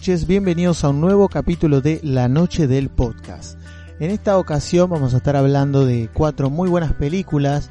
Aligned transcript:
Noches, 0.00 0.26
bienvenidos 0.26 0.82
a 0.82 0.88
un 0.88 1.02
nuevo 1.02 1.28
capítulo 1.28 1.82
de 1.82 2.00
La 2.02 2.26
Noche 2.26 2.66
del 2.66 2.88
Podcast. 2.88 3.58
En 3.98 4.10
esta 4.10 4.38
ocasión 4.38 4.88
vamos 4.88 5.12
a 5.12 5.18
estar 5.18 5.36
hablando 5.36 5.84
de 5.84 6.08
cuatro 6.14 6.48
muy 6.48 6.70
buenas 6.70 6.94
películas, 6.94 7.68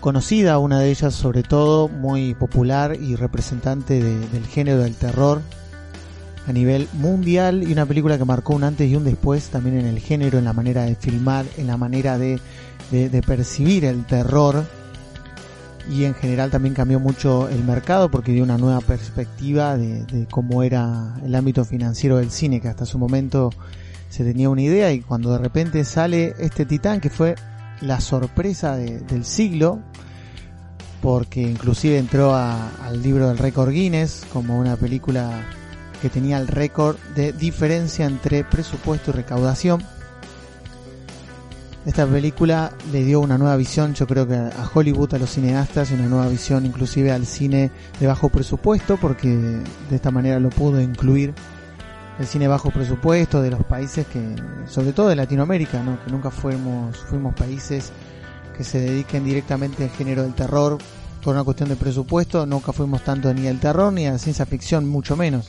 conocida 0.00 0.58
una 0.58 0.80
de 0.80 0.90
ellas 0.90 1.14
sobre 1.14 1.42
todo, 1.42 1.88
muy 1.88 2.34
popular 2.34 2.94
y 3.00 3.16
representante 3.16 4.02
de- 4.02 4.28
del 4.28 4.44
género 4.46 4.80
del 4.82 4.96
terror 4.96 5.40
a 6.46 6.52
nivel 6.52 6.88
mundial 6.92 7.62
y 7.66 7.72
una 7.72 7.86
película 7.86 8.18
que 8.18 8.26
marcó 8.26 8.54
un 8.54 8.64
antes 8.64 8.90
y 8.90 8.94
un 8.94 9.04
después 9.04 9.48
también 9.48 9.78
en 9.80 9.86
el 9.86 9.98
género, 9.98 10.36
en 10.36 10.44
la 10.44 10.52
manera 10.52 10.82
de 10.82 10.94
filmar, 10.94 11.46
en 11.56 11.68
la 11.68 11.78
manera 11.78 12.18
de 12.18 12.38
percibir 13.26 13.86
el 13.86 14.04
terror 14.04 14.62
y 15.88 16.04
en 16.04 16.14
general 16.14 16.50
también 16.50 16.74
cambió 16.74 16.98
mucho 16.98 17.48
el 17.48 17.62
mercado 17.64 18.10
porque 18.10 18.32
dio 18.32 18.42
una 18.42 18.58
nueva 18.58 18.80
perspectiva 18.80 19.76
de, 19.76 20.26
cómo 20.30 20.62
era 20.62 21.14
el 21.24 21.34
ámbito 21.34 21.64
financiero 21.64 22.16
del 22.18 22.30
cine, 22.30 22.60
que 22.60 22.68
hasta 22.68 22.84
su 22.86 22.98
momento 22.98 23.50
se 24.08 24.24
tenía 24.24 24.48
una 24.50 24.62
idea 24.62 24.92
y 24.92 25.00
cuando 25.00 25.32
de 25.32 25.38
repente 25.38 25.84
sale 25.84 26.34
este 26.38 26.64
titán 26.66 27.00
que 27.00 27.10
fue 27.10 27.34
la 27.80 28.00
sorpresa 28.00 28.76
de- 28.76 29.00
del 29.00 29.24
siglo, 29.24 29.80
porque 31.02 31.42
inclusive 31.42 31.98
entró 31.98 32.34
al 32.34 33.02
libro 33.02 33.28
del 33.28 33.38
récord 33.38 33.70
Guinness 33.70 34.24
como 34.32 34.58
una 34.58 34.76
película 34.76 35.44
que 36.02 36.08
tenía 36.10 36.38
el 36.38 36.48
récord 36.48 36.96
de 37.14 37.32
diferencia 37.32 38.06
entre 38.06 38.44
presupuesto 38.44 39.10
y 39.10 39.14
recaudación. 39.14 39.82
Esta 41.86 42.04
película 42.04 42.72
le 42.90 43.04
dio 43.04 43.20
una 43.20 43.38
nueva 43.38 43.54
visión, 43.54 43.94
yo 43.94 44.08
creo 44.08 44.26
que 44.26 44.34
a 44.34 44.68
Hollywood, 44.74 45.14
a 45.14 45.18
los 45.18 45.30
cineastas, 45.30 45.92
una 45.92 46.08
nueva 46.08 46.26
visión 46.26 46.66
inclusive 46.66 47.12
al 47.12 47.26
cine 47.26 47.70
de 48.00 48.06
bajo 48.08 48.28
presupuesto, 48.28 48.96
porque 48.96 49.28
de 49.28 49.94
esta 49.94 50.10
manera 50.10 50.40
lo 50.40 50.50
pudo 50.50 50.80
incluir 50.80 51.32
el 52.18 52.26
cine 52.26 52.48
bajo 52.48 52.72
presupuesto 52.72 53.40
de 53.40 53.50
los 53.50 53.64
países 53.64 54.04
que, 54.08 54.34
sobre 54.66 54.92
todo 54.92 55.08
de 55.08 55.14
Latinoamérica, 55.14 55.80
¿no? 55.84 56.02
que 56.04 56.10
nunca 56.10 56.32
fuimos, 56.32 56.96
fuimos 56.96 57.34
países 57.34 57.92
que 58.56 58.64
se 58.64 58.80
dediquen 58.80 59.24
directamente 59.24 59.84
al 59.84 59.90
género 59.90 60.24
del 60.24 60.34
terror 60.34 60.78
por 61.22 61.34
una 61.34 61.44
cuestión 61.44 61.68
de 61.68 61.76
presupuesto, 61.76 62.46
nunca 62.46 62.72
fuimos 62.72 63.02
tanto 63.02 63.32
ni 63.32 63.46
al 63.46 63.60
terror 63.60 63.92
ni 63.92 64.08
a 64.08 64.12
la 64.12 64.18
ciencia 64.18 64.44
ficción, 64.44 64.88
mucho 64.88 65.16
menos. 65.16 65.48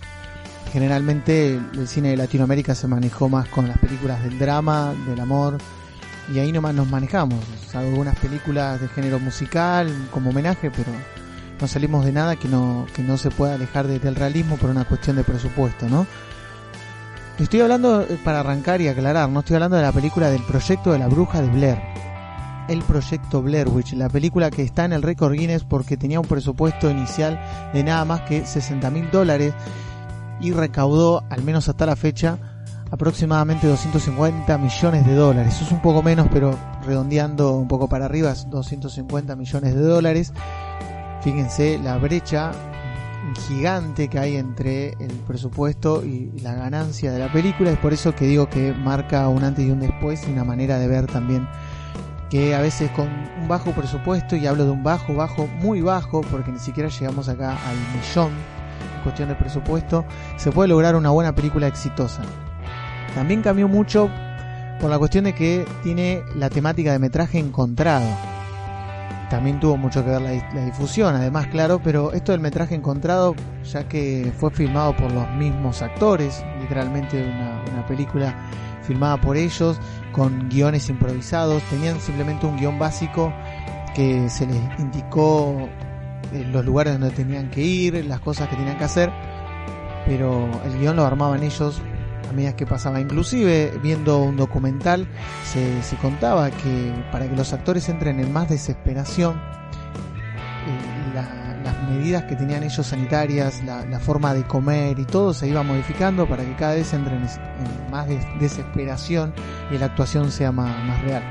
Generalmente 0.72 1.56
el 1.56 1.88
cine 1.88 2.10
de 2.10 2.18
Latinoamérica 2.18 2.76
se 2.76 2.88
manejó 2.88 3.28
más 3.28 3.48
con 3.48 3.68
las 3.68 3.80
películas 3.80 4.24
del 4.24 4.38
drama, 4.38 4.94
del 5.08 5.20
amor, 5.20 5.58
y 6.34 6.40
ahí 6.40 6.52
nomás 6.52 6.74
nos 6.76 6.90
manejamos. 6.90 7.40
Salvo 7.72 7.90
algunas 7.90 8.16
películas 8.20 8.80
de 8.82 8.88
género 8.90 9.20
musical 9.20 9.90
como 10.12 10.30
homenaje, 10.32 10.70
pero 10.72 10.92
no 11.60 11.68
salimos 11.68 12.06
de 12.06 12.12
nada 12.12 12.36
que 12.36 12.48
no, 12.48 12.86
que 12.96 13.02
no 13.04 13.18
se 13.18 13.32
pueda 13.32 13.56
alejar 13.56 13.88
de- 13.88 14.00
del 14.00 14.16
realismo 14.16 14.58
por 14.58 14.70
una 14.70 14.86
cuestión 14.86 15.16
de 15.16 15.24
presupuesto, 15.24 15.88
¿no? 15.90 16.06
Estoy 17.40 17.62
hablando, 17.62 18.02
eh, 18.02 18.18
para 18.24 18.40
arrancar 18.40 18.82
y 18.82 18.88
aclarar, 18.88 19.30
no 19.30 19.42
estoy 19.42 19.56
hablando 19.56 19.78
de 19.78 19.84
la 19.84 19.92
película 19.92 20.30
del 20.30 20.42
proyecto 20.44 20.92
de 20.92 21.00
la 21.00 21.08
bruja 21.08 21.42
de 21.42 21.48
Blair. 21.50 21.78
El 22.68 22.82
proyecto 22.82 23.42
Blair 23.42 23.68
Witch, 23.70 23.94
la 23.94 24.10
película 24.10 24.50
que 24.50 24.64
está 24.64 24.86
en 24.86 24.94
el 24.94 25.02
récord 25.04 25.34
Guinness 25.34 25.64
porque 25.64 25.96
tenía 25.98 26.20
un 26.20 26.28
presupuesto 26.28 26.90
inicial 26.90 27.40
de 27.74 27.84
nada 27.84 28.04
más 28.06 28.22
que 28.22 28.46
60 28.46 28.90
mil 28.90 29.10
dólares 29.12 29.54
y 30.42 30.52
recaudó, 30.52 31.24
al 31.30 31.44
menos 31.44 31.70
hasta 31.70 31.86
la 31.86 31.96
fecha, 31.96 32.38
aproximadamente 32.92 33.68
250 33.68 34.58
millones 34.58 35.06
de 35.06 35.16
dólares. 35.16 35.56
Eso 35.56 35.66
es 35.66 35.72
un 35.72 35.82
poco 35.82 36.02
menos, 36.02 36.28
pero 36.32 36.58
redondeando 36.86 37.54
un 37.54 37.68
poco 37.68 37.88
para 37.88 38.06
arriba, 38.06 38.32
es 38.32 38.50
250 38.50 39.36
millones 39.36 39.76
de 39.76 39.82
dólares. 39.82 40.34
Fíjense 41.22 41.80
la 41.80 41.98
brecha 41.98 42.52
gigante 43.48 44.08
que 44.08 44.20
hay 44.20 44.38
entre 44.38 44.94
el 45.00 45.12
presupuesto 45.28 46.04
y 46.04 46.32
la 46.42 46.54
ganancia 46.54 47.12
de 47.12 47.20
la 47.20 47.32
película. 47.32 47.72
Es 47.72 47.78
por 47.80 47.94
eso 47.94 48.16
que 48.16 48.26
digo 48.26 48.50
que 48.50 48.74
marca 48.74 49.28
un 49.28 49.44
antes 49.44 49.66
y 49.66 49.72
un 49.72 49.80
después 49.80 50.28
y 50.28 50.32
una 50.32 50.44
manera 50.44 50.80
de 50.80 50.88
ver 50.88 51.08
también 51.08 51.48
que 52.30 52.56
a 52.56 52.62
veces 52.62 52.92
con 52.92 53.08
un 53.40 53.48
bajo 53.48 53.72
presupuesto, 53.72 54.36
y 54.36 54.48
hablo 54.48 54.66
de 54.66 54.72
un 54.72 54.84
bajo, 54.84 55.16
bajo, 55.16 55.48
muy 55.48 55.82
bajo, 55.82 56.22
porque 56.22 56.52
ni 56.52 56.60
siquiera 56.60 56.90
llegamos 56.90 57.30
acá 57.30 57.52
al 57.52 57.78
millón 57.96 58.32
en 58.98 59.04
cuestión 59.04 59.30
de 59.30 59.36
presupuesto, 59.36 60.06
se 60.36 60.52
puede 60.52 60.68
lograr 60.68 60.96
una 60.96 61.10
buena 61.10 61.34
película 61.34 61.68
exitosa. 61.68 62.24
También 63.18 63.42
cambió 63.42 63.68
mucho 63.68 64.12
por 64.80 64.92
la 64.92 65.00
cuestión 65.00 65.24
de 65.24 65.34
que 65.34 65.66
tiene 65.82 66.22
la 66.36 66.52
temática 66.52 66.92
de 66.92 67.00
metraje 67.00 67.40
encontrado. 67.40 68.06
También 69.32 69.60
tuvo 69.60 69.76
mucho 69.76 70.06
que 70.06 70.12
ver 70.12 70.22
la, 70.22 70.66
difusión, 70.66 71.16
además, 71.16 71.48
claro, 71.48 71.82
pero 71.84 72.14
esto 72.14 72.32
del 72.32 72.42
metraje 72.42 72.76
encontrado, 72.76 73.34
ya 73.64 73.88
que 73.88 74.32
fue 74.38 74.52
filmado 74.52 74.96
por 74.96 75.12
los 75.12 75.28
mismos 75.32 75.82
actores, 75.82 76.46
literalmente 76.62 77.20
una, 77.20 77.64
una 77.74 77.88
película 77.88 78.36
filmada 78.84 79.20
por 79.20 79.36
ellos, 79.36 79.80
con 80.12 80.48
guiones 80.48 80.88
improvisados, 80.88 81.64
tenían 81.72 82.00
simplemente 82.00 82.46
un 82.46 82.56
guion 82.56 82.78
básico 82.78 83.34
que 83.96 84.30
se 84.30 84.46
les 84.46 84.62
indicó 84.78 85.68
eh, 86.34 86.48
los 86.52 86.64
lugares 86.64 86.94
donde 86.94 87.10
tenían 87.10 87.50
que 87.50 87.62
ir, 87.62 88.06
las 88.06 88.20
cosas 88.20 88.48
que 88.48 88.58
tenían 88.58 88.78
que 88.78 88.84
hacer, 88.84 89.12
pero 90.06 90.48
el 90.66 90.78
guion 90.78 90.96
lo 90.96 91.04
armaban 91.04 91.42
ellos 91.42 91.82
a 92.30 92.34
medida 92.34 92.56
que 92.56 92.66
pasaba. 92.66 93.00
Inclusive 93.00 93.80
viendo 93.82 94.20
un 94.20 94.36
documental 94.38 95.08
se, 95.46 95.82
se 95.84 95.96
contaba 95.98 96.50
que 96.52 96.94
para 97.12 97.28
que 97.30 97.36
los 97.36 97.54
actores 97.54 97.88
entren 97.90 98.20
en 98.20 98.32
más 98.34 98.50
desesperación, 98.50 99.36
eh, 100.68 101.14
la- 101.16 101.46
las 101.64 101.90
medidas 101.90 102.24
que 102.24 102.36
tenían 102.36 102.64
ellos 102.64 102.86
sanitarias, 102.86 103.62
la, 103.64 104.00
forma 104.00 104.34
de 104.34 104.44
comer 104.44 104.98
y 105.00 105.06
todo 105.06 105.34
se 105.34 105.48
iba 105.48 105.64
modificando 105.64 106.26
para 106.28 106.44
que 106.44 106.56
cada 106.56 106.76
vez 106.76 106.94
entren 106.94 107.22
en, 107.24 107.92
más 107.92 108.08
des- 108.08 108.26
desesperación 108.40 109.34
y 109.72 109.78
la 109.78 109.88
actuación 109.88 110.32
sea 110.32 110.52
más, 110.52 110.82
más 110.86 111.02
real. 111.04 111.24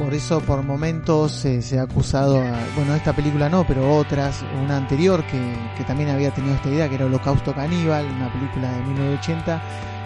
Por 0.00 0.14
eso 0.14 0.40
por 0.40 0.62
momentos 0.62 1.30
se, 1.30 1.78
ha 1.78 1.82
acusado 1.82 2.40
a, 2.40 2.58
bueno, 2.74 2.94
esta 2.94 3.12
película 3.12 3.50
no, 3.50 3.66
pero 3.66 3.96
otras, 3.96 4.42
una 4.64 4.78
anterior 4.78 5.22
que, 5.26 5.38
que 5.76 5.84
también 5.84 6.08
había 6.08 6.30
tenido 6.30 6.54
esta 6.54 6.70
idea, 6.70 6.88
que 6.88 6.94
era 6.94 7.04
Holocausto 7.04 7.54
Caníbal, 7.54 8.06
una 8.06 8.32
película 8.32 8.72
de 8.72 8.82
1980. 8.82 9.62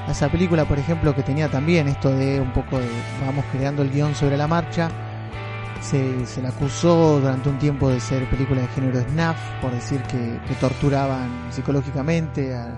A 0.08 0.10
esa 0.10 0.28
película, 0.28 0.64
por 0.64 0.80
ejemplo, 0.80 1.14
que 1.14 1.22
tenía 1.22 1.48
también 1.48 1.86
esto 1.86 2.10
de 2.10 2.40
un 2.40 2.52
poco 2.52 2.80
de 2.80 2.88
vamos 3.24 3.44
creando 3.52 3.82
el 3.82 3.92
guion 3.92 4.16
sobre 4.16 4.36
la 4.36 4.48
marcha, 4.48 4.90
se, 5.80 6.26
se 6.26 6.42
la 6.42 6.48
acusó 6.48 7.20
durante 7.20 7.48
un 7.48 7.60
tiempo 7.60 7.88
de 7.88 8.00
ser 8.00 8.28
película 8.28 8.62
de 8.62 8.68
género 8.68 9.00
snuff, 9.00 9.38
por 9.62 9.70
decir 9.70 10.02
que, 10.02 10.40
torturaban 10.60 11.46
psicológicamente 11.50 12.52
a, 12.52 12.74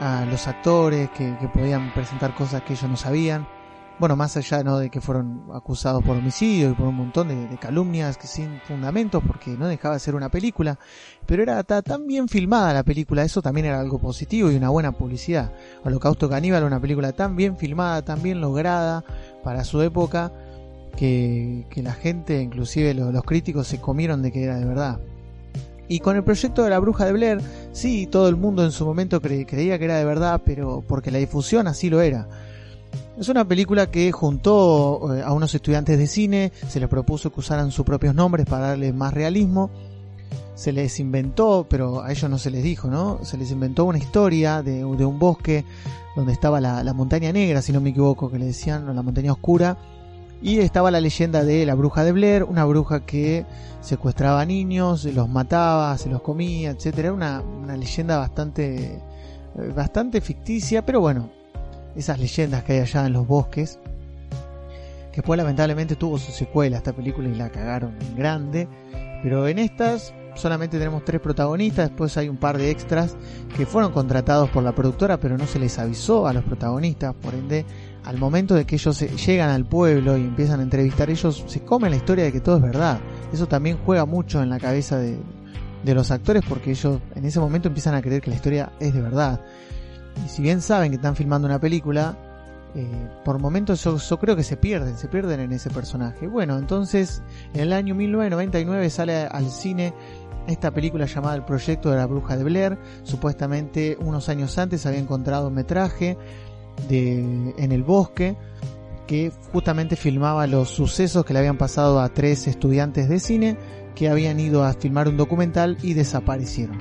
a 0.00 0.24
los 0.24 0.48
actores, 0.48 1.10
que 1.10 1.36
podían 1.52 1.92
presentar 1.92 2.34
cosas 2.34 2.62
que 2.62 2.72
ellos 2.72 2.88
no 2.88 2.96
sabían. 2.96 3.57
Bueno, 3.98 4.14
más 4.14 4.36
allá 4.36 4.62
¿no? 4.62 4.78
de 4.78 4.90
que 4.90 5.00
fueron 5.00 5.44
acusados 5.52 6.04
por 6.04 6.16
homicidio 6.16 6.70
y 6.70 6.74
por 6.74 6.86
un 6.86 6.94
montón 6.94 7.28
de, 7.28 7.56
calumnias 7.58 8.16
que 8.16 8.26
sin 8.26 8.60
fundamentos, 8.60 9.22
porque 9.26 9.50
no 9.50 9.66
dejaba 9.66 9.94
de 9.94 10.00
ser 10.00 10.14
una 10.14 10.28
película, 10.28 10.78
pero 11.26 11.42
era 11.42 11.62
tan 11.64 12.06
bien 12.06 12.28
filmada 12.28 12.72
la 12.72 12.84
película, 12.84 13.24
eso 13.24 13.42
también 13.42 13.66
era 13.66 13.80
algo 13.80 13.98
positivo 13.98 14.50
y 14.50 14.56
una 14.56 14.68
buena 14.68 14.92
publicidad. 14.92 15.52
Holocausto 15.84 16.28
Caníbal, 16.28 16.64
una 16.64 16.80
película 16.80 17.12
tan 17.12 17.34
bien 17.34 17.56
filmada, 17.56 18.02
tan 18.02 18.22
bien 18.22 18.40
lograda 18.40 19.04
para 19.42 19.64
su 19.64 19.82
época, 19.82 20.32
que, 20.96 21.66
la 21.76 21.92
gente, 21.92 22.40
inclusive 22.40 22.94
los, 22.94 23.24
críticos, 23.24 23.66
se 23.66 23.80
comieron 23.80 24.22
de 24.22 24.30
que 24.30 24.44
era 24.44 24.58
de 24.58 24.64
verdad. 24.64 25.00
Y 25.88 26.00
con 26.00 26.16
el 26.16 26.22
proyecto 26.22 26.62
de 26.62 26.70
la 26.70 26.78
bruja 26.78 27.06
de 27.06 27.12
Blair, 27.12 27.40
sí, 27.72 28.06
todo 28.06 28.28
el 28.28 28.36
mundo 28.36 28.62
en 28.62 28.72
su 28.72 28.84
momento 28.84 29.20
creía 29.20 29.78
que 29.78 29.84
era 29.84 29.96
de 29.96 30.04
verdad, 30.04 30.42
pero 30.44 30.84
porque 30.86 31.10
la 31.10 31.18
difusión 31.18 31.66
así 31.66 31.88
lo 31.88 32.02
era 32.02 32.28
es 33.18 33.28
una 33.28 33.46
película 33.46 33.90
que 33.90 34.12
juntó 34.12 35.16
eh, 35.16 35.22
a 35.24 35.32
unos 35.32 35.52
estudiantes 35.54 35.98
de 35.98 36.06
cine, 36.06 36.52
se 36.68 36.78
les 36.78 36.88
propuso 36.88 37.32
que 37.32 37.40
usaran 37.40 37.72
sus 37.72 37.84
propios 37.84 38.14
nombres 38.14 38.46
para 38.46 38.68
darle 38.68 38.92
más 38.92 39.12
realismo. 39.12 39.70
Se 40.54 40.72
les 40.72 40.98
inventó, 41.00 41.66
pero 41.68 42.02
a 42.02 42.10
ellos 42.12 42.30
no 42.30 42.38
se 42.38 42.50
les 42.50 42.62
dijo, 42.62 42.88
¿no? 42.88 43.20
Se 43.24 43.36
les 43.36 43.50
inventó 43.50 43.84
una 43.84 43.98
historia 43.98 44.62
de, 44.62 44.84
un 44.84 45.18
bosque 45.18 45.64
donde 46.16 46.32
estaba 46.32 46.60
la, 46.60 46.92
montaña 46.94 47.32
negra, 47.32 47.62
si 47.62 47.72
no 47.72 47.80
me 47.80 47.90
equivoco, 47.90 48.30
que 48.30 48.38
le 48.38 48.46
decían, 48.46 48.84
la 48.94 49.02
montaña 49.02 49.32
oscura. 49.32 49.78
Y 50.40 50.58
estaba 50.58 50.90
la 50.90 51.00
leyenda 51.00 51.44
de 51.44 51.66
la 51.66 51.74
bruja 51.74 52.04
de 52.04 52.12
Blair, 52.12 52.44
una 52.44 52.64
bruja 52.64 53.04
que 53.04 53.46
secuestraba 53.80 54.44
niños, 54.44 55.04
los 55.04 55.28
mataba, 55.28 55.96
se 55.98 56.08
los 56.08 56.22
comía, 56.22 56.70
etc. 56.70 56.98
Era 56.98 57.12
una, 57.12 57.40
una 57.40 57.76
leyenda 57.76 58.18
bastante, 58.18 59.00
eh, 59.56 59.72
bastante 59.74 60.20
ficticia, 60.20 60.84
pero 60.84 61.00
bueno, 61.00 61.30
esas 61.98 62.18
leyendas 62.18 62.62
que 62.62 62.74
hay 62.74 62.78
allá 62.80 63.06
en 63.06 63.12
los 63.12 63.26
bosques. 63.26 63.78
Que 65.10 65.16
después 65.16 65.36
lamentablemente 65.36 65.96
tuvo 65.96 66.18
su 66.18 66.30
secuela 66.32 66.76
esta 66.76 66.92
película 66.92 67.28
y 67.28 67.34
la 67.34 67.50
cagaron 67.50 67.96
en 68.00 68.16
grande. 68.16 68.68
Pero 69.22 69.48
en 69.48 69.58
estas 69.58 70.14
solamente 70.36 70.78
tenemos 70.78 71.04
tres 71.04 71.20
protagonistas, 71.20 71.88
después 71.88 72.16
hay 72.16 72.28
un 72.28 72.36
par 72.36 72.56
de 72.56 72.70
extras 72.70 73.16
que 73.56 73.66
fueron 73.66 73.90
contratados 73.90 74.48
por 74.50 74.62
la 74.62 74.72
productora 74.72 75.18
pero 75.18 75.36
no 75.36 75.48
se 75.48 75.58
les 75.58 75.76
avisó 75.80 76.28
a 76.28 76.32
los 76.32 76.44
protagonistas, 76.44 77.12
por 77.16 77.34
ende 77.34 77.64
al 78.04 78.18
momento 78.18 78.54
de 78.54 78.64
que 78.64 78.76
ellos 78.76 79.00
llegan 79.26 79.50
al 79.50 79.66
pueblo 79.66 80.16
y 80.16 80.20
empiezan 80.20 80.60
a 80.60 80.62
entrevistar 80.62 81.10
ellos 81.10 81.44
se 81.48 81.62
comen 81.62 81.90
la 81.90 81.96
historia 81.96 82.24
de 82.24 82.32
que 82.32 82.40
todo 82.40 82.58
es 82.58 82.62
verdad. 82.62 83.00
Eso 83.32 83.48
también 83.48 83.78
juega 83.84 84.06
mucho 84.06 84.40
en 84.40 84.50
la 84.50 84.60
cabeza 84.60 84.96
de, 84.98 85.18
de 85.84 85.94
los 85.94 86.12
actores 86.12 86.44
porque 86.48 86.70
ellos 86.70 87.00
en 87.16 87.24
ese 87.24 87.40
momento 87.40 87.66
empiezan 87.66 87.96
a 87.96 88.02
creer 88.02 88.22
que 88.22 88.30
la 88.30 88.36
historia 88.36 88.72
es 88.78 88.94
de 88.94 89.00
verdad. 89.02 89.40
Y 90.24 90.28
si 90.28 90.42
bien 90.42 90.60
saben 90.60 90.90
que 90.90 90.96
están 90.96 91.16
filmando 91.16 91.46
una 91.46 91.60
película, 91.60 92.16
eh, 92.74 93.08
por 93.24 93.38
momentos 93.38 93.82
yo, 93.82 94.18
creo 94.18 94.36
que 94.36 94.42
se 94.42 94.56
pierden, 94.56 94.96
se 94.98 95.08
pierden 95.08 95.40
en 95.40 95.52
ese 95.52 95.70
personaje. 95.70 96.26
Bueno, 96.26 96.58
entonces 96.58 97.22
en 97.54 97.60
el 97.60 97.72
año 97.72 97.94
1999 97.94 98.90
sale 98.90 99.16
al 99.26 99.50
cine 99.50 99.94
esta 100.46 100.70
película 100.70 101.06
llamada 101.06 101.34
El 101.34 101.44
Proyecto 101.44 101.90
de 101.90 101.96
la 101.96 102.06
Bruja 102.06 102.36
de 102.36 102.44
Blair. 102.44 102.78
Supuestamente 103.04 103.96
unos 104.00 104.28
años 104.28 104.56
antes 104.58 104.86
había 104.86 104.98
encontrado 104.98 105.48
un 105.48 105.54
metraje 105.54 106.16
de, 106.88 107.54
en 107.56 107.72
el 107.72 107.82
bosque 107.82 108.36
que 109.06 109.32
justamente 109.52 109.96
filmaba 109.96 110.46
los 110.46 110.68
sucesos 110.68 111.24
que 111.24 111.32
le 111.32 111.38
habían 111.38 111.56
pasado 111.56 112.00
a 112.00 112.10
tres 112.10 112.46
estudiantes 112.46 113.08
de 113.08 113.18
cine 113.18 113.56
que 113.94 114.08
habían 114.08 114.38
ido 114.38 114.62
a 114.62 114.74
filmar 114.74 115.08
un 115.08 115.16
documental 115.16 115.78
y 115.82 115.94
desaparecieron. 115.94 116.78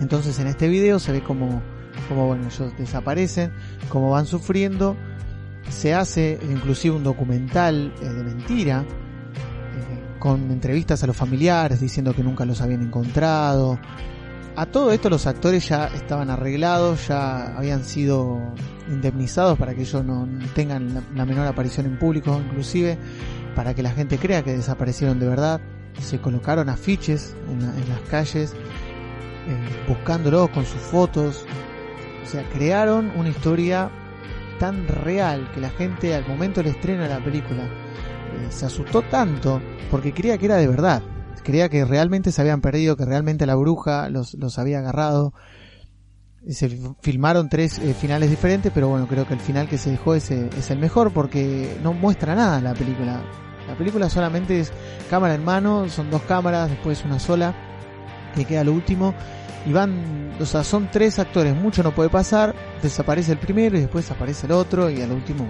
Entonces 0.00 0.38
en 0.40 0.46
este 0.46 0.68
video 0.68 0.98
se 0.98 1.12
ve 1.12 1.22
como 1.22 1.62
como 2.08 2.26
bueno, 2.26 2.46
ellos 2.46 2.72
desaparecen, 2.78 3.52
como 3.88 4.10
van 4.10 4.26
sufriendo. 4.26 4.96
Se 5.68 5.94
hace 5.94 6.38
inclusive 6.48 6.94
un 6.94 7.04
documental 7.04 7.92
eh, 8.00 8.04
de 8.04 8.22
mentira, 8.22 8.82
eh, 8.82 10.18
con 10.18 10.50
entrevistas 10.50 11.02
a 11.02 11.06
los 11.06 11.16
familiares 11.16 11.80
diciendo 11.80 12.14
que 12.14 12.22
nunca 12.22 12.44
los 12.44 12.60
habían 12.60 12.82
encontrado. 12.82 13.78
A 14.58 14.64
todo 14.64 14.90
esto 14.90 15.10
los 15.10 15.26
actores 15.26 15.68
ya 15.68 15.88
estaban 15.88 16.30
arreglados, 16.30 17.08
ya 17.08 17.54
habían 17.58 17.84
sido 17.84 18.40
indemnizados 18.88 19.58
para 19.58 19.74
que 19.74 19.82
ellos 19.82 20.02
no 20.02 20.26
tengan 20.54 21.04
la, 21.14 21.26
menor 21.26 21.46
aparición 21.46 21.84
en 21.84 21.98
público, 21.98 22.40
inclusive 22.42 22.96
para 23.54 23.74
que 23.74 23.82
la 23.82 23.90
gente 23.90 24.16
crea 24.16 24.42
que 24.42 24.52
desaparecieron 24.52 25.20
de 25.20 25.28
verdad. 25.28 25.60
Se 26.00 26.20
colocaron 26.20 26.70
afiches 26.70 27.36
en, 27.50 27.60
las 27.60 28.00
calles 28.08 28.54
eh, 28.54 29.84
buscándolos 29.88 30.48
con 30.48 30.64
sus 30.64 30.80
fotos, 30.80 31.44
o 32.26 32.28
sea, 32.28 32.48
crearon 32.50 33.12
una 33.16 33.28
historia 33.28 33.88
tan 34.58 34.88
real 34.88 35.48
que 35.52 35.60
la 35.60 35.70
gente 35.70 36.14
al 36.14 36.26
momento 36.26 36.60
del 36.60 36.72
estreno 36.72 37.02
de 37.04 37.08
la 37.08 37.22
película 37.22 37.64
eh, 37.64 38.48
se 38.50 38.66
asustó 38.66 39.02
tanto 39.02 39.60
porque 39.90 40.12
creía 40.12 40.36
que 40.36 40.46
era 40.46 40.56
de 40.56 40.66
verdad. 40.66 41.02
Creía 41.44 41.68
que 41.68 41.84
realmente 41.84 42.32
se 42.32 42.40
habían 42.40 42.60
perdido, 42.60 42.96
que 42.96 43.04
realmente 43.04 43.46
la 43.46 43.54
bruja 43.54 44.08
los, 44.08 44.34
los 44.34 44.58
había 44.58 44.80
agarrado. 44.80 45.32
Se 46.48 46.68
filmaron 47.00 47.48
tres 47.48 47.78
eh, 47.78 47.94
finales 47.94 48.30
diferentes, 48.30 48.72
pero 48.74 48.88
bueno, 48.88 49.06
creo 49.06 49.28
que 49.28 49.34
el 49.34 49.40
final 49.40 49.68
que 49.68 49.78
se 49.78 49.90
dejó 49.90 50.16
es, 50.16 50.32
es 50.32 50.70
el 50.72 50.80
mejor 50.80 51.12
porque 51.12 51.78
no 51.84 51.92
muestra 51.92 52.34
nada 52.34 52.60
la 52.60 52.74
película. 52.74 53.22
La 53.68 53.76
película 53.76 54.10
solamente 54.10 54.58
es 54.58 54.72
cámara 55.08 55.34
en 55.34 55.44
mano, 55.44 55.88
son 55.88 56.10
dos 56.10 56.22
cámaras, 56.22 56.70
después 56.70 57.04
una 57.04 57.20
sola, 57.20 57.54
que 58.34 58.44
queda 58.44 58.64
lo 58.64 58.72
último 58.72 59.14
y 59.66 59.72
van, 59.72 60.32
o 60.40 60.46
sea, 60.46 60.62
son 60.62 60.88
tres 60.90 61.18
actores, 61.18 61.54
mucho 61.54 61.82
no 61.82 61.92
puede 61.92 62.08
pasar, 62.08 62.54
desaparece 62.82 63.32
el 63.32 63.38
primero 63.38 63.76
y 63.76 63.80
después 63.80 64.08
aparece 64.10 64.46
el 64.46 64.52
otro 64.52 64.88
y 64.88 65.02
al 65.02 65.10
último 65.10 65.44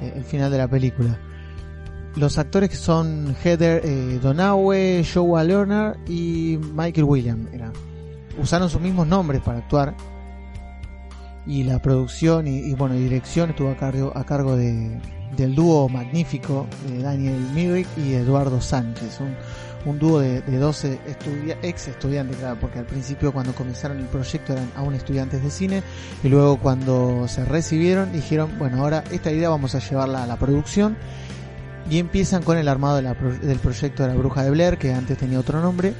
eh, 0.00 0.12
el 0.16 0.24
final 0.24 0.50
de 0.50 0.58
la 0.58 0.68
película. 0.68 1.18
Los 2.14 2.38
actores 2.38 2.70
que 2.70 2.76
son 2.76 3.34
Heather 3.42 3.82
eh, 3.84 4.20
Donaue, 4.22 5.02
Lerner 5.44 5.96
y 6.06 6.58
Michael 6.72 7.04
Williams 7.04 7.48
usaron 8.40 8.70
sus 8.70 8.80
mismos 8.80 9.08
nombres 9.08 9.42
para 9.42 9.58
actuar 9.58 9.96
y 11.46 11.64
la 11.64 11.80
producción 11.82 12.46
y, 12.46 12.72
bueno 12.74 12.94
dirección 12.94 13.50
estuvo 13.50 13.70
a 13.70 13.76
cargo, 13.76 14.12
a 14.14 14.24
cargo 14.24 14.56
de, 14.56 15.00
del 15.36 15.54
dúo 15.54 15.88
magnífico 15.88 16.66
de 16.86 17.02
Daniel 17.02 17.40
Myrick 17.54 17.88
y 17.96 18.14
Eduardo 18.14 18.60
Sánchez, 18.60 19.20
un, 19.20 19.34
un 19.90 19.98
dúo 19.98 20.20
de, 20.20 20.40
de 20.42 20.58
12 20.58 20.98
ex 21.62 21.88
estudiantes, 21.88 22.36
claro, 22.36 22.58
porque 22.60 22.78
al 22.78 22.86
principio 22.86 23.32
cuando 23.32 23.54
comenzaron 23.54 23.98
el 23.98 24.06
proyecto 24.06 24.52
eran 24.52 24.70
aún 24.76 24.94
estudiantes 24.94 25.42
de 25.42 25.50
cine 25.50 25.82
y 26.22 26.28
luego 26.28 26.58
cuando 26.58 27.26
se 27.28 27.44
recibieron 27.44 28.12
dijeron, 28.12 28.58
bueno, 28.58 28.82
ahora 28.82 29.04
esta 29.10 29.30
idea 29.30 29.48
vamos 29.48 29.74
a 29.74 29.78
llevarla 29.78 30.22
a 30.22 30.26
la 30.26 30.36
producción 30.36 30.96
y 31.90 31.98
empiezan 31.98 32.42
con 32.42 32.56
el 32.56 32.68
armado 32.68 32.96
del 32.96 33.58
proyecto 33.58 34.02
de 34.02 34.08
la 34.08 34.14
bruja 34.14 34.42
de 34.42 34.50
Blair, 34.50 34.78
que 34.78 34.92
antes 34.92 35.18
tenía 35.18 35.38
otro 35.38 35.60
nombre. 35.60 35.92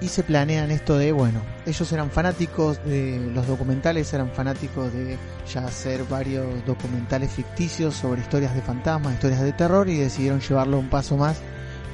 Y 0.00 0.08
se 0.08 0.22
planean 0.22 0.70
esto 0.70 0.96
de, 0.96 1.10
bueno, 1.10 1.40
ellos 1.66 1.90
eran 1.92 2.10
fanáticos 2.10 2.82
de 2.84 3.18
los 3.34 3.46
documentales, 3.46 4.12
eran 4.14 4.30
fanáticos 4.30 4.92
de 4.92 5.18
ya 5.52 5.64
hacer 5.64 6.04
varios 6.04 6.64
documentales 6.64 7.32
ficticios 7.32 7.94
sobre 7.94 8.20
historias 8.20 8.54
de 8.54 8.62
fantasmas, 8.62 9.14
historias 9.14 9.42
de 9.42 9.52
terror 9.52 9.88
y 9.88 9.96
decidieron 9.96 10.40
llevarlo 10.40 10.78
un 10.78 10.88
paso 10.88 11.16
más 11.16 11.38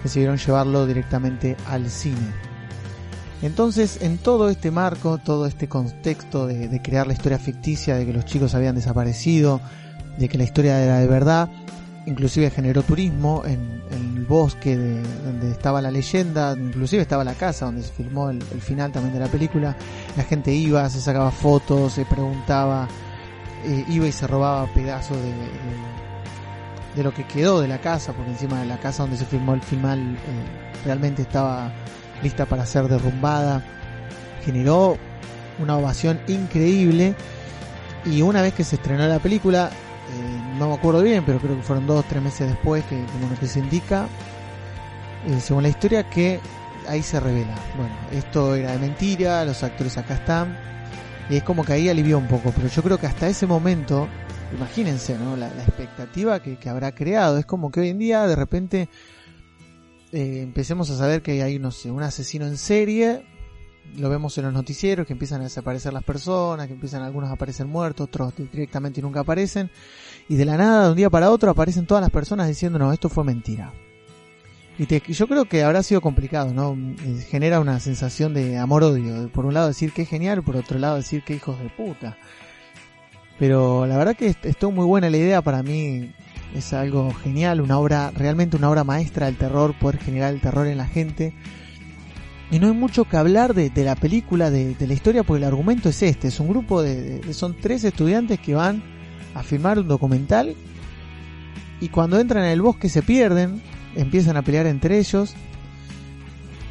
decidieron 0.04 0.36
llevarlo 0.36 0.86
directamente 0.86 1.56
al 1.66 1.90
cine. 1.90 2.30
Entonces, 3.42 3.98
en 4.00 4.18
todo 4.18 4.48
este 4.48 4.70
marco, 4.70 5.18
todo 5.18 5.46
este 5.46 5.68
contexto 5.68 6.46
de, 6.46 6.80
crear 6.82 7.06
la 7.06 7.14
historia 7.14 7.38
ficticia, 7.38 7.96
de 7.96 8.06
que 8.06 8.12
los 8.12 8.24
chicos 8.24 8.54
habían 8.54 8.76
desaparecido, 8.76 9.60
de 10.18 10.28
que 10.28 10.38
la 10.38 10.44
historia 10.44 10.80
era 10.80 11.00
de 11.00 11.08
verdad, 11.08 11.50
inclusive 12.06 12.50
generó 12.50 12.82
turismo 12.82 13.42
en, 13.44 13.82
el 13.90 14.24
bosque 14.24 14.76
de, 14.76 15.02
donde 15.02 15.50
estaba 15.50 15.82
la 15.82 15.90
leyenda, 15.90 16.56
inclusive 16.58 17.02
estaba 17.02 17.24
la 17.24 17.34
casa 17.34 17.66
donde 17.66 17.82
se 17.82 17.92
filmó 17.92 18.30
el, 18.30 18.42
final 18.42 18.90
también 18.90 19.14
de 19.14 19.20
la 19.20 19.28
película, 19.28 19.76
la 20.16 20.22
gente 20.24 20.52
iba, 20.52 20.88
se 20.88 21.00
sacaba 21.00 21.30
fotos, 21.30 21.92
se 21.92 22.04
preguntaba, 22.04 22.88
eh, 23.64 23.84
iba 23.88 24.06
y 24.06 24.12
se 24.12 24.26
robaba 24.26 24.66
pedazos 24.72 25.16
de 25.16 25.32
de 26.96 27.02
lo 27.02 27.12
que 27.12 27.24
quedó 27.24 27.60
de 27.60 27.68
la 27.68 27.78
casa, 27.78 28.12
porque 28.12 28.30
encima 28.30 28.60
de 28.60 28.66
la 28.66 28.78
casa 28.78 29.02
donde 29.02 29.16
se 29.16 29.24
filmó 29.24 29.54
el 29.54 29.62
final 29.62 29.98
eh, 30.00 30.16
realmente 30.84 31.22
estaba 31.22 31.72
lista 32.22 32.46
para 32.46 32.66
ser 32.66 32.88
derrumbada. 32.88 33.62
Generó 34.44 34.96
una 35.58 35.76
ovación 35.76 36.20
increíble 36.28 37.14
y 38.04 38.22
una 38.22 38.42
vez 38.42 38.54
que 38.54 38.64
se 38.64 38.76
estrenó 38.76 39.06
la 39.06 39.18
película, 39.18 39.70
eh, 40.10 40.56
no 40.58 40.68
me 40.68 40.74
acuerdo 40.74 41.02
bien, 41.02 41.24
pero 41.24 41.38
creo 41.38 41.56
que 41.56 41.62
fueron 41.62 41.86
dos 41.86 42.04
o 42.04 42.08
tres 42.08 42.22
meses 42.22 42.48
después, 42.48 42.84
que 42.84 43.04
como 43.12 43.28
lo 43.28 43.38
que 43.38 43.46
se 43.46 43.60
indica, 43.60 44.06
eh, 45.26 45.40
según 45.40 45.62
la 45.62 45.68
historia, 45.70 46.08
que 46.08 46.40
ahí 46.88 47.02
se 47.02 47.20
revela. 47.20 47.54
Bueno, 47.76 47.94
esto 48.12 48.54
era 48.54 48.72
de 48.72 48.78
mentira, 48.78 49.44
los 49.44 49.62
actores 49.62 49.96
acá 49.98 50.14
están, 50.14 50.56
y 51.30 51.36
es 51.36 51.42
como 51.42 51.64
que 51.64 51.72
ahí 51.72 51.88
alivió 51.88 52.18
un 52.18 52.28
poco, 52.28 52.52
pero 52.54 52.68
yo 52.68 52.82
creo 52.82 52.98
que 52.98 53.06
hasta 53.06 53.28
ese 53.28 53.46
momento 53.46 54.08
imagínense, 54.54 55.18
¿no? 55.18 55.36
La, 55.36 55.48
expectativa 55.48 56.40
que, 56.40 56.68
habrá 56.68 56.94
creado. 56.94 57.38
Es 57.38 57.46
como 57.46 57.70
que 57.70 57.80
hoy 57.80 57.88
en 57.88 57.98
día 57.98 58.26
de 58.26 58.36
repente 58.36 58.88
eh, 60.12 60.40
empecemos 60.42 60.90
a 60.90 60.96
saber 60.96 61.22
que 61.22 61.42
hay, 61.42 61.58
no 61.58 61.70
sé, 61.70 61.90
un 61.90 62.02
asesino 62.02 62.46
en 62.46 62.56
serie 62.56 63.24
lo 63.96 64.08
vemos 64.08 64.36
en 64.38 64.44
los 64.44 64.52
noticieros, 64.52 65.06
que 65.06 65.12
empiezan 65.12 65.40
a 65.40 65.44
desaparecer 65.44 65.92
las 65.92 66.04
personas, 66.04 66.66
que 66.66 66.72
empiezan 66.72 67.02
algunos 67.02 67.30
a 67.30 67.34
aparecer 67.34 67.66
muertos, 67.66 68.08
otros 68.08 68.34
directamente 68.36 69.00
nunca 69.02 69.20
aparecen, 69.20 69.70
y 70.28 70.36
de 70.36 70.44
la 70.44 70.56
nada, 70.56 70.84
de 70.84 70.90
un 70.90 70.96
día 70.96 71.10
para 71.10 71.30
otro, 71.30 71.50
aparecen 71.50 71.86
todas 71.86 72.02
las 72.02 72.10
personas 72.10 72.48
diciendo, 72.48 72.78
no, 72.78 72.92
esto 72.92 73.08
fue 73.08 73.24
mentira. 73.24 73.72
Y 74.78 74.86
te, 74.86 75.00
yo 75.00 75.28
creo 75.28 75.44
que 75.44 75.62
habrá 75.62 75.82
sido 75.82 76.00
complicado, 76.00 76.52
¿no? 76.52 76.76
Eh, 77.04 77.24
genera 77.28 77.60
una 77.60 77.78
sensación 77.78 78.34
de 78.34 78.58
amor-odio. 78.58 79.28
Por 79.28 79.46
un 79.46 79.54
lado 79.54 79.68
decir 79.68 79.92
que 79.92 80.02
es 80.02 80.08
genial, 80.08 80.42
por 80.42 80.56
otro 80.56 80.78
lado 80.78 80.96
decir 80.96 81.22
que 81.22 81.34
hijos 81.34 81.58
de 81.60 81.68
puta. 81.68 82.18
Pero 83.38 83.86
la 83.86 83.96
verdad 83.96 84.16
que 84.16 84.34
estuvo 84.42 84.72
muy 84.72 84.84
buena 84.84 85.10
la 85.10 85.16
idea 85.16 85.42
para 85.42 85.62
mí. 85.62 86.12
Es 86.56 86.72
algo 86.72 87.12
genial, 87.14 87.60
una 87.60 87.78
obra, 87.78 88.10
realmente 88.12 88.56
una 88.56 88.70
obra 88.70 88.84
maestra 88.84 89.26
del 89.26 89.36
terror, 89.36 89.74
poder 89.78 89.98
generar 89.98 90.34
el 90.34 90.40
terror 90.40 90.66
en 90.66 90.78
la 90.78 90.86
gente. 90.86 91.34
Y 92.50 92.58
no 92.58 92.68
hay 92.68 92.72
mucho 92.72 93.04
que 93.04 93.16
hablar 93.16 93.54
de, 93.54 93.70
la 93.84 93.96
película, 93.96 94.50
de, 94.50 94.76
la 94.78 94.92
historia, 94.92 95.22
porque 95.22 95.38
el 95.38 95.48
argumento 95.48 95.88
es 95.88 96.02
este. 96.02 96.28
Es 96.28 96.40
un 96.40 96.48
grupo 96.48 96.82
de, 96.82 97.32
son 97.32 97.56
tres 97.60 97.84
estudiantes 97.84 98.38
que 98.38 98.54
van 98.54 98.82
a 99.34 99.42
filmar 99.42 99.78
un 99.78 99.88
documental 99.88 100.54
y 101.80 101.88
cuando 101.88 102.18
entran 102.18 102.44
en 102.44 102.50
el 102.50 102.62
bosque 102.62 102.88
se 102.88 103.02
pierden, 103.02 103.60
empiezan 103.94 104.36
a 104.36 104.42
pelear 104.42 104.66
entre 104.66 104.98
ellos, 104.98 105.34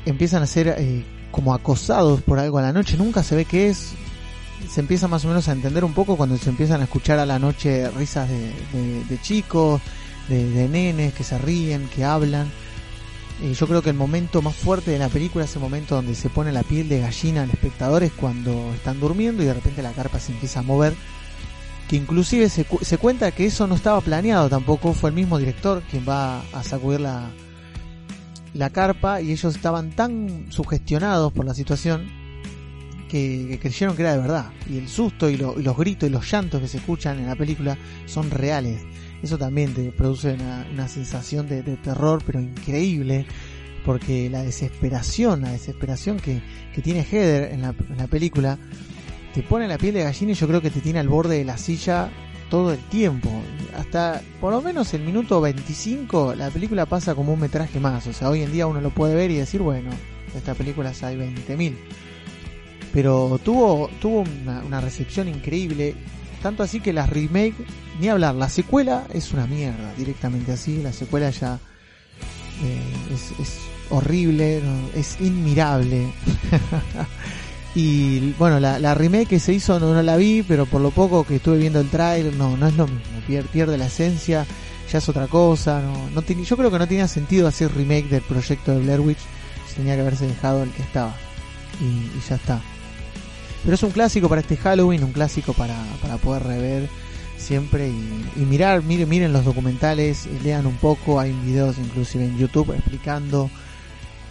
empiezan 0.05 0.43
a 0.43 0.47
ser 0.47 0.75
eh, 0.77 1.03
como 1.29 1.53
acosados 1.53 2.21
por 2.21 2.39
algo 2.39 2.57
a 2.57 2.61
la 2.61 2.73
noche, 2.73 2.97
nunca 2.97 3.21
se 3.21 3.35
ve 3.35 3.45
qué 3.45 3.69
es, 3.69 3.93
se 4.69 4.79
empieza 4.79 5.07
más 5.07 5.23
o 5.25 5.27
menos 5.27 5.47
a 5.47 5.51
entender 5.51 5.83
un 5.83 5.93
poco 5.93 6.15
cuando 6.15 6.37
se 6.37 6.49
empiezan 6.49 6.81
a 6.81 6.85
escuchar 6.85 7.19
a 7.19 7.25
la 7.25 7.37
noche 7.37 7.89
risas 7.91 8.29
de, 8.29 9.21
chicos, 9.21 9.81
de, 10.29 10.67
nenes 10.67 11.13
que 11.13 11.23
se 11.23 11.37
ríen, 11.37 11.89
que 11.93 12.05
hablan. 12.05 12.49
Y 13.43 13.53
yo 13.53 13.67
creo 13.67 13.81
que 13.81 13.89
el 13.89 13.97
momento 13.97 14.41
más 14.41 14.55
fuerte 14.55 14.91
de 14.91 14.99
la 14.99 15.09
película 15.09 15.43
es 15.43 15.53
el 15.55 15.61
momento 15.61 15.95
donde 15.95 16.15
se 16.15 16.29
pone 16.29 16.53
la 16.53 16.63
piel 16.63 16.87
de 16.87 17.01
gallina 17.01 17.43
al 17.43 17.49
espectador, 17.49 18.01
es 18.01 18.13
cuando 18.13 18.73
están 18.73 19.01
durmiendo 19.01 19.43
y 19.43 19.45
de 19.45 19.53
repente 19.53 19.83
la 19.83 19.91
carpa 19.91 20.17
se 20.19 20.31
empieza 20.31 20.61
a 20.61 20.63
mover. 20.63 20.93
Que 21.89 21.97
inclusive 21.97 22.47
se, 22.47 22.65
se 22.81 22.97
cuenta 22.97 23.31
que 23.31 23.45
eso 23.45 23.67
no 23.67 23.75
estaba 23.75 23.99
planeado 23.99 24.49
tampoco, 24.49 24.93
fue 24.93 25.09
el 25.09 25.15
mismo 25.17 25.37
director 25.37 25.83
quien 25.91 26.07
va 26.07 26.39
a 26.53 26.63
sacudir 26.63 27.01
la, 27.01 27.31
la 28.53 28.69
carpa 28.69 29.19
y 29.19 29.33
ellos 29.33 29.55
estaban 29.55 29.91
tan 29.91 30.45
sugestionados 30.49 31.33
por 31.33 31.45
la 31.45 31.53
situación 31.53 32.07
que, 33.09 33.59
creyeron 33.61 33.95
que 33.95 34.03
era 34.03 34.13
de 34.13 34.21
verdad. 34.21 34.51
Y 34.69 34.77
el 34.77 34.87
susto 34.87 35.29
y, 35.29 35.37
los 35.37 35.77
gritos 35.77 36.09
y 36.09 36.11
los 36.11 36.29
llantos 36.31 36.61
que 36.61 36.67
se 36.67 36.77
escuchan 36.77 37.19
en 37.19 37.27
la 37.27 37.35
película 37.35 37.77
son 38.05 38.31
reales. 38.31 38.81
Eso 39.23 39.37
también 39.37 39.73
te 39.73 39.91
produce 39.91 40.33
una, 40.33 40.87
sensación 40.87 41.47
de, 41.47 41.63
terror, 41.77 42.21
pero 42.25 42.39
increíble. 42.39 43.25
Porque 43.85 44.29
la 44.29 44.43
desesperación, 44.43 45.41
la 45.41 45.51
desesperación 45.51 46.17
que, 46.17 46.41
tiene 46.83 47.03
Heather 47.03 47.51
en 47.51 47.61
la, 47.61 47.69
en 47.89 47.97
la 47.97 48.07
película, 48.07 48.57
te 49.33 49.41
pone 49.41 49.67
la 49.67 49.77
piel 49.77 49.95
de 49.95 50.03
gallina 50.03 50.33
y 50.33 50.35
yo 50.35 50.47
creo 50.47 50.61
que 50.61 50.69
te 50.69 50.79
tiene 50.79 50.99
al 50.99 51.09
borde 51.09 51.39
de 51.39 51.45
la 51.45 51.57
silla 51.57 52.09
todo 52.49 52.71
el 52.71 52.79
tiempo. 52.79 53.29
Hasta 53.75 54.21
por 54.39 54.53
lo 54.53 54.61
menos 54.61 54.93
el 54.93 55.01
minuto 55.01 55.41
25 55.41 56.35
la 56.35 56.49
película 56.49 56.85
pasa 56.85 57.15
como 57.15 57.33
un 57.33 57.39
metraje 57.39 57.79
más. 57.79 58.05
O 58.07 58.13
sea, 58.13 58.29
hoy 58.29 58.43
en 58.43 58.51
día 58.51 58.67
uno 58.67 58.79
lo 58.79 58.91
puede 58.91 59.15
ver 59.15 59.31
y 59.31 59.37
decir, 59.37 59.61
bueno, 59.61 59.89
esta 60.35 60.53
película 60.53 60.93
hay 61.01 61.17
20.000 61.17 61.73
pero 62.93 63.39
tuvo, 63.43 63.89
tuvo 63.99 64.23
una, 64.45 64.79
recepción 64.79 65.27
increíble. 65.27 65.95
Tanto 66.43 66.61
así 66.61 66.81
que 66.81 66.91
la 66.91 67.05
remake, 67.05 67.55
ni 68.01 68.09
hablar, 68.09 68.35
la 68.35 68.49
secuela 68.49 69.05
es 69.13 69.31
una 69.31 69.47
mierda, 69.47 69.93
directamente 69.97 70.51
así. 70.51 70.83
La 70.83 70.91
secuela 70.91 71.29
ya 71.29 71.57
eh, 72.61 73.13
es, 73.13 73.59
horrible, 73.89 74.61
es 74.93 75.21
inmirable. 75.21 76.11
y 77.75 78.33
bueno, 78.33 78.59
la, 78.59 78.93
remake 78.93 79.29
que 79.29 79.39
se 79.39 79.53
hizo 79.53 79.79
no, 79.79 80.01
la 80.01 80.17
vi, 80.17 80.43
pero 80.43 80.65
por 80.65 80.81
lo 80.81 80.91
poco 80.91 81.23
que 81.23 81.37
estuve 81.37 81.59
viendo 81.59 81.79
el 81.79 81.89
trailer, 81.89 82.35
no, 82.35 82.57
no 82.57 82.67
es 82.67 82.75
lo 82.75 82.87
mismo. 82.87 83.45
Pierde, 83.53 83.77
la 83.77 83.85
esencia, 83.85 84.45
ya 84.91 84.97
es 84.97 85.07
otra 85.07 85.27
cosa. 85.27 85.81
No, 85.81 86.09
no 86.09 86.21
yo 86.21 86.57
creo 86.57 86.69
que 86.69 86.79
no 86.79 86.87
tenía 86.89 87.07
sentido 87.07 87.47
hacer 87.47 87.73
remake 87.73 88.09
del 88.09 88.21
proyecto 88.21 88.73
de 88.73 88.81
Blair 88.81 88.99
Witch. 88.99 89.19
Tenía 89.77 89.95
que 89.95 90.01
haberse 90.01 90.27
dejado 90.27 90.63
el 90.63 90.71
que 90.71 90.81
estaba. 90.81 91.15
y 91.79 92.27
ya 92.27 92.35
está. 92.35 92.61
Pero 93.63 93.75
es 93.75 93.83
un 93.83 93.91
clásico 93.91 94.27
para 94.27 94.41
este 94.41 94.57
Halloween, 94.57 95.03
un 95.03 95.13
clásico 95.13 95.53
para, 95.53 95.75
para 96.01 96.17
poder 96.17 96.43
rever 96.43 96.89
siempre 97.37 97.89
y, 97.89 98.39
mirar, 98.45 98.83
miren, 98.83 99.09
miren 99.09 99.33
los 99.33 99.45
documentales, 99.45 100.27
lean 100.43 100.65
un 100.65 100.77
poco, 100.77 101.19
hay 101.19 101.31
videos 101.31 101.77
inclusive 101.77 102.25
en 102.25 102.37
YouTube 102.37 102.73
explicando. 102.73 103.49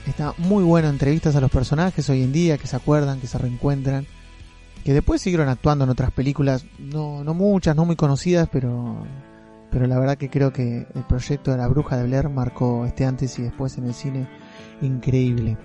Está 0.07 0.35
muy 0.39 0.65
bueno 0.65 0.89
entrevistas 0.89 1.37
a 1.37 1.41
los 1.41 1.51
personajes 1.51 2.09
hoy 2.11 2.23
en 2.23 2.33
día, 2.33 2.59
que 2.59 2.67
se 2.67 2.75
acuerdan, 2.75 3.21
que 3.21 3.27
se 3.27 3.39
reencuentran, 3.39 4.07
que 4.85 4.93
después 4.93 5.23
siguieron 5.23 5.49
actuando 5.49 5.85
en 5.85 5.91
otras 5.91 6.11
películas, 6.11 6.67
no, 6.79 7.23
no 7.23 7.35
muchas, 7.35 7.77
no 7.77 7.85
muy 7.85 7.97
conocidas, 7.97 8.49
pero, 8.51 9.07
pero 9.71 9.87
la 9.87 9.99
verdad 9.99 10.19
que 10.19 10.29
creo 10.29 10.53
que 10.53 10.87
el 10.95 11.05
proyecto 11.09 11.53
de 11.53 11.59
la 11.59 11.69
bruja 11.69 11.97
de 11.97 12.05
Blair 12.05 12.29
marcó 12.29 12.85
este 12.85 13.05
antes 13.05 13.39
y 13.39 13.43
después 13.43 13.79
en 13.79 13.85
el 13.85 13.95
cine 13.95 14.27
increíble 14.81 15.57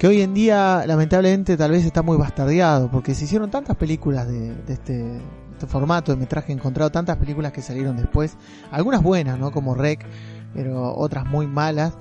que 0.00 0.06
hoy 0.06 0.22
en 0.22 0.32
día 0.32 0.82
lamentablemente 0.86 1.58
tal 1.58 1.72
vez 1.72 1.84
está 1.84 2.00
muy 2.00 2.16
bastardeado, 2.16 2.90
porque 2.90 3.14
se 3.14 3.26
hicieron 3.26 3.50
tantas 3.50 3.76
películas 3.76 4.26
de, 4.26 4.52
este, 4.66 5.20
este, 5.52 5.66
formato 5.66 6.10
de 6.10 6.16
metraje 6.16 6.54
encontrado, 6.54 6.90
tantas 6.90 7.18
películas 7.18 7.52
que 7.52 7.60
salieron 7.60 7.98
después, 7.98 8.38
algunas 8.70 9.02
buenas, 9.02 9.38
¿no? 9.38 9.52
Como 9.52 9.74
Rec, 9.74 10.02
pero 10.54 10.94
otras 10.96 11.26
muy 11.26 11.46
malas. 11.46 11.92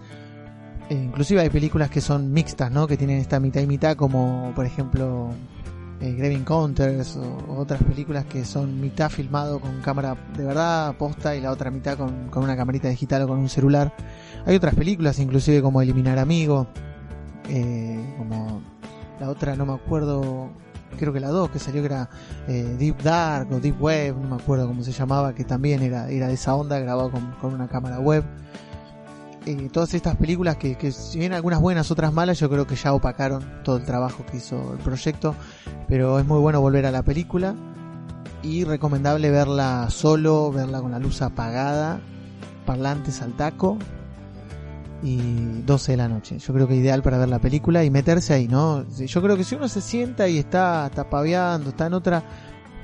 E 0.90 0.96
inclusive 0.96 1.42
hay 1.42 1.50
películas 1.50 1.90
que 1.90 2.00
son 2.00 2.32
mixtas, 2.32 2.72
¿no? 2.72 2.88
Que 2.88 2.96
tienen 2.96 3.18
esta 3.18 3.42
mitad 3.42 3.60
y 3.60 3.68
mitad, 3.68 3.98
como 3.98 4.54
por 4.56 4.66
ejemplo 4.66 5.32
eh, 6.00 6.14
Grave 6.14 6.36
Encounters 6.36 7.18
o, 7.18 7.60
otras 7.60 7.84
películas 7.84 8.24
que 8.24 8.46
son 8.46 8.80
mitad 8.80 9.10
filmado 9.10 9.60
con 9.60 9.82
cámara 9.82 10.16
de 10.38 10.46
verdad, 10.46 10.96
posta, 10.96 11.36
y 11.36 11.42
la 11.42 11.52
otra 11.52 11.70
mitad 11.70 11.98
con, 11.98 12.30
con 12.30 12.46
una 12.46 12.56
camarita 12.56 12.88
digital 12.88 13.24
o 13.24 13.28
con 13.28 13.40
un 13.40 13.50
celular. 13.50 13.94
Hay 14.46 14.56
otras 14.56 14.74
películas, 14.74 15.20
inclusive 15.20 15.62
como 15.62 15.82
Eliminar 15.82 16.18
Amigo, 16.18 16.66
eh, 17.50 18.16
como 18.18 18.62
la 19.20 19.30
otra 19.30 19.56
no 19.56 19.66
me 19.66 19.74
acuerdo, 19.74 20.50
creo 20.98 21.12
que 21.12 21.20
la 21.20 21.30
2 21.30 21.50
que 21.50 21.60
salió 21.60 21.82
que 21.82 21.88
era 21.88 22.10
eh, 22.48 22.76
Deep 22.78 23.02
Dark 23.02 23.52
o 23.52 23.60
Deep 23.60 23.82
Web, 23.82 24.16
no 24.18 24.30
me 24.30 24.42
acuerdo 24.42 24.68
cómo 24.68 24.84
se 24.84 24.92
llamaba, 24.92 25.34
que 25.34 25.44
también 25.44 25.82
era, 25.82 26.10
era 26.10 26.28
de 26.28 26.34
esa 26.34 26.56
onda, 26.56 26.80
grabado 26.80 27.12
con, 27.12 27.54
una 27.54 27.68
cámara 27.68 28.00
web. 28.00 28.24
Eh, 29.46 29.70
todas 29.72 29.94
estas 29.94 30.16
películas 30.16 30.58
que, 30.58 30.76
que, 30.76 30.92
si 30.92 31.18
bien 31.18 31.34
algunas 31.34 31.60
buenas, 31.60 31.90
otras 31.92 32.14
malas, 32.14 32.40
yo 32.40 32.50
creo 32.50 32.68
que 32.68 32.76
ya 32.76 32.94
opacaron 32.94 33.44
todo 33.64 33.78
el 33.78 33.84
trabajo 33.84 34.26
que 34.30 34.38
hizo 34.38 34.74
el 34.74 34.80
proyecto, 34.80 35.34
pero 35.88 36.20
es 36.20 36.26
muy 36.26 36.40
bueno 36.40 36.62
volver 36.62 36.86
a 36.86 36.92
la 36.92 37.04
película 37.04 37.56
y 38.44 38.64
recomendable 38.64 39.32
verla 39.32 39.88
solo, 39.90 40.52
verla 40.52 40.82
con 40.82 40.92
la 40.92 41.00
luz 41.00 41.22
apagada, 41.22 42.00
parlantes 42.66 43.22
al 43.22 43.34
taco 43.34 43.78
y 45.04 45.62
12 45.66 45.94
de 45.94 45.98
la 45.98 46.08
noche. 46.08 46.40
Yo 46.40 46.54
creo 46.54 46.68
que 46.68 46.76
ideal 46.76 47.02
para 47.02 47.18
ver 47.18 47.30
la 47.30 47.40
película 47.40 47.84
y 47.84 47.90
meterse 47.90 48.34
ahí, 48.34 48.48
¿no? 48.48 48.86
Yo 48.90 49.22
creo 49.22 49.38
que 49.38 49.44
si 49.44 49.56
uno 49.56 49.68
se 49.68 49.82
sienta 49.82 50.28
y 50.28 50.38
está, 50.38 50.90
paviando, 51.10 51.70
está 51.70 51.88
en 51.88 51.94
otra, 51.94 52.24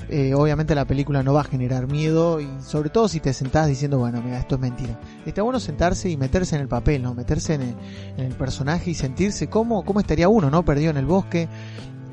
eh, 0.10 0.34
obviamente 0.34 0.76
la 0.76 0.86
película 0.86 1.24
no 1.24 1.34
va 1.34 1.42
a 1.42 1.46
generar 1.46 1.88
miedo 1.88 2.40
y 2.40 2.48
sobre 2.62 2.90
todo 2.90 3.08
si 3.08 3.20
te 3.20 3.34
sentás 3.34 3.68
diciendo, 3.68 4.00
bueno, 4.00 4.22
mira, 4.22 4.40
esto 4.40 4.56
es 4.56 4.62
mentira. 4.62 5.00
Está 5.26 5.42
bueno 5.42 5.60
sentarse 5.60 6.10
y 6.10 6.18
meterse 6.18 6.56
en 6.56 6.62
el 6.62 6.68
papel, 6.68 7.04
¿no? 7.04 7.14
Meterse 7.14 7.56
en 7.56 7.76
el, 8.18 8.34
personaje 8.36 8.92
y 8.92 8.94
sentirse 8.94 9.48
cómo, 9.48 9.84
cómo 9.84 10.00
estaría 10.00 10.30
uno, 10.30 10.50
¿no? 10.50 10.64
Perdido 10.64 10.92
en 10.92 10.98
el 10.98 11.06
bosque. 11.06 11.48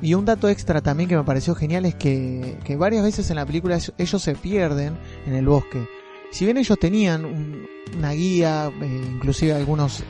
Y 0.01 0.15
un 0.15 0.25
dato 0.25 0.49
extra 0.49 0.81
también 0.81 1.07
que 1.07 1.15
me 1.15 1.23
pareció 1.23 1.55
genial 1.55 1.85
es 1.85 1.95
que, 1.95 2.59
que 2.65 2.75
varias 2.75 3.03
veces 3.03 3.29
en 3.29 3.37
la 3.37 3.45
película 3.45 3.77
ellos 3.97 4.21
se 4.21 4.35
pierden 4.35 4.97
en 5.25 5.33
el 5.33 5.45
bosque 5.45 5.87
si 6.33 6.45
bien 6.45 6.57
ellos 6.57 6.77
tenían 6.79 7.67
una 7.95 8.11
guía, 8.11 8.71
eh, 8.81 9.01
inclusive 9.13 9.53
algunos 9.53 10.03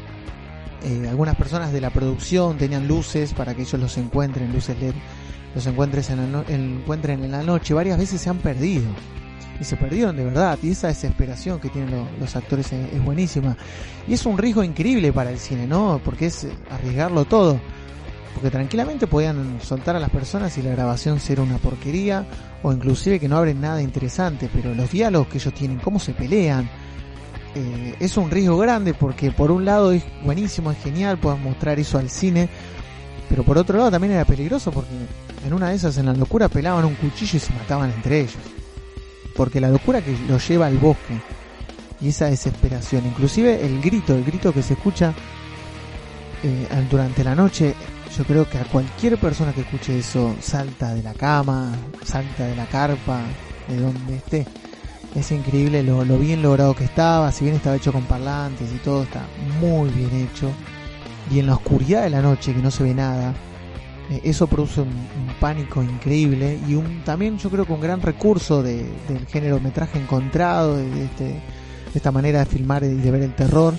eh, 0.85 1.07
algunas 1.09 1.35
personas 1.35 1.73
de 1.73 1.81
la 1.81 1.89
producción 1.89 2.57
tenían 2.57 2.87
luces 2.87 3.33
para 3.33 3.53
que 3.53 3.63
ellos 3.63 3.79
los 3.79 3.97
encuentren, 3.97 4.51
luces 4.53 4.79
LED, 4.79 4.93
los 5.53 5.67
encuentres 5.67 6.09
en 6.09 6.31
la 6.31 6.43
encuentren 6.47 7.23
en 7.25 7.31
la 7.31 7.43
noche, 7.43 7.73
varias 7.73 7.97
veces 7.97 8.21
se 8.21 8.29
han 8.29 8.37
perdido. 8.37 8.85
Y 9.59 9.65
se 9.65 9.75
perdieron 9.77 10.17
de 10.17 10.25
verdad. 10.25 10.57
Y 10.63 10.71
esa 10.71 10.87
desesperación 10.87 11.59
que 11.59 11.69
tienen 11.69 12.07
los 12.19 12.35
actores 12.35 12.73
es, 12.73 13.03
buenísima. 13.03 13.55
Y 14.07 14.13
es 14.13 14.25
un 14.25 14.37
riesgo 14.37 14.63
increíble 14.63 15.13
para 15.13 15.29
el 15.29 15.37
cine, 15.37 15.67
¿no? 15.67 16.01
Porque 16.03 16.25
es 16.25 16.47
arriesgarlo 16.71 17.25
todo. 17.25 17.59
Porque 18.33 18.49
tranquilamente 18.49 19.07
podían 19.07 19.59
soltar 19.61 19.95
a 19.95 19.99
las 19.99 20.09
personas 20.09 20.57
y 20.57 20.61
la 20.61 20.71
grabación 20.71 21.19
ser 21.19 21.39
una 21.39 21.57
porquería 21.57 22.25
o 22.63 22.73
inclusive 22.73 23.19
que 23.19 23.27
no 23.27 23.37
abren 23.37 23.61
nada 23.61 23.81
interesante, 23.81 24.49
pero 24.51 24.73
los 24.73 24.89
diálogos 24.89 25.27
que 25.27 25.37
ellos 25.37 25.53
tienen, 25.53 25.79
cómo 25.79 25.99
se 25.99 26.13
pelean, 26.13 26.69
eh, 27.55 27.95
es 27.99 28.17
un 28.17 28.31
riesgo 28.31 28.57
grande 28.57 28.95
porque 28.95 29.31
por 29.31 29.51
un 29.51 29.65
lado 29.65 29.91
es 29.91 30.03
buenísimo, 30.23 30.71
es 30.71 30.79
genial, 30.79 31.19
pueden 31.19 31.43
mostrar 31.43 31.79
eso 31.79 31.99
al 31.99 32.09
cine, 32.09 32.49
pero 33.29 33.43
por 33.43 33.57
otro 33.57 33.77
lado 33.77 33.91
también 33.91 34.13
era 34.13 34.25
peligroso 34.25 34.71
porque 34.71 34.89
en 35.45 35.53
una 35.53 35.69
de 35.69 35.75
esas 35.75 35.97
en 35.97 36.07
la 36.07 36.13
locura 36.13 36.49
pelaban 36.49 36.85
un 36.85 36.95
cuchillo 36.95 37.37
y 37.37 37.39
se 37.39 37.53
mataban 37.53 37.91
entre 37.91 38.21
ellos. 38.21 38.37
Porque 39.35 39.59
la 39.59 39.69
locura 39.69 40.01
que 40.01 40.15
los 40.27 40.47
lleva 40.47 40.67
al 40.67 40.77
bosque 40.77 41.19
y 42.01 42.09
esa 42.09 42.25
desesperación, 42.25 43.05
inclusive 43.05 43.65
el 43.65 43.81
grito, 43.81 44.15
el 44.15 44.23
grito 44.23 44.51
que 44.51 44.63
se 44.63 44.73
escucha 44.73 45.13
eh, 46.43 46.67
durante 46.89 47.23
la 47.23 47.35
noche, 47.35 47.75
yo 48.17 48.23
creo 48.25 48.47
que 48.49 48.57
a 48.57 48.65
cualquier 48.65 49.17
persona 49.17 49.53
que 49.53 49.61
escuche 49.61 49.97
eso 49.97 50.35
salta 50.39 50.93
de 50.93 51.01
la 51.01 51.13
cama, 51.13 51.73
salta 52.03 52.45
de 52.45 52.55
la 52.55 52.65
carpa, 52.67 53.21
de 53.67 53.77
donde 53.77 54.15
esté. 54.17 54.45
Es 55.15 55.31
increíble 55.31 55.83
lo, 55.83 56.05
lo 56.05 56.17
bien 56.17 56.41
logrado 56.41 56.75
que 56.75 56.83
estaba, 56.83 57.31
si 57.31 57.43
bien 57.43 57.55
estaba 57.55 57.75
hecho 57.75 57.91
con 57.91 58.03
parlantes 58.03 58.71
y 58.71 58.77
todo, 58.77 59.03
está 59.03 59.25
muy 59.59 59.89
bien 59.89 60.27
hecho. 60.27 60.51
Y 61.31 61.39
en 61.39 61.47
la 61.47 61.53
oscuridad 61.55 62.03
de 62.03 62.09
la 62.09 62.21
noche, 62.21 62.53
que 62.53 62.61
no 62.61 62.71
se 62.71 62.83
ve 62.83 62.93
nada, 62.93 63.33
eh, 64.09 64.21
eso 64.23 64.47
produce 64.47 64.81
un, 64.81 65.13
pánico 65.39 65.83
increíble 65.83 66.57
y 66.67 66.75
un 66.75 67.03
también 67.03 67.37
yo 67.37 67.49
creo 67.49 67.65
que 67.65 67.73
un 67.73 67.81
gran 67.81 68.01
recurso 68.01 68.63
de, 68.63 68.85
del 69.09 69.25
género 69.27 69.59
metraje 69.59 69.99
encontrado, 69.99 70.77
de 70.77 71.05
este, 71.05 71.23
de 71.23 71.41
esta 71.93 72.11
manera 72.11 72.39
de 72.39 72.45
filmar 72.45 72.83
y 72.83 72.93
de 72.93 73.11
ver 73.11 73.23
el 73.23 73.35
terror, 73.35 73.73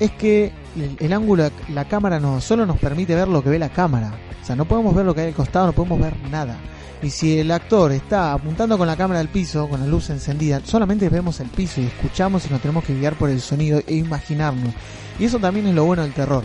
es 0.00 0.10
que 0.12 0.50
el, 0.98 1.12
ángulo, 1.12 1.50
la 1.68 1.84
cámara 1.84 2.18
no 2.18 2.40
solo 2.40 2.64
nos 2.64 2.78
permite 2.78 3.14
ver 3.14 3.28
lo 3.28 3.42
que 3.44 3.50
ve 3.50 3.58
la 3.58 3.68
cámara. 3.68 4.12
O 4.42 4.44
sea, 4.44 4.56
no 4.56 4.64
podemos 4.64 4.94
ver 4.94 5.04
lo 5.04 5.14
que 5.14 5.20
hay 5.20 5.28
al 5.28 5.34
costado, 5.34 5.66
no 5.66 5.72
podemos 5.72 6.00
ver 6.00 6.16
nada. 6.30 6.56
Y 7.02 7.10
si 7.10 7.38
el 7.38 7.50
actor 7.50 7.92
está 7.92 8.32
apuntando 8.32 8.76
con 8.76 8.86
la 8.86 8.96
cámara 8.96 9.20
al 9.20 9.28
piso, 9.28 9.68
con 9.68 9.80
la 9.80 9.86
luz 9.86 10.10
encendida, 10.10 10.60
solamente 10.64 11.08
vemos 11.08 11.40
el 11.40 11.48
piso 11.48 11.80
y 11.80 11.86
escuchamos 11.86 12.46
y 12.46 12.50
nos 12.50 12.60
tenemos 12.60 12.84
que 12.84 12.94
guiar 12.94 13.14
por 13.14 13.30
el 13.30 13.40
sonido 13.40 13.80
e 13.86 13.94
imaginarnos. 13.94 14.74
Y 15.18 15.24
eso 15.24 15.38
también 15.38 15.66
es 15.66 15.74
lo 15.74 15.84
bueno 15.84 16.02
del 16.02 16.12
terror. 16.12 16.44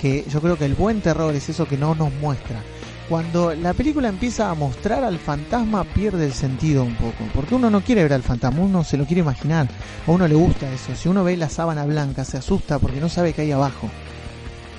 Que 0.00 0.24
yo 0.30 0.40
creo 0.40 0.56
que 0.58 0.64
el 0.64 0.74
buen 0.74 1.00
terror 1.00 1.34
es 1.34 1.48
eso 1.48 1.66
que 1.66 1.76
no 1.76 1.94
nos 1.94 2.12
muestra. 2.14 2.62
Cuando 3.08 3.54
la 3.54 3.74
película 3.74 4.08
empieza 4.08 4.50
a 4.50 4.54
mostrar 4.54 5.04
al 5.04 5.18
fantasma 5.18 5.84
pierde 5.84 6.24
el 6.24 6.32
sentido 6.32 6.84
un 6.84 6.94
poco. 6.94 7.24
Porque 7.34 7.54
uno 7.54 7.68
no 7.68 7.82
quiere 7.82 8.02
ver 8.02 8.14
al 8.14 8.22
fantasma, 8.22 8.62
uno 8.62 8.82
se 8.82 8.96
lo 8.96 9.04
quiere 9.04 9.20
imaginar. 9.20 9.68
A 10.06 10.10
uno 10.10 10.26
le 10.26 10.34
gusta 10.34 10.70
eso. 10.72 10.94
Si 10.94 11.08
uno 11.08 11.22
ve 11.22 11.36
la 11.36 11.48
sábana 11.48 11.84
blanca 11.84 12.24
se 12.24 12.38
asusta 12.38 12.78
porque 12.78 13.00
no 13.00 13.08
sabe 13.08 13.32
qué 13.32 13.42
hay 13.42 13.52
abajo 13.52 13.90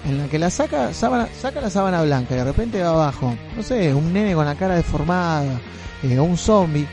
en 0.06 0.18
la 0.20 0.28
que 0.28 0.40
la 0.40 0.50
saca, 0.50 0.94
sábana, 0.94 1.28
saca 1.40 1.62
la 1.62 1.70
sábana 1.70 2.04
blanca 2.04 2.36
y 2.36 2.38
de 2.38 2.44
repente 2.44 2.82
va 2.82 2.90
abajo, 2.90 3.36
no 3.56 3.64
sé, 3.64 3.94
un 3.94 4.14
nene 4.14 4.36
con 4.36 4.46
la 4.46 4.56
cara 4.56 4.76
deformada, 4.76 5.60
eh, 6.04 6.20
o 6.20 6.24
un 6.24 6.38
zombie. 6.38 6.88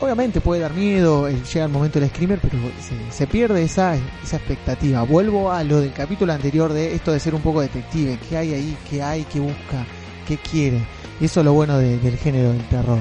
Obviamente 0.00 0.40
puede 0.40 0.60
dar 0.62 0.72
miedo, 0.72 1.28
eh, 1.28 1.36
llega 1.52 1.66
el 1.66 1.72
momento 1.72 1.98
del 1.98 2.08
screamer, 2.08 2.38
pero 2.40 2.56
se, 2.80 3.12
se, 3.12 3.26
pierde 3.26 3.62
esa, 3.64 3.96
esa 4.22 4.36
expectativa. 4.36 5.02
Vuelvo 5.02 5.50
a 5.50 5.64
lo 5.64 5.80
del 5.80 5.92
capítulo 5.92 6.32
anterior 6.32 6.72
de 6.72 6.94
esto 6.94 7.12
de 7.12 7.20
ser 7.20 7.34
un 7.34 7.42
poco 7.42 7.60
detective, 7.60 8.18
qué 8.28 8.36
hay 8.36 8.54
ahí, 8.54 8.76
qué 8.88 9.02
hay, 9.02 9.24
qué 9.24 9.40
busca, 9.40 9.84
qué 10.28 10.36
quiere. 10.36 10.86
Y 11.20 11.24
eso 11.24 11.40
es 11.40 11.46
lo 11.46 11.52
bueno 11.54 11.78
de, 11.78 11.98
del 11.98 12.16
género 12.16 12.52
del 12.52 12.68
terror. 12.68 13.00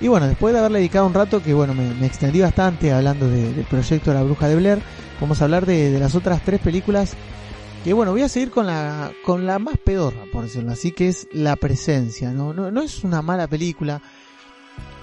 Y 0.00 0.08
bueno, 0.08 0.26
después 0.26 0.52
de 0.52 0.58
haberle 0.58 0.78
dedicado 0.78 1.06
un 1.06 1.14
rato, 1.14 1.42
que 1.42 1.54
bueno, 1.54 1.74
me, 1.74 2.06
extendí 2.06 2.40
bastante 2.40 2.92
hablando 2.92 3.28
de, 3.28 3.52
del 3.52 3.64
proyecto 3.66 4.10
de 4.10 4.16
la 4.16 4.24
bruja 4.24 4.48
de 4.48 4.56
Blair, 4.56 4.82
vamos 5.20 5.40
a 5.40 5.44
hablar 5.44 5.66
de, 5.66 5.90
de 5.92 6.00
las 6.00 6.16
otras 6.16 6.42
tres 6.42 6.60
películas 6.60 7.16
que 7.84 7.92
bueno, 7.92 8.12
voy 8.12 8.22
a 8.22 8.28
seguir 8.28 8.50
con 8.50 8.66
la, 8.66 9.10
con 9.24 9.44
la 9.44 9.58
más 9.58 9.76
pedorra, 9.76 10.24
por 10.32 10.44
decirlo 10.44 10.70
así, 10.70 10.92
que 10.92 11.08
es 11.08 11.26
La 11.32 11.56
Presencia, 11.56 12.30
¿no? 12.30 12.52
No, 12.52 12.70
no 12.70 12.80
es 12.80 13.02
una 13.02 13.22
mala 13.22 13.48
película, 13.48 14.00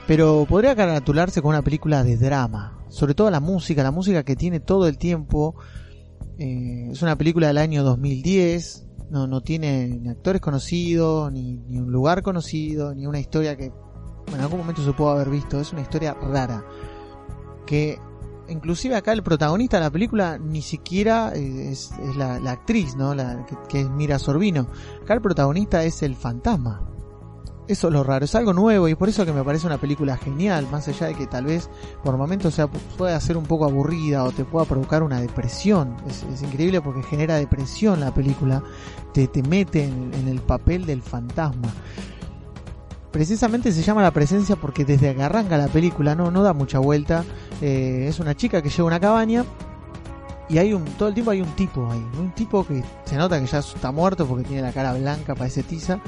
pero 0.08 0.46
podría 0.48 0.76
caratularse 0.76 1.42
con 1.42 1.50
una 1.50 1.62
película 1.62 2.06
de 2.06 2.16
drama. 2.16 2.80
Sobre 2.88 3.16
todo 3.16 3.30
la 3.30 3.42
música, 3.42 3.84
la 3.84 3.92
música 3.92 4.24
que 4.24 4.38
tiene 4.38 4.62
todo 4.62 4.88
el 4.88 4.98
tiempo. 4.98 5.56
Eh, 6.38 6.88
es 6.92 7.02
una 7.02 7.18
película 7.18 7.48
del 7.48 7.58
año 7.58 7.84
2010, 7.84 8.86
no, 9.10 9.28
no 9.28 9.42
tiene 9.42 9.88
ni 9.88 10.10
actores 10.10 10.42
conocidos, 10.42 11.32
ni, 11.32 11.56
ni 11.56 11.78
un 11.78 11.92
lugar 11.92 12.22
conocido, 12.22 12.94
ni 12.94 13.06
una 13.08 13.20
historia 13.20 13.56
que 13.56 13.72
bueno, 14.30 14.38
en 14.38 14.42
algún 14.42 14.60
momento 14.60 14.84
se 14.84 14.94
pudo 14.94 15.10
haber 15.10 15.30
visto. 15.30 15.60
Es 15.60 15.72
una 15.74 15.82
historia 15.82 16.14
rara. 16.14 16.64
Que 17.66 18.00
inclusive 18.48 18.96
acá 18.96 19.12
el 19.12 19.24
protagonista 19.24 19.78
de 19.78 19.84
la 19.84 19.92
película 19.92 20.38
ni 20.38 20.62
siquiera 20.62 21.32
es, 21.34 21.92
es 21.92 22.16
la, 22.16 22.40
la, 22.40 22.52
actriz, 22.52 22.96
¿no? 22.96 23.16
La, 23.16 23.46
que, 23.46 23.56
que, 23.68 23.82
es 23.82 23.90
Mira 23.90 24.20
Sorbino. 24.20 24.68
Acá 25.04 25.16
el 25.16 25.22
protagonista 25.22 25.84
es 25.84 26.04
el 26.04 26.16
fantasma. 26.16 26.99
Eso 27.70 27.88
es 27.88 27.94
lo 27.94 28.04
raro, 28.04 28.26
es 28.26 28.34
algo 28.34 28.52
nuevo 28.52 28.88
y 28.88 28.96
por 28.96 29.10
eso 29.10 29.24
que 29.28 29.32
me 29.32 29.44
parece 29.44 29.68
una 29.68 29.78
película 29.78 30.18
genial, 30.18 30.68
más 30.72 30.88
allá 30.88 31.06
de 31.06 31.14
que 31.14 31.28
tal 31.28 31.46
vez 31.46 31.70
por 32.04 32.18
momentos 32.18 32.56
sea, 32.56 32.66
pueda 32.66 33.20
ser 33.20 33.38
un 33.38 33.46
poco 33.46 33.64
aburrida 33.64 34.24
o 34.24 34.32
te 34.32 34.44
pueda 34.44 34.66
provocar 34.66 35.04
una 35.04 35.22
depresión. 35.22 35.96
Es, 36.08 36.42
increíble 36.42 36.82
porque 36.82 37.04
genera 37.04 37.36
depresión 37.36 38.00
la 38.00 38.12
película, 38.12 38.64
te, 39.14 39.28
te 39.28 39.44
mete 39.44 39.84
en, 39.84 40.12
en 40.16 40.28
el 40.28 40.40
papel 40.42 40.88
del 40.88 41.04
fantasma 41.04 41.72
precisamente 43.12 43.72
se 43.72 43.82
llama 43.82 44.02
la 44.02 44.12
presencia 44.12 44.56
porque 44.56 44.86
desde 44.86 45.16
que 45.16 45.24
arranca 45.24 45.58
la 45.58 45.68
película 45.68 46.16
no, 46.16 46.32
no 46.32 46.44
da 46.44 46.54
mucha 46.54 46.80
vuelta. 46.80 47.24
Eh, 47.62 48.08
es 48.08 48.20
una 48.20 48.36
chica 48.36 48.62
que 48.64 48.70
llega 48.70 48.84
a 48.84 48.88
una 48.88 49.00
cabaña 49.00 49.46
y 50.50 50.58
hay 50.58 50.74
un 50.74 50.84
todo 50.86 51.10
el 51.10 51.14
tiempo 51.14 51.32
hay 51.32 51.42
un 51.42 51.56
tipo 51.56 51.88
ahí, 51.92 52.04
un 52.18 52.32
tipo 52.32 52.66
que 52.66 52.84
se 53.06 53.16
nota 53.16 53.40
que 53.40 53.46
ya 53.46 53.60
está 53.60 53.92
muerto 53.92 54.26
porque 54.26 54.44
tiene 54.44 54.64
la 54.64 54.72
cara 54.72 54.94
blanca, 54.94 55.36
parece 55.36 55.64
tiza. 55.64 56.00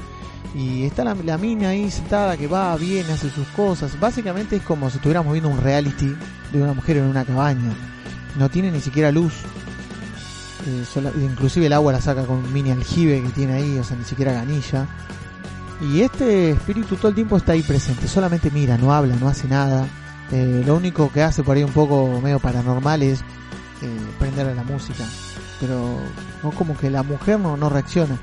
Y 0.54 0.84
está 0.84 1.02
la, 1.04 1.38
mina 1.38 1.70
ahí 1.70 1.90
sentada 1.90 2.36
que 2.36 2.46
va, 2.46 2.76
viene, 2.76 3.12
hace 3.12 3.30
sus 3.30 3.46
cosas. 3.48 3.98
Básicamente 3.98 4.56
es 4.56 4.62
como 4.62 4.90
si 4.90 4.96
estuviéramos 4.96 5.32
viendo 5.32 5.48
un 5.48 5.60
reality 5.60 6.14
de 6.52 6.62
una 6.62 6.74
mujer 6.74 6.98
en 6.98 7.04
una 7.04 7.24
cabaña. 7.24 7.72
No 8.38 8.50
tiene 8.50 8.70
ni 8.70 8.80
siquiera 8.80 9.10
luz. 9.10 9.32
Eh, 10.66 10.84
inclusive 11.22 11.66
el 11.66 11.72
agua 11.72 11.92
la 11.92 12.00
saca 12.00 12.24
con 12.24 12.36
un 12.36 12.52
mini 12.52 12.70
aljibe 12.70 13.22
que 13.22 13.30
tiene 13.30 13.54
ahí, 13.54 13.78
o 13.78 13.84
sea, 13.84 13.96
ni 13.96 14.04
siquiera 14.04 14.32
ganilla. 14.32 14.86
Y 15.80 16.02
este 16.02 16.50
espíritu 16.50 16.96
todo 16.96 17.08
el 17.08 17.14
tiempo 17.14 17.36
está 17.36 17.52
ahí 17.52 17.62
presente, 17.62 18.06
solamente 18.06 18.50
mira, 18.52 18.78
no 18.78 18.92
habla, 18.92 19.16
no 19.16 19.28
hace 19.28 19.48
nada. 19.48 19.86
Eh, 20.30 20.62
lo 20.64 20.76
único 20.76 21.10
que 21.10 21.22
hace 21.22 21.42
por 21.42 21.56
ahí 21.56 21.64
un 21.64 21.72
poco 21.72 22.20
medio 22.22 22.38
paranormal 22.38 23.02
es 23.02 23.20
eh, 23.20 23.98
prenderle 24.18 24.54
la 24.54 24.62
música. 24.64 25.04
Pero 25.60 25.98
no 26.42 26.50
como 26.52 26.76
que 26.76 26.90
la 26.90 27.02
mujer 27.02 27.40
no, 27.40 27.56
no 27.56 27.68
reacciona. 27.68 28.18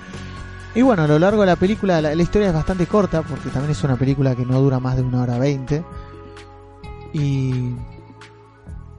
Y 0.76 0.82
bueno, 0.82 1.04
a 1.04 1.08
lo 1.08 1.18
largo 1.18 1.42
de 1.42 1.48
la 1.48 1.56
película 1.56 2.02
la, 2.02 2.14
la, 2.14 2.22
historia 2.22 2.50
es 2.50 2.54
bastante 2.54 2.86
corta 2.86 3.24
porque 3.24 3.50
también 3.50 3.72
es 3.72 3.84
una 3.84 3.96
película 3.96 4.36
que 4.36 4.46
no 4.46 4.62
dura 4.62 4.80
más 4.80 4.96
de 4.96 5.02
una 5.02 5.24
hora 5.24 5.38
veinte. 5.40 5.84
Y 7.12 7.74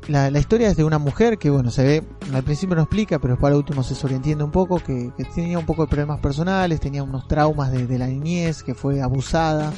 la, 0.09 0.31
la, 0.31 0.39
historia 0.41 0.69
es 0.69 0.77
de 0.77 0.85
una 0.85 0.99
mujer 0.99 1.39
que, 1.39 1.51
bueno, 1.51 1.71
se 1.71 1.85
ve, 1.85 2.05
al 2.35 2.43
principio 2.43 2.75
no 2.75 2.83
explica, 2.83 3.19
pero 3.21 3.39
para 3.39 3.57
último 3.57 3.83
se 3.83 3.95
sobreentiende 3.95 4.43
un 4.43 4.51
poco, 4.51 4.81
que, 4.81 5.13
que, 5.17 5.25
tenía 5.25 5.59
un 5.59 5.67
poco 5.67 5.83
de 5.83 5.89
problemas 5.89 6.19
personales, 6.19 6.81
tenía 6.81 7.03
unos 7.03 7.29
traumas 7.29 7.71
de, 7.71 7.87
de 7.87 7.99
la 7.99 8.09
niñez, 8.09 8.63
que 8.65 8.75
fue 8.75 9.01
abusada 9.01 9.73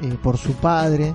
eh, 0.00 0.16
por 0.22 0.38
su 0.38 0.54
padre. 0.54 1.14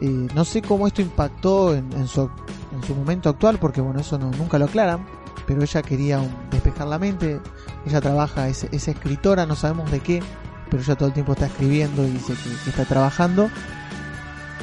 Eh, 0.00 0.28
no 0.34 0.44
sé 0.44 0.62
cómo 0.62 0.86
esto 0.86 1.02
impactó 1.02 1.74
en, 1.74 1.92
en, 1.92 2.08
su, 2.08 2.28
en, 2.72 2.82
su, 2.84 2.94
momento 2.94 3.28
actual, 3.28 3.58
porque, 3.58 3.80
bueno, 3.80 4.00
eso 4.00 4.18
no, 4.18 4.30
nunca 4.32 4.58
lo 4.58 4.64
aclaran, 4.64 5.06
pero 5.48 5.62
ella 5.62 5.82
quería 5.82 6.20
despejar 6.50 6.86
la 6.86 6.98
mente, 6.98 7.40
ella 7.86 8.00
trabaja, 8.02 8.48
es, 8.48 8.64
es, 8.64 8.86
escritora, 8.86 9.46
no 9.46 9.56
sabemos 9.56 9.90
de 9.90 10.00
qué, 10.00 10.22
pero 10.70 10.82
ella 10.82 10.94
todo 10.94 11.08
el 11.08 11.14
tiempo 11.14 11.32
está 11.32 11.46
escribiendo 11.46 12.06
y 12.06 12.10
dice 12.10 12.34
que, 12.34 12.50
que 12.64 12.70
está 12.70 12.84
trabajando. 12.84 13.50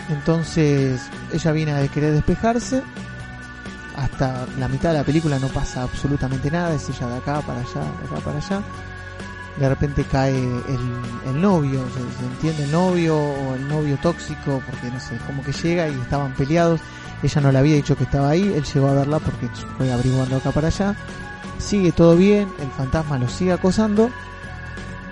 Entonces 0.10 1.02
ella 1.34 1.52
viene 1.52 1.72
a 1.74 1.88
querer 1.88 2.14
despejarse. 2.14 2.84
Hasta 3.96 4.46
la 4.60 4.68
mitad 4.68 4.92
de 4.92 5.00
la 5.00 5.04
película 5.04 5.40
no 5.40 5.48
pasa 5.48 5.82
absolutamente 5.82 6.52
nada, 6.52 6.76
es 6.76 6.88
ella 6.88 7.08
de 7.08 7.18
acá 7.18 7.42
para 7.42 7.62
allá, 7.62 7.82
de 7.82 8.06
acá 8.06 8.20
para 8.24 8.38
allá. 8.38 8.62
De 9.60 9.70
repente 9.70 10.04
cae 10.04 10.38
el, 10.38 11.30
el 11.30 11.42
novio, 11.42 11.82
se, 11.94 12.26
entiende 12.26 12.64
el 12.66 12.72
novio 12.72 13.18
o 13.18 13.56
el 13.56 13.68
novio 13.68 13.98
tóxico, 14.02 14.62
porque 14.70 14.92
no 14.92 15.00
sé, 15.00 15.18
como 15.26 15.44
que 15.44 15.54
llega 15.54 15.88
y 15.88 15.94
estaban 15.94 16.34
peleados. 16.34 16.82
Ella 17.24 17.42
no 17.42 17.52
le 17.52 17.60
había 17.60 17.76
dicho 17.76 17.96
que 17.96 18.04
estaba 18.04 18.30
ahí, 18.30 18.54
él 18.54 18.64
llegó 18.64 18.88
a 18.88 18.94
verla 18.94 19.20
porque 19.20 19.48
fue 19.78 19.92
averiguando 19.92 20.36
acá 20.36 20.52
para 20.52 20.68
allá. 20.68 20.96
Sigue 21.58 21.92
todo 21.92 22.18
bien, 22.18 22.50
el 22.60 22.70
fantasma 22.72 23.18
lo 23.18 23.30
sigue 23.30 23.54
acosando 23.54 24.10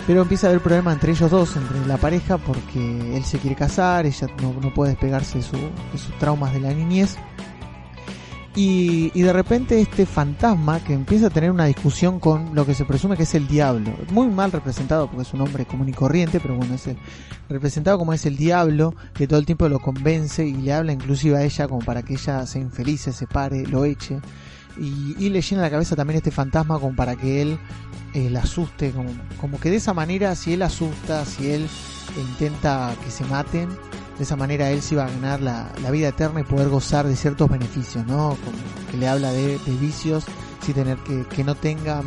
pero 0.05 0.21
empieza 0.21 0.47
a 0.47 0.49
haber 0.49 0.61
problema 0.61 0.91
entre 0.91 1.11
ellos 1.11 1.31
dos, 1.31 1.55
entre 1.55 1.85
la 1.85 1.97
pareja, 1.97 2.37
porque 2.37 3.15
él 3.15 3.23
se 3.23 3.39
quiere 3.39 3.55
casar, 3.55 4.05
ella 4.05 4.27
no, 4.41 4.53
no 4.61 4.73
puede 4.73 4.91
despegarse 4.91 5.37
de, 5.37 5.43
su, 5.43 5.55
de, 5.55 5.97
sus 5.97 6.17
traumas 6.19 6.53
de 6.53 6.59
la 6.59 6.73
niñez. 6.73 7.17
Y, 8.55 9.11
y, 9.15 9.23
de 9.23 9.33
repente 9.33 9.81
este 9.81 10.05
fantasma 10.05 10.79
que 10.83 10.93
empieza 10.93 11.27
a 11.27 11.29
tener 11.31 11.49
una 11.49 11.65
discusión 11.65 12.19
con 12.19 12.53
lo 12.53 12.67
que 12.67 12.75
se 12.75 12.85
presume 12.85 13.17
que 13.17 13.23
es 13.23 13.33
el 13.33 13.47
diablo, 13.47 13.91
muy 14.11 14.27
mal 14.27 14.51
representado 14.51 15.07
porque 15.07 15.23
es 15.23 15.33
un 15.33 15.41
hombre 15.41 15.65
común 15.65 15.89
y 15.89 15.91
corriente, 15.91 16.39
pero 16.39 16.55
bueno, 16.55 16.75
es 16.75 16.85
el, 16.85 16.97
representado 17.49 17.97
como 17.97 18.13
es 18.13 18.27
el 18.27 18.37
diablo, 18.37 18.93
que 19.13 19.27
todo 19.27 19.39
el 19.39 19.47
tiempo 19.47 19.67
lo 19.69 19.79
convence 19.79 20.45
y 20.45 20.53
le 20.53 20.71
habla 20.71 20.93
inclusive 20.93 21.37
a 21.37 21.43
ella 21.43 21.67
como 21.67 21.83
para 21.83 22.03
que 22.03 22.13
ella 22.13 22.45
se 22.45 22.59
infelice, 22.59 23.11
se 23.11 23.25
pare, 23.25 23.65
lo 23.65 23.85
eche. 23.85 24.19
Y, 24.77 25.15
y, 25.19 25.29
le 25.29 25.41
llena 25.41 25.61
la 25.61 25.69
cabeza 25.69 25.95
también 25.95 26.17
este 26.17 26.31
fantasma 26.31 26.79
como 26.79 26.95
para 26.95 27.15
que 27.15 27.41
él 27.43 27.59
eh, 28.13 28.29
la 28.29 28.41
asuste, 28.41 28.91
como, 28.91 29.09
como, 29.39 29.59
que 29.59 29.69
de 29.69 29.77
esa 29.77 29.93
manera, 29.93 30.35
si 30.35 30.53
él 30.53 30.61
asusta, 30.63 31.25
si 31.25 31.51
él 31.51 31.67
intenta 32.17 32.95
que 33.03 33.11
se 33.11 33.23
maten, 33.25 33.69
de 34.17 34.23
esa 34.23 34.35
manera 34.35 34.69
él 34.69 34.81
sí 34.81 34.95
va 34.95 35.05
a 35.05 35.09
ganar 35.09 35.41
la, 35.41 35.71
la 35.81 35.91
vida 35.91 36.09
eterna 36.09 36.41
y 36.41 36.43
poder 36.43 36.69
gozar 36.69 37.07
de 37.07 37.15
ciertos 37.15 37.49
beneficios, 37.49 38.05
¿no? 38.05 38.37
Como 38.43 38.57
que 38.91 38.97
le 38.97 39.07
habla 39.07 39.31
de, 39.31 39.57
de 39.57 39.75
vicios 39.77 40.25
sin 40.61 40.75
tener 40.75 40.97
que, 40.99 41.25
que 41.25 41.43
no 41.43 41.55
tengan 41.55 42.03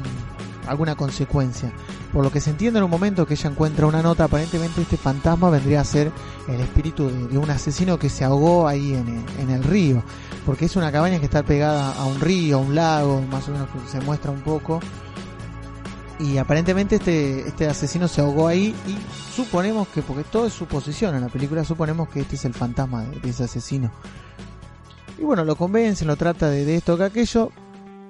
alguna 0.66 0.95
consecuencia. 0.95 1.73
Por 2.12 2.25
lo 2.25 2.31
que 2.31 2.40
se 2.40 2.51
entiende 2.51 2.79
en 2.79 2.85
un 2.85 2.90
momento 2.90 3.27
que 3.27 3.35
ella 3.35 3.51
encuentra 3.51 3.87
una 3.87 4.03
nota, 4.03 4.25
aparentemente 4.25 4.83
este 4.83 4.97
fantasma 4.97 5.51
vendría 5.51 5.81
a 5.81 5.85
ser 5.85 6.12
el 6.49 6.61
espíritu 6.61 7.09
de, 7.09 7.29
de 7.29 7.38
un 7.38 7.51
asesino 7.51 7.99
que 7.99 8.09
se 8.09 8.25
ahogó 8.25 8.66
ahí 8.66 8.95
en 8.95 9.09
el, 9.09 9.40
en 9.40 9.51
el, 9.51 9.62
río. 9.62 10.03
Porque 10.45 10.66
es 10.66 10.77
una 10.77 10.92
cabaña 10.92 11.19
que 11.19 11.27
está 11.27 11.42
pegada 11.42 11.92
a 11.92 12.05
un 12.05 12.21
río, 12.21 12.57
a 12.57 12.61
un 12.61 12.75
lago, 12.75 13.23
más 13.31 13.49
o 13.49 13.53
menos 13.53 13.69
se 13.90 14.01
muestra 14.01 14.31
un 14.31 14.40
poco. 14.40 14.81
Y 16.18 16.38
aparentemente 16.38 16.96
este, 16.96 17.46
este 17.46 17.66
asesino 17.66 18.09
se 18.09 18.22
ahogó 18.22 18.48
ahí 18.48 18.74
y 18.87 18.96
suponemos 19.35 19.87
que, 19.88 20.00
porque 20.00 20.24
todo 20.24 20.46
es 20.46 20.55
suposición 20.55 21.14
en 21.14 21.20
la 21.20 21.29
película, 21.29 21.62
suponemos 21.62 22.09
que 22.09 22.20
este 22.20 22.37
es 22.37 22.44
el 22.46 22.55
fantasma 22.55 23.05
de, 23.05 23.29
ese 23.29 23.44
asesino. 23.44 23.90
Y 25.18 25.22
bueno, 25.22 25.44
lo 25.44 25.57
convence, 25.57 26.05
lo 26.05 26.16
trata 26.16 26.48
de, 26.48 26.64
de 26.64 26.76
esto 26.76 26.96
que 26.96 27.05
aquello. 27.05 27.50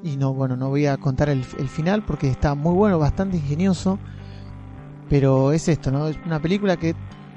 Y 0.05 0.17
no, 0.17 0.35
bueno, 0.35 0.57
no 0.57 0.69
voy 0.69 0.87
a 0.87 0.97
contar 0.99 1.31
el, 1.31 1.45
el 1.59 1.69
final 1.69 2.05
porque 2.05 2.29
está 2.29 2.55
muy 2.55 2.75
bueno, 2.75 2.99
bastante 2.99 3.39
ingenioso. 3.39 3.99
Pero 5.09 5.53
es 5.53 5.69
esto, 5.69 5.91
¿no? 5.91 6.09
Es 6.09 6.17
una 6.25 6.41
película 6.41 6.77
que 6.77 6.95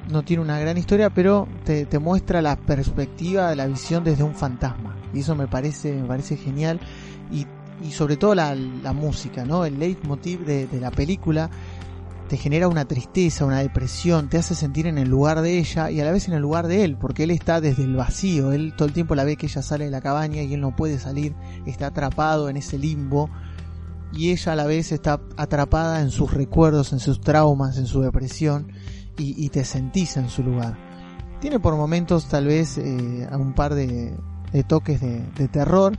no 0.10 0.24
tiene 0.24 0.42
una 0.44 0.60
gran 0.60 0.78
historia, 0.78 1.10
pero 1.10 1.48
te, 1.66 1.86
te, 1.86 2.00
muestra 2.00 2.42
la 2.42 2.56
perspectiva 2.56 3.50
de 3.50 3.56
la 3.56 3.68
visión 3.68 4.04
desde 4.04 4.24
un 4.24 4.36
fantasma. 4.36 4.96
Y 5.14 5.20
eso 5.20 5.36
me 5.36 5.48
parece, 5.48 5.94
me 5.94 6.08
parece 6.08 6.36
genial. 6.36 6.80
Y, 7.32 7.46
y 7.84 7.92
sobre 7.92 8.18
todo 8.18 8.36
la, 8.36 8.56
la, 8.56 8.94
música, 8.94 9.46
¿no? 9.46 9.66
El 9.66 9.80
leitmotiv 9.80 10.46
de, 10.46 10.68
de, 10.68 10.80
la 10.80 10.92
película 10.92 11.50
te 12.28 12.38
genera 12.38 12.68
una 12.68 12.86
tristeza, 12.86 13.46
una 13.46 13.60
depresión, 13.60 14.30
te 14.30 14.38
hace 14.38 14.54
sentir 14.54 14.86
en 14.86 14.98
el 14.98 15.10
lugar 15.10 15.42
de 15.42 15.58
ella 15.58 15.90
y 15.90 16.00
a 16.00 16.06
la 16.06 16.12
vez 16.12 16.28
en 16.28 16.36
el 16.36 16.42
lugar 16.42 16.68
de 16.68 16.84
él, 16.84 16.98
porque 16.98 17.24
él 17.24 17.32
está 17.32 17.60
desde 17.62 17.84
el 17.84 17.96
vacío, 17.96 18.52
él 18.52 18.74
todo 18.78 18.88
el 18.88 18.94
tiempo 18.94 19.16
la 19.16 19.24
ve 19.24 19.36
que 19.36 19.48
ella 19.48 19.62
sale 19.62 19.86
de 19.86 19.92
la 19.92 20.02
cabaña 20.02 20.44
y 20.44 20.54
él 20.54 20.62
no 20.62 20.76
puede 20.76 21.00
salir, 21.00 21.36
está 21.66 21.88
atrapado 21.88 22.50
en 22.50 22.58
ese 22.58 22.78
limbo 22.78 23.30
y 24.12 24.32
ella 24.32 24.54
a 24.54 24.56
la 24.56 24.66
vez 24.66 24.92
está 24.92 25.22
atrapada 25.38 26.02
en 26.02 26.12
sus 26.12 26.34
recuerdos, 26.34 26.94
en 26.94 27.00
sus 27.00 27.22
traumas, 27.22 27.78
en 27.78 27.86
su 27.86 28.02
depresión 28.02 28.72
y, 29.18 29.44
y 29.44 29.50
te 29.50 29.64
sentís 29.64 30.18
en 30.18 30.30
su 30.30 30.44
lugar. 30.44 30.78
Tiene 31.40 31.60
por 31.60 31.76
momentos 31.76 32.28
tal 32.28 32.48
vez 32.48 32.78
eh, 32.78 33.28
un 33.32 33.54
par 33.54 33.74
de, 33.74 34.14
de 34.52 34.64
toques 34.64 35.00
de, 35.02 35.24
de, 35.36 35.48
terror, 35.48 35.98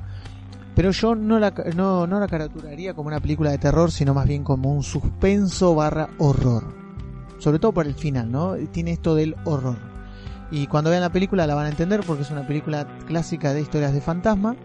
pero 0.75 0.91
yo 0.91 1.15
no 1.15 1.39
la, 1.39 1.53
no, 1.75 2.07
no 2.07 2.21
la 2.21 2.29
caraturaría 2.29 2.95
como 2.95 3.09
una 3.09 3.21
película 3.21 3.51
de 3.51 3.59
terror, 3.59 3.91
sino 3.91 4.15
más 4.15 4.27
bien 4.27 4.45
como 4.45 4.73
un 4.73 4.83
suspenso 4.83 5.75
barra 5.75 6.11
horror. 6.19 6.65
Sobre 7.39 7.59
todo 7.59 7.73
por 7.73 7.87
el 7.87 7.95
final, 7.95 8.31
¿no? 8.31 8.55
Tiene 8.71 8.93
esto 8.93 9.15
del 9.15 9.35
horror. 9.45 9.79
Y 10.51 10.67
cuando 10.67 10.91
vean 10.91 11.03
la 11.03 11.13
película 11.13 11.47
la 11.47 11.55
van 11.55 11.67
a 11.67 11.71
entender 11.71 12.01
porque 12.07 12.23
es 12.23 12.31
una 12.31 12.47
película 12.47 12.87
clásica 13.07 13.53
de 13.53 13.63
historias 13.63 13.93
de 13.93 14.01
fantasma 14.01 14.57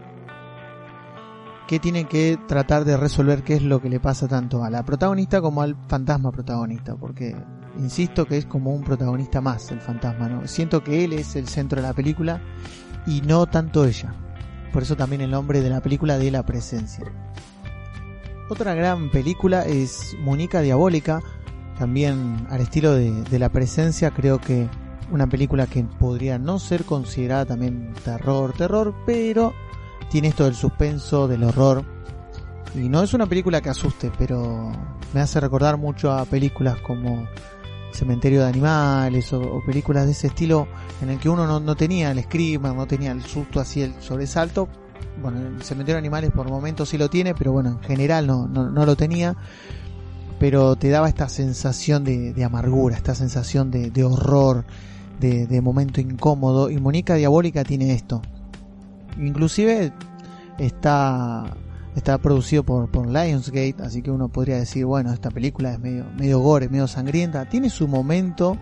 que 1.66 1.78
tiene 1.78 2.04
que 2.04 2.38
tratar 2.46 2.84
de 2.84 2.96
resolver 2.96 3.42
qué 3.42 3.54
es 3.54 3.62
lo 3.62 3.80
que 3.80 3.88
le 3.88 4.00
pasa 4.00 4.28
tanto 4.28 4.62
a 4.62 4.70
la 4.70 4.84
protagonista 4.84 5.40
como 5.40 5.62
al 5.62 5.76
fantasma 5.88 6.30
protagonista, 6.30 6.94
porque 6.94 7.36
insisto 7.78 8.24
que 8.24 8.38
es 8.38 8.46
como 8.46 8.72
un 8.72 8.84
protagonista 8.84 9.40
más 9.40 9.70
el 9.72 9.80
fantasma, 9.80 10.28
¿no? 10.28 10.46
Siento 10.46 10.84
que 10.84 11.04
él 11.04 11.12
es 11.12 11.34
el 11.34 11.48
centro 11.48 11.80
de 11.80 11.88
la 11.88 11.94
película 11.94 12.40
y 13.06 13.20
no 13.22 13.46
tanto 13.46 13.84
ella. 13.84 14.14
Por 14.72 14.82
eso 14.82 14.96
también 14.96 15.22
el 15.22 15.30
nombre 15.30 15.60
de 15.60 15.70
la 15.70 15.80
película 15.80 16.18
de 16.18 16.30
la 16.30 16.44
presencia. 16.44 17.04
Otra 18.48 18.74
gran 18.74 19.10
película 19.10 19.64
es 19.64 20.16
Mónica 20.20 20.60
Diabólica, 20.60 21.20
también 21.78 22.46
al 22.50 22.60
estilo 22.60 22.94
de, 22.94 23.10
de 23.24 23.38
la 23.38 23.48
presencia, 23.48 24.10
creo 24.12 24.40
que 24.40 24.68
una 25.10 25.26
película 25.26 25.66
que 25.66 25.84
podría 25.84 26.38
no 26.38 26.58
ser 26.58 26.84
considerada 26.84 27.46
también 27.46 27.92
terror, 28.04 28.52
terror, 28.52 28.94
pero 29.04 29.54
tiene 30.10 30.28
esto 30.28 30.44
del 30.44 30.54
suspenso, 30.54 31.28
del 31.28 31.44
horror. 31.44 31.84
Y 32.74 32.88
no 32.88 33.02
es 33.02 33.14
una 33.14 33.26
película 33.26 33.60
que 33.60 33.70
asuste, 33.70 34.10
pero 34.18 34.72
me 35.14 35.20
hace 35.20 35.40
recordar 35.40 35.76
mucho 35.76 36.12
a 36.12 36.24
películas 36.24 36.80
como 36.80 37.26
Cementerio 37.92 38.42
de 38.42 38.48
Animales 38.48 39.32
o, 39.32 39.62
películas 39.64 40.06
de 40.06 40.12
ese 40.12 40.28
estilo 40.28 40.68
en 41.02 41.10
el 41.10 41.18
que 41.18 41.28
uno 41.28 41.60
no, 41.60 41.76
tenía 41.76 42.10
el 42.10 42.22
screamer, 42.22 42.74
no 42.74 42.86
tenía 42.86 43.12
el 43.12 43.22
susto 43.22 43.60
así, 43.60 43.82
el 43.82 43.94
sobresalto. 44.00 44.68
Bueno, 45.20 45.40
el 45.40 45.62
Cementerio 45.62 45.96
de 45.96 46.00
Animales 46.00 46.30
por 46.30 46.48
momentos 46.48 46.88
sí 46.90 46.98
lo 46.98 47.08
tiene, 47.08 47.34
pero 47.34 47.52
bueno, 47.52 47.70
en 47.70 47.80
general 47.80 48.26
no, 48.26 48.46
no, 48.46 48.70
no 48.70 48.86
lo 48.86 48.96
tenía. 48.96 49.36
Pero 50.38 50.76
te 50.76 50.90
daba 50.90 51.08
esta 51.08 51.28
sensación 51.30 52.04
de, 52.04 52.44
amargura, 52.44 52.96
esta 52.96 53.14
sensación 53.14 53.70
de, 53.70 53.90
de 53.90 54.04
horror, 54.04 54.64
de, 55.18 55.46
de 55.46 55.60
momento 55.62 56.00
incómodo. 56.00 56.70
Y 56.70 56.78
Mónica 56.78 57.14
Diabólica 57.14 57.64
tiene 57.64 57.94
esto, 57.94 58.20
inclusive 59.18 59.92
está 60.58 61.56
está 61.96 62.18
producido 62.18 62.62
por, 62.62 63.06
Lionsgate, 63.06 63.76
así 63.82 64.02
que 64.02 64.10
uno 64.10 64.28
podría 64.28 64.56
decir, 64.56 64.84
bueno, 64.84 65.12
esta 65.12 65.30
película 65.30 65.72
es 65.72 65.80
medio, 65.80 66.04
medio 66.16 66.38
gore, 66.40 66.68
medio 66.68 66.86
sangrienta, 66.86 67.48
tiene 67.48 67.70
su 67.70 67.88
momento, 67.88 68.58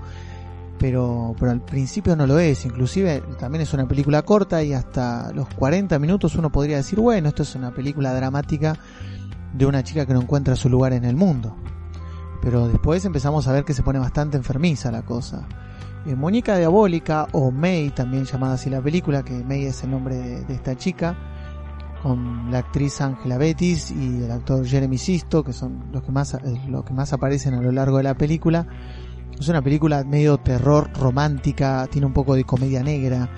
pero, 0.79 1.35
pero 1.39 1.51
al 1.51 1.61
principio 1.61 2.15
no 2.15 2.27
lo 2.27 2.39
es, 2.39 2.65
inclusive 2.65 3.23
también 3.39 3.63
es 3.63 3.75
una 3.75 3.89
película 3.89 4.23
corta 4.23 4.63
y 4.63 4.73
hasta 4.73 5.33
los 5.33 5.49
40 5.49 5.99
minutos 5.99 6.37
uno 6.37 6.51
podría 6.51 6.77
decir, 6.77 7.01
bueno, 7.01 7.29
esto 7.29 7.43
es 7.43 7.55
una 7.57 7.75
película 7.75 8.15
dramática 8.15 8.79
de 9.53 9.67
una 9.67 9.83
chica 9.83 10.07
que 10.07 10.15
no 10.15 10.23
encuentra 10.23 10.55
su 10.55 10.69
lugar 10.69 10.93
en 10.93 11.05
el 11.05 11.17
mundo. 11.17 11.57
Pero 12.41 12.69
después 12.69 13.05
empezamos 13.05 13.49
a 13.49 13.53
ver 13.53 13.65
que 13.65 13.75
se 13.75 13.83
pone 13.83 13.99
bastante 13.99 14.37
enfermiza 14.37 14.93
la 14.93 15.03
cosa. 15.03 15.47
Eh, 16.07 16.15
Diabólica 16.15 17.27
o 17.33 17.51
May, 17.51 17.91
también 17.91 18.27
llamada 18.27 18.55
así 18.55 18.69
la 18.69 18.83
película, 18.83 19.25
que 19.25 19.33
May 19.43 19.65
es 19.65 19.83
el 19.83 19.91
nombre 19.91 20.17
de 20.17 20.55
esta 20.55 20.77
chica, 20.77 21.17
con 22.05 22.51
la 22.51 22.59
actriz 22.59 23.01
Angela 23.01 23.39
Bettis 23.39 23.91
y 23.91 24.25
el 24.25 24.31
actor 24.31 24.67
Jeremy 24.67 24.99
Sisto, 24.99 25.43
que 25.43 25.55
son 25.55 25.87
los 25.91 26.03
que 26.03 26.13
más, 26.13 26.37
los 26.69 26.85
que 26.85 26.93
más 26.93 27.15
aparecen 27.15 27.55
a 27.55 27.63
lo 27.63 27.73
largo 27.73 27.97
de 27.97 28.03
la 28.03 28.13
película. 28.13 28.67
Es 29.41 29.49
una 29.49 29.63
película 29.63 30.05
medio 30.05 30.37
terror 30.37 30.91
romántica, 30.93 31.89
tiene 31.91 32.07
un 32.07 32.13
poco 32.13 32.35
de 32.35 32.45
comedia 32.45 32.83
negra. 32.83 33.31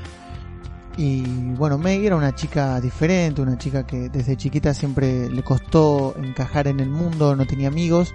Y 0.96 1.22
bueno, 1.54 1.78
May 1.78 2.04
era 2.04 2.16
una 2.16 2.34
chica 2.34 2.80
diferente, 2.80 3.40
una 3.40 3.56
chica 3.56 3.86
que 3.86 4.08
desde 4.08 4.36
chiquita 4.36 4.74
siempre 4.74 5.30
le 5.30 5.44
costó 5.44 6.16
encajar 6.20 6.66
en 6.66 6.80
el 6.80 6.90
mundo, 6.90 7.36
no 7.36 7.46
tenía 7.46 7.68
amigos, 7.68 8.14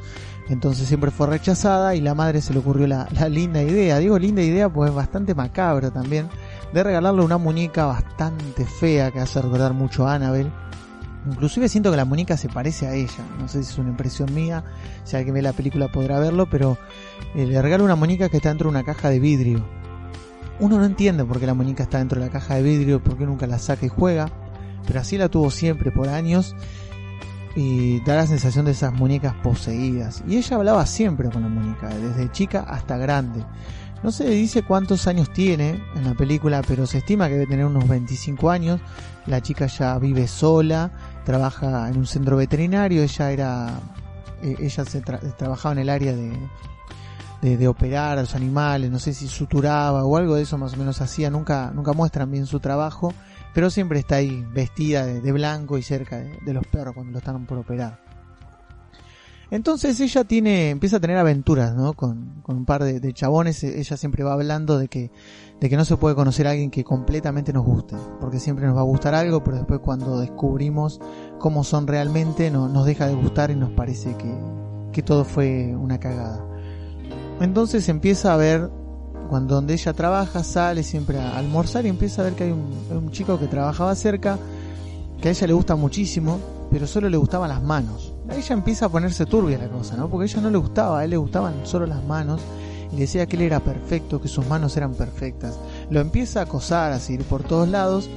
entonces 0.50 0.86
siempre 0.86 1.12
fue 1.12 1.28
rechazada 1.28 1.96
y 1.96 2.02
la 2.02 2.14
madre 2.14 2.42
se 2.42 2.52
le 2.52 2.60
ocurrió 2.60 2.88
la, 2.88 3.08
la 3.14 3.30
linda 3.30 3.64
idea, 3.64 4.00
digo 4.00 4.20
linda 4.20 4.42
idea 4.42 4.68
pues 4.68 4.94
bastante 4.94 5.34
macabra 5.34 5.92
también, 5.92 6.28
de 6.74 6.84
regalarle 6.84 7.22
una 7.22 7.38
muñeca 7.38 7.86
bastante 7.86 8.66
fea 8.66 9.12
que 9.12 9.20
hace 9.20 9.42
recordar 9.42 9.74
mucho 9.74 10.08
a 10.08 10.16
Annabelle. 10.16 10.52
Inclusive 11.28 11.70
siento 11.70 11.92
que 11.92 11.98
la 11.98 12.06
muñeca 12.06 12.36
se 12.36 12.50
parece 12.50 12.88
a 12.88 12.96
ella, 12.96 13.24
no 13.40 13.48
sé 13.48 13.64
si 13.64 13.72
es 13.72 13.78
una 13.78 13.90
impresión 13.90 14.34
mía, 14.34 14.64
si 15.04 15.16
alguien 15.16 15.36
ve 15.36 15.42
la 15.44 15.54
película 15.54 15.88
podrá 15.88 16.20
verlo, 16.20 16.50
pero 16.50 16.78
eh, 17.36 17.46
le 17.46 17.62
regala 17.62 17.84
una 17.84 17.96
muñeca 17.96 18.30
que 18.30 18.38
está 18.38 18.50
dentro 18.50 18.70
de 18.70 18.78
una 18.78 18.84
caja 18.84 19.10
de 19.10 19.20
vidrio. 19.20 19.64
Uno 20.60 20.78
no 20.78 20.86
entiende 20.86 21.24
por 21.24 21.40
qué 21.40 21.46
la 21.46 21.54
muñeca 21.54 21.84
está 21.84 22.00
dentro 22.00 22.20
de 22.20 22.26
la 22.26 22.32
caja 22.32 22.56
de 22.56 22.64
vidrio, 22.64 23.04
por 23.04 23.18
qué 23.18 23.26
nunca 23.26 23.46
la 23.46 23.60
saca 23.60 23.86
y 23.86 23.90
juega, 23.90 24.30
pero 24.88 25.00
así 25.00 25.18
la 25.18 25.30
tuvo 25.30 25.52
siempre 25.52 25.92
por 25.92 26.10
años 26.10 26.56
y 27.56 28.00
da 28.02 28.16
la 28.16 28.28
sensación 28.28 28.66
de 28.66 28.72
esas 28.72 28.94
muñecas 28.94 29.34
poseídas. 29.36 30.24
Y 30.28 30.38
ella 30.38 30.58
hablaba 30.58 30.86
siempre 30.86 31.30
con 31.30 31.44
la 31.44 31.50
muñeca, 31.50 31.90
desde 31.90 32.32
chica 32.32 32.66
hasta 32.68 32.98
grande. 32.98 33.46
No 34.04 34.12
se 34.12 34.28
dice 34.30 34.64
cuántos 34.64 35.06
años 35.08 35.32
tiene 35.32 35.80
en 35.96 36.06
la 36.06 36.16
película, 36.16 36.64
pero 36.68 36.88
se 36.88 37.00
estima 37.00 37.28
que 37.28 37.36
debe 37.36 37.48
tener 37.48 37.66
unos 37.66 37.88
25 37.88 38.50
años. 38.50 38.82
La 39.28 39.42
chica 39.42 39.68
ya 39.68 39.98
vive 40.00 40.28
sola, 40.28 40.92
trabaja 41.24 41.88
en 41.88 41.98
un 41.98 42.08
centro 42.08 42.38
veterinario, 42.38 43.04
ella 43.04 43.32
era 43.32 43.80
ella 44.42 44.86
se 44.86 45.02
tra 45.02 45.20
trabajaba 45.20 45.74
en 45.74 45.80
el 45.80 45.90
área 45.90 46.14
de, 46.14 47.58
de, 47.58 47.68
operar 47.68 48.18
a 48.18 48.22
los 48.22 48.36
animales, 48.36 48.90
no 48.92 49.00
sé 49.00 49.14
si 49.14 49.28
suturaba 49.28 50.04
o 50.04 50.18
algo 50.18 50.36
de 50.36 50.44
eso 50.44 50.58
más 50.58 50.74
o 50.74 50.78
menos 50.78 51.02
hacía, 51.02 51.30
nunca, 51.30 51.72
nunca 51.74 51.94
muestran 51.94 52.32
bien 52.32 52.46
su 52.46 52.60
trabajo, 52.60 53.14
pero 53.54 53.70
siempre 53.70 54.00
está 54.00 54.16
ahí 54.16 54.46
vestida 54.52 55.06
de, 55.06 55.22
de 55.22 55.32
blanco 55.32 55.78
y 55.78 55.84
cerca 55.84 56.18
de, 56.18 56.38
de, 56.42 56.54
los 56.54 56.66
perros 56.68 56.96
cuando 56.96 57.14
lo 57.14 57.18
están 57.20 57.46
por 57.46 57.60
operar. 57.60 58.01
Entonces 59.52 60.00
ella 60.00 60.24
tiene, 60.24 60.70
empieza 60.70 60.96
a 60.96 61.00
tener 61.02 61.18
aventuras, 61.18 61.76
¿no? 61.76 61.92
Con, 61.94 62.42
con 62.42 62.56
un 62.56 62.66
par 62.66 62.86
de, 62.86 63.14
chabones, 63.14 63.62
ella 63.66 63.98
siempre 63.98 64.24
va 64.24 64.32
hablando 64.32 64.80
de 64.80 64.88
que, 64.88 65.12
de 65.60 65.70
que 65.70 65.76
no 65.76 65.84
se 65.84 65.98
puede 65.98 66.16
conocer 66.16 66.48
a 66.48 66.52
alguien 66.52 66.72
que 66.72 66.86
completamente 66.86 67.52
nos 67.52 67.66
guste, 67.66 67.98
porque 68.22 68.40
siempre 68.40 68.66
nos 68.66 68.78
va 68.78 68.80
a 68.80 68.86
gustar 68.86 69.14
algo, 69.14 69.44
pero 69.44 69.58
después 69.58 69.82
cuando 69.82 70.22
descubrimos 70.22 71.02
cómo 71.38 71.66
son 71.66 71.86
realmente, 71.86 72.50
no, 72.50 72.70
nos 72.70 72.86
deja 72.86 73.08
de 73.08 73.14
gustar 73.14 73.52
y 73.52 73.56
nos 73.58 73.72
parece 73.72 74.16
que, 74.16 74.34
que 74.94 75.04
todo 75.04 75.26
fue 75.26 75.76
una 75.76 76.00
cagada. 76.00 76.48
Entonces 77.42 77.90
empieza 77.90 78.34
a 78.34 78.38
ver, 78.38 78.72
cuando 79.30 79.56
donde 79.56 79.74
ella 79.74 79.92
trabaja, 79.92 80.46
sale 80.46 80.82
siempre 80.82 81.20
a 81.20 81.38
almorzar 81.38 81.86
y 81.86 81.90
empieza 81.90 82.22
a 82.22 82.26
ver 82.26 82.36
que 82.36 82.46
hay 82.46 82.52
un, 82.52 82.70
un 82.90 83.12
chico 83.12 83.38
que 83.38 83.48
trabajaba 83.48 83.96
cerca, 83.96 84.40
que 85.22 85.28
a 85.28 85.32
ella 85.32 85.48
le 85.48 85.54
gusta 85.54 85.76
muchísimo, 85.76 86.40
pero 86.72 86.88
solo 86.88 87.10
le 87.10 87.18
gustaban 87.18 87.50
las 87.50 87.62
manos 87.62 88.11
ella 88.36 88.54
empieza 88.54 88.86
a 88.86 88.90
ponerse 88.90 89.26
turbia 89.26 89.58
la 89.58 89.68
cosa, 89.68 89.96
¿no? 89.96 90.10
Porque 90.10 90.26
ella 90.26 90.42
no 90.42 90.50
le 90.50 90.58
gustaba, 90.58 91.00
a 91.00 91.04
él 91.04 91.12
le 91.12 91.18
gustaban 91.18 91.54
solo 91.64 91.86
las 91.86 92.04
manos 92.04 92.42
y 92.92 92.98
decía 92.98 93.26
que 93.26 93.36
él 93.36 93.44
era 93.44 93.60
perfecto, 93.60 94.22
que 94.22 94.28
sus 94.28 94.46
manos 94.48 94.76
eran 94.78 94.94
perfectas. 94.94 95.60
Lo 95.90 96.00
empieza 96.00 96.42
a 96.42 96.44
acosar, 96.44 96.92
a 96.92 97.00
seguir 97.00 97.24
por 97.24 97.44
todos 97.44 97.70
lados, 97.70 98.10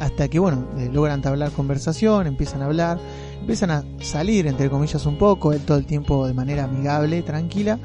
hasta 0.00 0.28
que, 0.28 0.38
bueno, 0.38 0.66
eh, 0.78 0.90
logran 0.92 1.16
entablar 1.16 1.52
conversación, 1.52 2.26
empiezan 2.26 2.62
a 2.62 2.66
hablar, 2.66 2.98
empiezan 3.40 3.70
a 3.70 3.84
salir, 4.00 4.46
entre 4.46 4.68
comillas, 4.68 5.06
un 5.06 5.18
poco, 5.18 5.52
él 5.52 5.60
todo 5.60 5.78
el 5.78 5.86
tiempo 5.86 6.26
de 6.26 6.34
manera 6.34 6.64
amigable, 6.64 7.22
tranquila, 7.22 7.78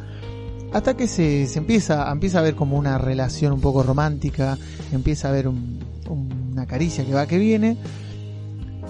hasta 0.73 0.95
que 0.95 1.07
se, 1.07 1.47
se 1.47 1.59
empieza, 1.59 2.09
empieza 2.11 2.39
a 2.39 2.41
ver 2.41 2.55
como 2.55 2.77
una 2.77 2.97
relación 2.97 3.53
un 3.53 3.61
poco 3.61 3.83
romántica, 3.83 4.57
empieza 4.91 5.29
a 5.29 5.31
ver 5.31 5.47
un, 5.47 5.79
una 6.51 6.65
caricia 6.65 7.05
que 7.05 7.13
va 7.13 7.25
que 7.27 7.37
viene, 7.37 7.77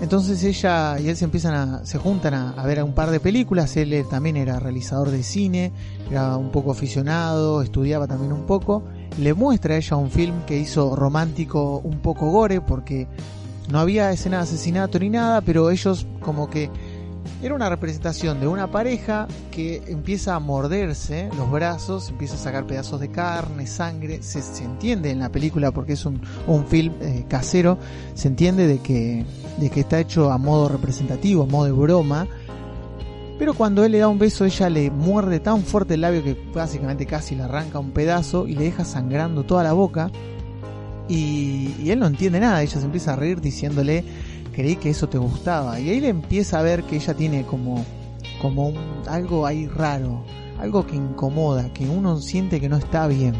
Entonces 0.01 0.43
ella 0.43 0.99
y 0.99 1.09
él 1.09 1.15
se 1.15 1.25
empiezan 1.25 1.53
a, 1.53 1.85
se 1.85 1.99
juntan 1.99 2.33
a, 2.33 2.49
a 2.51 2.65
ver 2.65 2.83
un 2.83 2.93
par 2.93 3.11
de 3.11 3.19
películas. 3.19 3.77
Él 3.77 3.93
eh, 3.93 4.03
también 4.09 4.35
era 4.35 4.59
realizador 4.59 5.11
de 5.11 5.21
cine, 5.21 5.71
era 6.09 6.37
un 6.37 6.51
poco 6.51 6.71
aficionado, 6.71 7.61
estudiaba 7.61 8.07
también 8.07 8.33
un 8.33 8.47
poco. 8.47 8.83
Le 9.19 9.35
muestra 9.35 9.75
a 9.75 9.77
ella 9.77 9.97
un 9.97 10.09
film 10.09 10.43
que 10.47 10.57
hizo 10.57 10.95
romántico 10.95 11.77
un 11.83 11.99
poco 11.99 12.31
gore 12.31 12.61
porque 12.61 13.07
no 13.69 13.79
había 13.79 14.11
escena 14.11 14.37
de 14.37 14.43
asesinato 14.43 14.97
ni 14.97 15.09
nada, 15.09 15.41
pero 15.41 15.69
ellos 15.69 16.07
como 16.19 16.49
que 16.49 16.71
era 17.41 17.55
una 17.55 17.69
representación 17.69 18.39
de 18.39 18.47
una 18.47 18.69
pareja 18.69 19.27
que 19.49 19.81
empieza 19.87 20.35
a 20.35 20.39
morderse 20.39 21.29
los 21.35 21.49
brazos, 21.49 22.09
empieza 22.09 22.35
a 22.35 22.37
sacar 22.37 22.67
pedazos 22.67 22.99
de 22.99 23.09
carne, 23.09 23.65
sangre. 23.65 24.21
Se, 24.21 24.41
entiende 24.63 25.09
en 25.09 25.19
la 25.19 25.29
película 25.29 25.71
porque 25.71 25.93
es 25.93 26.05
un, 26.05 26.21
un 26.47 26.65
film 26.67 26.93
eh, 27.01 27.25
casero, 27.27 27.79
se 28.13 28.27
entiende 28.27 28.67
de 28.67 28.79
que, 28.79 29.25
de 29.57 29.69
que 29.69 29.79
está 29.79 29.99
hecho 29.99 30.31
a 30.31 30.37
modo 30.37 30.69
representativo, 30.69 31.43
a 31.43 31.45
modo 31.47 31.65
de 31.65 31.71
broma. 31.71 32.27
Pero 33.39 33.55
cuando 33.55 33.83
él 33.83 33.93
le 33.93 33.97
da 33.97 34.07
un 34.07 34.19
beso, 34.19 34.45
ella 34.45 34.69
le 34.69 34.91
muerde 34.91 35.39
tan 35.39 35.63
fuerte 35.63 35.95
el 35.95 36.01
labio 36.01 36.23
que 36.23 36.37
básicamente 36.53 37.07
casi 37.07 37.35
le 37.35 37.41
arranca 37.41 37.79
un 37.79 37.89
pedazo 37.89 38.47
y 38.47 38.53
le 38.53 38.65
deja 38.65 38.85
sangrando 38.85 39.43
toda 39.43 39.63
la 39.63 39.73
boca. 39.73 40.11
Y, 41.09 41.73
y 41.81 41.89
él 41.89 41.99
no 41.99 42.05
entiende 42.05 42.39
nada, 42.39 42.61
ella 42.61 42.79
se 42.79 42.85
empieza 42.85 43.13
a 43.13 43.15
reír 43.15 43.41
diciéndole 43.41 44.05
creí 44.53 44.75
que 44.75 44.89
eso 44.89 45.09
te 45.09 45.17
gustaba. 45.17 45.79
Y 45.79 45.89
ahí 45.89 45.99
le 45.99 46.09
empieza 46.09 46.59
a 46.59 46.61
ver 46.61 46.83
que 46.83 46.97
ella 46.97 47.13
tiene 47.13 47.45
como, 47.45 47.85
como 48.41 48.69
un, 48.69 48.77
algo 49.07 49.45
ahí 49.45 49.67
raro, 49.67 50.23
algo 50.59 50.85
que 50.85 50.95
incomoda, 50.95 51.71
que 51.73 51.87
uno 51.87 52.19
siente 52.19 52.59
que 52.59 52.69
no 52.69 52.77
está 52.77 53.07
bien. 53.07 53.33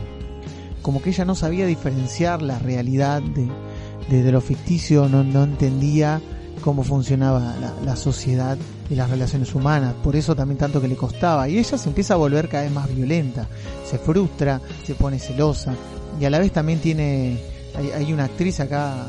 Como 0.82 1.02
que 1.02 1.12
ella 1.12 1.26
no 1.26 1.36
sabía 1.36 1.66
diferenciar 1.66 2.42
la 2.42 2.58
realidad 2.58 3.22
de, 3.22 4.32
lo 4.32 4.42
ficticio, 4.42 5.08
no, 5.08 5.24
no, 5.24 5.44
entendía 5.44 6.22
cómo 6.64 6.84
funcionaba 6.84 7.56
la, 7.60 7.74
la, 7.86 7.96
sociedad 7.96 8.58
y 8.90 8.96
las 8.96 9.10
relaciones 9.10 9.54
humanas. 9.54 9.94
Por 10.04 10.16
eso 10.16 10.36
también 10.36 10.58
tanto 10.58 10.82
que 10.82 10.88
le 10.88 10.96
costaba. 10.96 11.48
Y 11.48 11.60
ella 11.60 11.78
se 11.78 11.90
empieza 11.90 12.16
a 12.16 12.18
volver 12.18 12.50
cada 12.50 12.64
vez 12.64 12.72
más 12.72 12.94
violenta, 12.94 13.48
se 13.86 14.00
frustra, 14.00 14.60
se 14.86 14.96
pone 14.96 15.20
celosa. 15.20 15.76
Y 16.20 16.26
a 16.26 16.30
la 16.30 16.40
vez 16.40 16.52
también 16.52 16.80
tiene, 16.80 17.38
hay, 17.76 17.92
hay 17.92 18.14
una 18.14 18.26
actriz 18.26 18.60
acá 18.60 19.08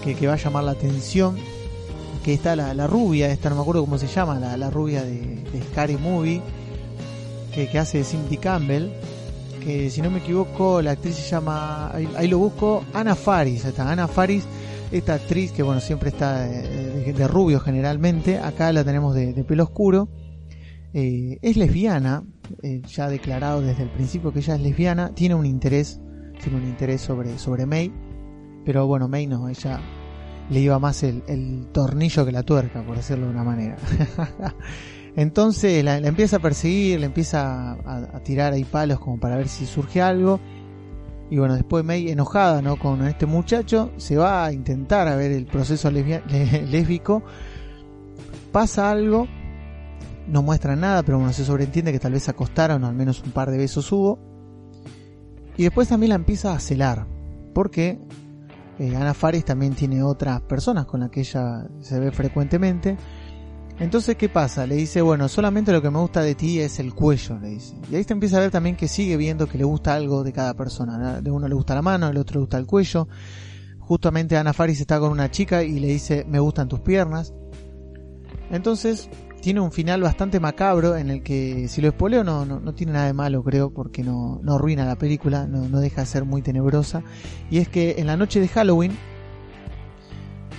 que, 0.00 0.26
va 0.26 0.34
a 0.34 0.36
llamar 0.36 0.64
la 0.64 0.72
atención. 0.72 1.36
Que 2.24 2.34
está 2.34 2.54
la, 2.54 2.74
la, 2.74 2.86
rubia, 2.86 3.30
esta 3.30 3.48
no 3.48 3.56
me 3.56 3.62
acuerdo 3.62 3.82
cómo 3.82 3.96
se 3.96 4.06
llama, 4.06 4.38
la, 4.38 4.56
la 4.56 4.68
rubia 4.68 5.02
de, 5.02 5.42
de 5.52 5.62
Scary 5.70 5.96
Movie, 5.96 6.42
que, 7.54 7.68
que, 7.68 7.78
hace 7.78 8.04
Cindy 8.04 8.36
Campbell. 8.36 8.90
Que 9.64 9.90
si 9.90 10.02
no 10.02 10.10
me 10.10 10.18
equivoco, 10.18 10.82
la 10.82 10.92
actriz 10.92 11.16
se 11.16 11.30
llama, 11.30 11.90
ahí, 11.94 12.08
ahí 12.16 12.28
lo 12.28 12.38
busco, 12.38 12.84
Ana 12.92 13.14
Faris. 13.14 13.64
Está 13.64 13.90
Ana 13.90 14.06
Faris, 14.06 14.44
esta 14.90 15.14
actriz 15.14 15.52
que 15.52 15.62
bueno, 15.62 15.80
siempre 15.80 16.10
está 16.10 16.40
de, 16.40 17.12
de, 17.12 17.28
rubio 17.28 17.60
generalmente. 17.60 18.38
Acá 18.38 18.72
la 18.72 18.84
tenemos 18.84 19.14
de, 19.14 19.32
de 19.32 19.44
pelo 19.44 19.64
oscuro. 19.64 20.08
Eh, 20.92 21.38
es 21.40 21.56
lesbiana, 21.56 22.24
eh, 22.62 22.82
ya 22.86 23.04
ha 23.04 23.08
declarado 23.08 23.62
desde 23.62 23.84
el 23.84 23.90
principio 23.90 24.32
que 24.32 24.40
ella 24.40 24.56
es 24.56 24.60
lesbiana. 24.60 25.14
Tiene 25.14 25.34
un 25.34 25.46
interés, 25.46 26.00
tiene 26.42 26.58
un 26.58 26.64
interés 26.64 27.00
sobre, 27.00 27.38
sobre 27.38 27.64
May 27.64 27.92
pero 28.64 28.86
bueno, 28.86 29.08
May 29.08 29.26
no, 29.26 29.48
ella 29.48 29.80
le 30.50 30.60
iba 30.60 30.78
más 30.78 31.02
el, 31.02 31.68
tornillo 31.72 32.26
que 32.26 32.32
la 32.32 32.42
tuerca, 32.42 32.82
por 32.82 32.96
decirlo 32.96 33.26
de 33.26 33.32
una 33.32 33.44
manera. 33.44 33.76
Entonces 35.16 35.82
la, 35.84 35.98
empieza 35.98 36.36
a 36.36 36.40
perseguir, 36.40 37.00
le 37.00 37.06
empieza 37.06 37.72
a, 37.72 38.20
tirar 38.20 38.52
ahí 38.52 38.64
palos 38.64 39.00
como 39.00 39.18
para 39.18 39.36
ver 39.36 39.48
si 39.48 39.64
surge 39.66 40.02
algo. 40.02 40.40
Y 41.30 41.38
bueno, 41.38 41.54
después 41.54 41.84
May, 41.84 42.10
enojada 42.10 42.60
¿no? 42.60 42.76
con 42.76 43.06
este 43.06 43.26
muchacho, 43.26 43.92
se 43.96 44.16
va 44.16 44.44
a 44.44 44.52
intentar 44.52 45.06
a 45.06 45.14
ver 45.14 45.30
el 45.30 45.46
proceso 45.46 45.90
lésbico. 45.90 47.22
Pasa 48.50 48.90
algo, 48.90 49.28
no 50.26 50.42
muestra 50.42 50.74
nada, 50.74 51.04
pero 51.04 51.18
bueno, 51.18 51.32
se 51.32 51.44
sobreentiende 51.44 51.92
que 51.92 52.00
tal 52.00 52.12
vez 52.12 52.28
acostaron, 52.28 52.82
o 52.82 52.88
al 52.88 52.94
menos 52.94 53.22
un 53.22 53.30
par 53.30 53.52
de 53.52 53.58
besos 53.58 53.90
hubo. 53.92 54.18
Y 55.56 55.62
después 55.62 55.88
también 55.88 56.08
la 56.10 56.16
empieza 56.16 56.52
a 56.52 56.58
celar, 56.58 57.06
porque 57.54 58.00
eh, 58.80 58.96
Ana 58.96 59.12
Faris 59.12 59.44
también 59.44 59.74
tiene 59.74 60.02
otras 60.02 60.40
personas 60.40 60.86
con 60.86 61.00
las 61.00 61.10
que 61.10 61.20
ella 61.20 61.66
se 61.82 62.00
ve 62.00 62.10
frecuentemente. 62.10 62.96
Entonces, 63.78 64.16
¿qué 64.16 64.30
pasa? 64.30 64.66
Le 64.66 64.74
dice, 64.74 65.02
bueno, 65.02 65.28
solamente 65.28 65.70
lo 65.70 65.82
que 65.82 65.90
me 65.90 65.98
gusta 65.98 66.22
de 66.22 66.34
ti 66.34 66.60
es 66.60 66.78
el 66.80 66.94
cuello, 66.94 67.38
le 67.38 67.50
dice. 67.50 67.76
Y 67.90 67.96
ahí 67.96 68.04
se 68.04 68.14
empieza 68.14 68.38
a 68.38 68.40
ver 68.40 68.50
también 68.50 68.76
que 68.76 68.88
sigue 68.88 69.18
viendo 69.18 69.46
que 69.46 69.58
le 69.58 69.64
gusta 69.64 69.94
algo 69.94 70.24
de 70.24 70.32
cada 70.32 70.54
persona. 70.54 71.20
De 71.20 71.30
uno 71.30 71.46
le 71.46 71.54
gusta 71.54 71.74
la 71.74 71.82
mano, 71.82 72.06
del 72.06 72.16
otro 72.16 72.36
le 72.36 72.40
gusta 72.40 72.56
el 72.56 72.64
cuello. 72.64 73.06
Justamente 73.80 74.38
Ana 74.38 74.54
Faris 74.54 74.80
está 74.80 74.98
con 74.98 75.12
una 75.12 75.30
chica 75.30 75.62
y 75.62 75.78
le 75.78 75.88
dice, 75.88 76.24
me 76.26 76.38
gustan 76.38 76.68
tus 76.68 76.80
piernas. 76.80 77.34
Entonces, 78.50 79.10
tiene 79.40 79.60
un 79.60 79.72
final 79.72 80.02
bastante 80.02 80.38
macabro 80.38 80.96
en 80.96 81.10
el 81.10 81.22
que, 81.22 81.66
si 81.68 81.80
lo 81.80 81.88
espoleo, 81.88 82.22
no, 82.24 82.44
no, 82.44 82.60
no 82.60 82.74
tiene 82.74 82.92
nada 82.92 83.06
de 83.06 83.12
malo, 83.12 83.42
creo, 83.42 83.70
porque 83.70 84.02
no, 84.02 84.40
no 84.42 84.54
arruina 84.54 84.84
la 84.84 84.96
película, 84.96 85.46
no, 85.46 85.68
no 85.68 85.80
deja 85.80 86.02
de 86.02 86.06
ser 86.06 86.24
muy 86.24 86.42
tenebrosa. 86.42 87.02
Y 87.50 87.58
es 87.58 87.68
que 87.68 87.96
en 87.98 88.06
la 88.06 88.16
noche 88.16 88.40
de 88.40 88.48
Halloween, 88.48 88.96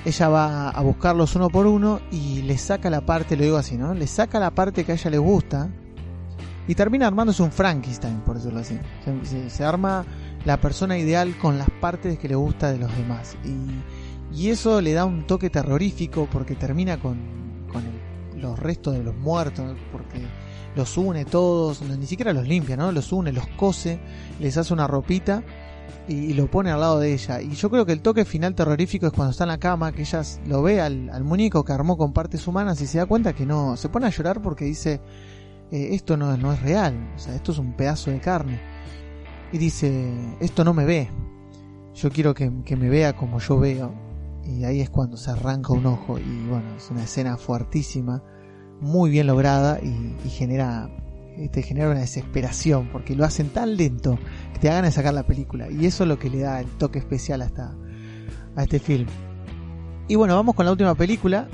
ella 0.04 0.30
va 0.30 0.70
a 0.70 0.82
buscarlos 0.82 1.36
uno 1.36 1.50
por 1.50 1.67
uno 1.67 2.02
y 2.12 2.41
le 2.41 2.58
saca 2.58 2.89
la 2.89 3.06
parte, 3.06 3.38
lo 3.38 3.44
digo 3.44 3.58
así, 3.58 3.78
¿no? 3.78 3.94
Le 3.94 4.08
saca 4.08 4.39
la 4.39 4.52
parte 4.52 4.84
que 4.84 4.94
a 4.94 4.96
ella 4.96 5.12
le 5.12 5.20
gusta 5.20 5.70
y 6.67 6.74
termina 6.74 7.06
armándose 7.06 7.44
un 7.44 7.52
Frankenstein, 7.52 8.22
por 8.22 8.38
decirlo 8.38 8.60
así. 8.60 8.80
Se, 9.24 9.50
se, 9.50 9.63
arma 9.63 10.06
la 10.44 10.60
persona 10.60 10.98
ideal 10.98 11.38
con 11.38 11.60
las 11.60 11.70
partes 11.70 12.17
que 12.17 12.28
le 12.28 12.36
gusta 12.36 12.72
de 12.72 12.80
los 12.80 12.96
demás. 12.98 13.38
Y, 13.44 14.41
y 14.41 14.50
eso 14.50 14.82
le 14.82 14.94
da 14.94 15.06
un 15.06 15.28
toque 15.28 15.52
terrorífico 15.52 16.28
porque 16.32 16.56
termina 16.56 16.98
con, 16.98 17.40
los 18.41 18.60
restos 18.60 18.93
de 18.93 19.04
los 19.04 19.15
muertos, 19.15 19.75
porque 19.91 20.21
los 20.75 20.97
une 20.97 21.25
todos, 21.25 21.82
ni 21.82 22.06
siquiera 22.06 22.34
los 22.34 22.47
limpia, 22.47 22.77
¿no? 22.77 22.91
Los 22.91 23.12
une, 23.12 23.32
los 23.32 23.47
cose, 23.47 23.99
les 24.39 24.58
hace 24.58 24.73
una 24.73 24.88
ropita 24.88 25.43
y, 26.08 26.34
lo 26.34 26.49
pone 26.49 26.71
al 26.71 26.80
lado 26.80 26.99
de 26.99 27.13
ella. 27.13 27.41
Y 27.41 27.51
yo 27.51 27.69
creo 27.69 27.86
que 27.86 27.91
el 27.93 28.01
toque 28.01 28.25
final 28.25 28.56
terrorífico 28.56 29.08
es 29.08 29.13
cuando 29.13 29.32
está 29.32 29.43
en 29.43 29.49
la 29.49 29.60
cama, 29.60 29.91
que 29.91 30.01
ella 30.01 30.21
lo 30.47 30.62
ve 30.62 30.82
al, 30.82 31.10
al 31.10 31.23
muñeco 31.23 31.63
que 31.63 31.73
armó 31.73 31.97
con 31.97 32.13
partes 32.13 32.47
humanas 32.47 32.82
y 32.82 32.88
se 32.88 32.97
da 32.97 33.06
cuenta 33.06 33.34
que 33.34 33.45
no, 33.45 33.77
se 33.77 33.89
pone 33.89 34.08
a 34.08 34.10
llorar 34.10 34.41
porque 34.41 34.65
dice, 34.65 35.01
eh, 35.71 35.89
esto 35.91 36.17
no, 36.17 36.36
no 36.38 36.54
es 36.54 36.62
real, 36.62 37.13
o 37.15 37.19
sea, 37.19 37.36
esto 37.36 37.51
es 37.51 37.58
un 37.58 37.73
pedazo 37.73 38.12
de 38.12 38.19
carne. 38.19 38.60
Y 39.51 39.58
dice, 39.58 40.38
esto 40.39 40.63
no 40.63 40.73
me 40.73 40.86
ve, 40.86 41.10
yo 41.93 42.10
quiero 42.10 42.34
que, 42.34 42.51
que 42.65 42.75
me 42.75 42.89
vea 42.89 43.13
como 43.13 43.39
yo 43.39 43.60
veo 43.60 44.11
y 44.57 44.65
ahí 44.65 44.81
es 44.81 44.89
cuando 44.89 45.17
se 45.17 45.31
arranca 45.31 45.73
un 45.73 45.85
ojo 45.85 46.19
y 46.19 46.47
bueno, 46.47 46.75
es 46.75 46.89
una 46.91 47.03
escena 47.03 47.37
fuertísima, 47.37 48.23
muy 48.79 49.09
bien 49.09 49.27
lograda 49.27 49.79
y, 49.81 50.29
genera 50.29 50.89
te 51.51 51.63
genera 51.63 51.89
una 51.89 52.01
desesperación 52.01 52.89
porque 52.91 53.15
lo 53.15 53.23
hacen 53.23 53.49
tan 53.49 53.75
lento 53.77 54.19
que 54.53 54.59
te 54.59 54.69
hagan 54.69 54.91
sacar 54.91 55.13
la 55.13 55.25
película 55.25 55.71
y 55.71 55.85
eso 55.85 56.03
es 56.03 56.09
lo 56.09 56.19
que 56.19 56.29
le 56.29 56.39
da 56.39 56.59
el 56.59 56.67
toque 56.77 56.99
especial 56.99 57.41
a, 57.41 57.45
esta, 57.45 57.73
a 58.55 58.63
este 58.63 58.79
film. 58.79 59.07
Y 60.07 60.15
bueno, 60.15 60.35
vamos 60.35 60.55
con 60.55 60.65
la 60.65 60.71
última 60.71 60.93
película 60.93 61.47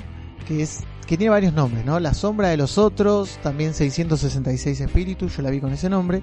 que 0.46 0.62
es 0.62 0.80
que 1.06 1.16
tiene 1.16 1.30
varios 1.30 1.54
nombres, 1.54 1.86
¿no? 1.86 1.98
La 2.00 2.12
sombra 2.12 2.48
de 2.48 2.58
los 2.58 2.76
otros, 2.76 3.38
también 3.42 3.72
666 3.72 4.80
espíritus, 4.80 5.36
yo 5.36 5.42
la 5.42 5.48
vi 5.48 5.58
con 5.58 5.72
ese 5.72 5.88
nombre, 5.88 6.22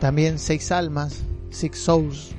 también 0.00 0.38
Seis 0.38 0.72
almas, 0.72 1.24
Six 1.50 1.78
Souls, 1.78 2.34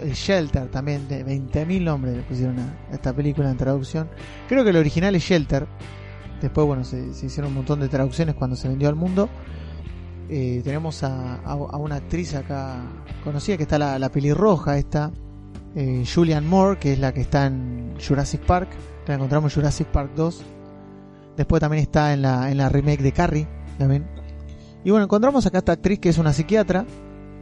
el 0.00 0.12
Shelter 0.12 0.68
también, 0.68 1.08
de 1.08 1.24
20.000 1.24 1.82
nombres 1.82 2.16
le 2.16 2.22
pusieron 2.22 2.58
a 2.58 2.76
esta 2.92 3.12
película 3.12 3.50
en 3.50 3.56
traducción. 3.56 4.08
Creo 4.48 4.64
que 4.64 4.70
el 4.70 4.76
original 4.76 5.14
es 5.14 5.22
Shelter. 5.22 5.66
Después, 6.40 6.66
bueno, 6.66 6.84
se, 6.84 7.14
se 7.14 7.26
hicieron 7.26 7.50
un 7.50 7.56
montón 7.56 7.80
de 7.80 7.88
traducciones 7.88 8.34
cuando 8.34 8.56
se 8.56 8.68
vendió 8.68 8.88
al 8.88 8.94
mundo. 8.94 9.28
Eh, 10.28 10.60
tenemos 10.62 11.02
a, 11.02 11.36
a, 11.36 11.52
a, 11.52 11.76
una 11.76 11.96
actriz 11.96 12.34
acá 12.34 12.82
conocida 13.24 13.56
que 13.56 13.62
está 13.62 13.78
la, 13.78 13.98
la 13.98 14.10
pelirroja, 14.10 14.76
esta, 14.76 15.10
eh, 15.74 16.04
Julian 16.12 16.46
Moore, 16.46 16.78
que 16.78 16.92
es 16.92 16.98
la 16.98 17.12
que 17.12 17.22
está 17.22 17.46
en 17.46 17.94
Jurassic 18.06 18.42
Park. 18.42 18.68
La 19.06 19.14
encontramos 19.14 19.52
en 19.52 19.60
Jurassic 19.60 19.88
Park 19.88 20.12
2. 20.16 20.42
Después 21.36 21.60
también 21.60 21.82
está 21.82 22.12
en 22.12 22.22
la, 22.22 22.50
en 22.50 22.58
la 22.58 22.68
remake 22.68 23.02
de 23.02 23.12
Carrie. 23.12 23.48
También. 23.78 24.06
Y 24.84 24.90
bueno, 24.90 25.04
encontramos 25.04 25.46
acá 25.46 25.58
esta 25.58 25.72
actriz 25.72 25.98
que 25.98 26.08
es 26.08 26.18
una 26.18 26.32
psiquiatra 26.32 26.84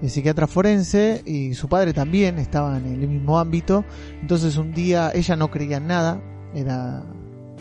el 0.03 0.11
psiquiatra 0.11 0.47
forense 0.47 1.23
y 1.25 1.55
su 1.55 1.69
padre 1.69 1.93
también 1.93 2.39
estaban 2.39 2.87
en 2.87 3.03
el 3.03 3.09
mismo 3.09 3.39
ámbito. 3.39 3.85
Entonces 4.21 4.57
un 4.57 4.73
día 4.73 5.11
ella 5.15 5.37
no 5.37 5.51
creía 5.51 5.79
en 5.79 5.87
nada, 5.87 6.23
era 6.55 7.05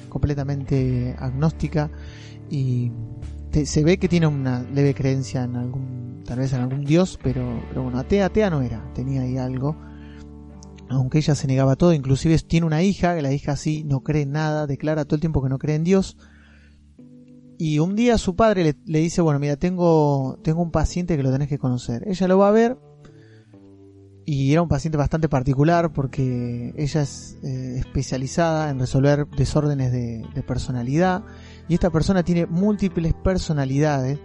completamente 0.10 1.16
agnóstica 1.18 1.92
y 2.50 2.92
se 3.64 3.84
ve 3.84 3.98
que 3.98 4.10
tiene 4.10 4.28
una 4.28 4.64
leve 4.64 4.94
creencia 4.94 5.44
en 5.44 5.56
algún, 5.56 6.24
tal 6.26 6.40
vez 6.40 6.52
en 6.52 6.62
algún 6.62 6.84
dios, 6.84 7.18
pero, 7.24 7.64
pero 7.70 7.84
bueno, 7.84 8.00
atea, 8.00 8.26
atea 8.26 8.50
no 8.50 8.62
era, 8.62 8.84
tenía 8.94 9.22
ahí 9.22 9.38
algo. 9.38 9.78
Aunque 10.90 11.18
ella 11.18 11.34
se 11.36 11.48
negaba 11.48 11.76
todo, 11.78 11.94
inclusive 11.94 12.38
tiene 12.40 12.68
una 12.68 12.84
hija, 12.84 13.16
que 13.16 13.22
la 13.22 13.32
hija 13.32 13.56
sí 13.56 13.84
no 13.86 14.02
cree 14.02 14.24
en 14.24 14.34
nada, 14.34 14.68
declara 14.68 15.06
todo 15.06 15.16
el 15.16 15.22
tiempo 15.22 15.42
que 15.42 15.50
no 15.50 15.58
cree 15.58 15.78
en 15.78 15.84
Dios 15.84 16.18
y 17.58 17.80
un 17.80 17.96
día 17.96 18.18
su 18.18 18.36
padre 18.36 18.76
le, 18.86 19.00
dice, 19.00 19.22
bueno, 19.22 19.40
mira, 19.40 19.56
tengo, 19.56 20.40
tengo 20.44 20.62
un 20.62 20.72
paciente 20.72 21.18
que 21.18 21.24
lo 21.24 21.32
tenés 21.32 21.48
que 21.48 21.58
conocer. 21.58 22.04
Ella 22.08 22.28
lo 22.28 22.38
va 22.38 22.50
a 22.50 22.52
ver 22.52 22.78
y 24.26 24.52
era 24.52 24.62
un 24.62 24.68
paciente 24.68 24.98
bastante 24.98 25.30
particular 25.30 25.94
porque 25.94 26.74
ella 26.76 27.02
es 27.02 27.38
eh, 27.44 27.78
especializada 27.78 28.70
en 28.72 28.80
resolver 28.80 29.28
desórdenes 29.28 29.92
de, 29.92 30.44
personalidad 30.48 31.24
y 31.68 31.76
esta 31.76 31.92
persona 31.92 32.24
tiene 32.24 32.46
múltiples 32.46 33.14
personalidades 33.14 34.20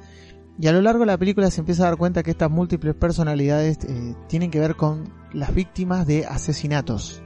y 0.59 0.67
a 0.67 0.73
lo 0.73 0.81
largo 0.81 1.01
de 1.01 1.07
la 1.07 1.19
película 1.19 1.51
se 1.51 1.61
empieza 1.61 1.85
a 1.85 1.87
dar 1.87 1.99
cuenta 1.99 2.23
que 2.23 2.31
estas 2.31 2.51
múltiples 2.51 2.95
personalidades 2.95 3.79
eh, 3.85 4.15
tienen 4.29 4.51
que 4.51 4.61
ver 4.61 4.77
con 4.77 5.13
las 5.33 5.55
víctimas 5.55 6.07
de 6.07 6.27
asesinatos. 6.27 7.23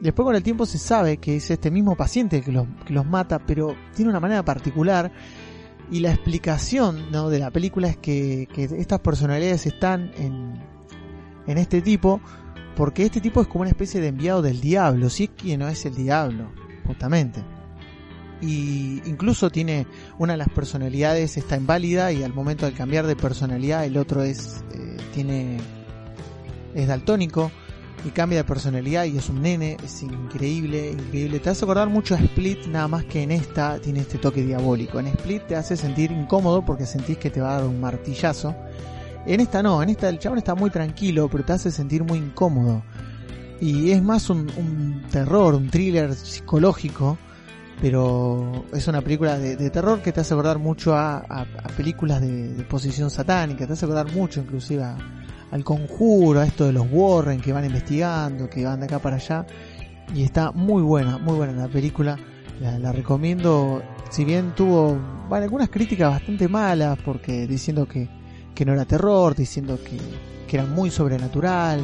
Después 0.00 0.24
con 0.24 0.34
el 0.34 0.42
tiempo 0.42 0.64
se 0.64 0.78
sabe 0.78 1.18
que 1.18 1.36
es 1.36 1.50
este 1.50 1.70
mismo 1.70 1.94
paciente 1.94 2.40
que 2.40 2.52
los, 2.52 3.06
mata, 3.06 3.38
pero 3.38 3.76
tiene 3.94 4.10
una 4.10 4.20
manera 4.20 4.42
particular 4.42 5.12
y 5.90 6.00
la 6.00 6.10
explicación 6.10 7.10
¿no? 7.10 7.28
de 7.28 7.38
la 7.38 7.50
película 7.50 7.88
es 7.88 7.98
que, 7.98 8.48
que 8.54 8.64
estas 8.64 9.00
personalidades 9.00 9.66
están 9.66 10.10
en, 10.16 10.54
en 11.46 11.58
este 11.58 11.82
tipo, 11.82 12.20
porque 12.76 13.04
este 13.04 13.20
tipo 13.20 13.42
es 13.42 13.48
como 13.48 13.62
una 13.62 13.70
especie 13.70 14.00
de 14.00 14.08
enviado 14.08 14.40
del 14.40 14.60
diablo, 14.60 15.10
si 15.10 15.24
es 15.24 15.30
que 15.30 15.58
no 15.58 15.68
es 15.68 15.84
el 15.84 15.94
diablo, 15.94 16.50
justamente. 16.86 17.44
Y 18.40 19.02
incluso 19.04 19.50
tiene 19.50 19.86
una 20.18 20.32
de 20.32 20.38
las 20.38 20.48
personalidades 20.48 21.36
está 21.36 21.58
inválida 21.58 22.10
y 22.10 22.22
al 22.22 22.32
momento 22.32 22.64
de 22.64 22.72
cambiar 22.72 23.06
de 23.06 23.16
personalidad 23.16 23.84
el 23.84 23.98
otro 23.98 24.22
es 24.22 24.64
eh, 24.72 24.96
tiene 25.12 25.58
es 26.74 26.88
daltónico 26.88 27.50
y 28.04 28.10
cambia 28.10 28.38
de 28.38 28.44
personalidad 28.44 29.04
y 29.04 29.18
es 29.18 29.28
un 29.28 29.42
nene, 29.42 29.76
es 29.84 30.02
increíble, 30.02 30.92
increíble. 30.92 31.40
Te 31.40 31.50
hace 31.50 31.64
acordar 31.64 31.88
mucho 31.88 32.14
a 32.14 32.18
Split, 32.18 32.66
nada 32.66 32.88
más 32.88 33.04
que 33.04 33.22
en 33.22 33.30
esta 33.30 33.78
tiene 33.78 34.00
este 34.00 34.18
toque 34.18 34.42
diabólico. 34.42 34.98
En 35.00 35.08
Split 35.08 35.46
te 35.46 35.56
hace 35.56 35.76
sentir 35.76 36.10
incómodo 36.10 36.64
porque 36.64 36.86
sentís 36.86 37.18
que 37.18 37.30
te 37.30 37.40
va 37.40 37.56
a 37.56 37.60
dar 37.60 37.68
un 37.68 37.80
martillazo 37.80 38.54
en 39.26 39.40
esta 39.40 39.62
no, 39.62 39.82
en 39.82 39.90
esta 39.90 40.08
el 40.08 40.18
chabón 40.18 40.38
está 40.38 40.54
muy 40.54 40.70
tranquilo, 40.70 41.28
pero 41.28 41.44
te 41.44 41.52
hace 41.52 41.70
sentir 41.70 42.04
muy 42.04 42.18
incómodo. 42.18 42.82
Y 43.60 43.90
es 43.90 44.02
más 44.02 44.30
un, 44.30 45.02
terror, 45.10 45.54
un 45.54 45.68
thriller 45.68 46.14
psicológico, 46.14 47.18
pero 47.82 48.64
es 48.72 48.88
una 48.88 49.02
película 49.02 49.38
de, 49.38 49.70
terror 49.70 50.00
que 50.00 50.12
te 50.12 50.20
hace 50.20 50.32
acordar 50.32 50.58
mucho 50.58 50.96
a, 50.96 51.46
películas 51.76 52.22
de, 52.22 52.64
posición 52.68 53.10
satánica, 53.10 53.66
te 53.66 53.74
hace 53.74 53.84
acordar 53.84 54.10
mucho 54.12 54.40
inclusive 54.40 54.84
al 55.50 55.64
conjuro, 55.64 56.40
a 56.40 56.46
esto 56.46 56.66
de 56.66 56.72
los 56.72 56.86
Warren 56.90 57.40
que 57.40 57.52
van 57.52 57.64
investigando, 57.64 58.48
que 58.48 58.64
van 58.64 58.80
de 58.80 58.86
acá 58.86 58.98
para 58.98 59.16
allá. 59.16 59.46
Y 60.14 60.22
está 60.22 60.52
muy 60.52 60.82
buena, 60.82 61.18
muy 61.18 61.34
buena 61.34 61.52
la 61.52 61.68
película. 61.68 62.18
La, 62.60 62.92
recomiendo, 62.92 63.82
si 64.10 64.24
bien 64.24 64.54
tuvo 64.54 64.98
algunas 65.30 65.70
críticas 65.70 66.10
bastante 66.10 66.46
malas, 66.46 66.98
porque 67.04 67.46
diciendo 67.46 67.86
que 67.86 68.08
que 68.60 68.66
no 68.66 68.74
era 68.74 68.84
terror, 68.84 69.34
diciendo 69.34 69.78
que, 69.82 69.98
era 70.54 70.66
muy 70.66 70.90
sobrenatural. 70.90 71.80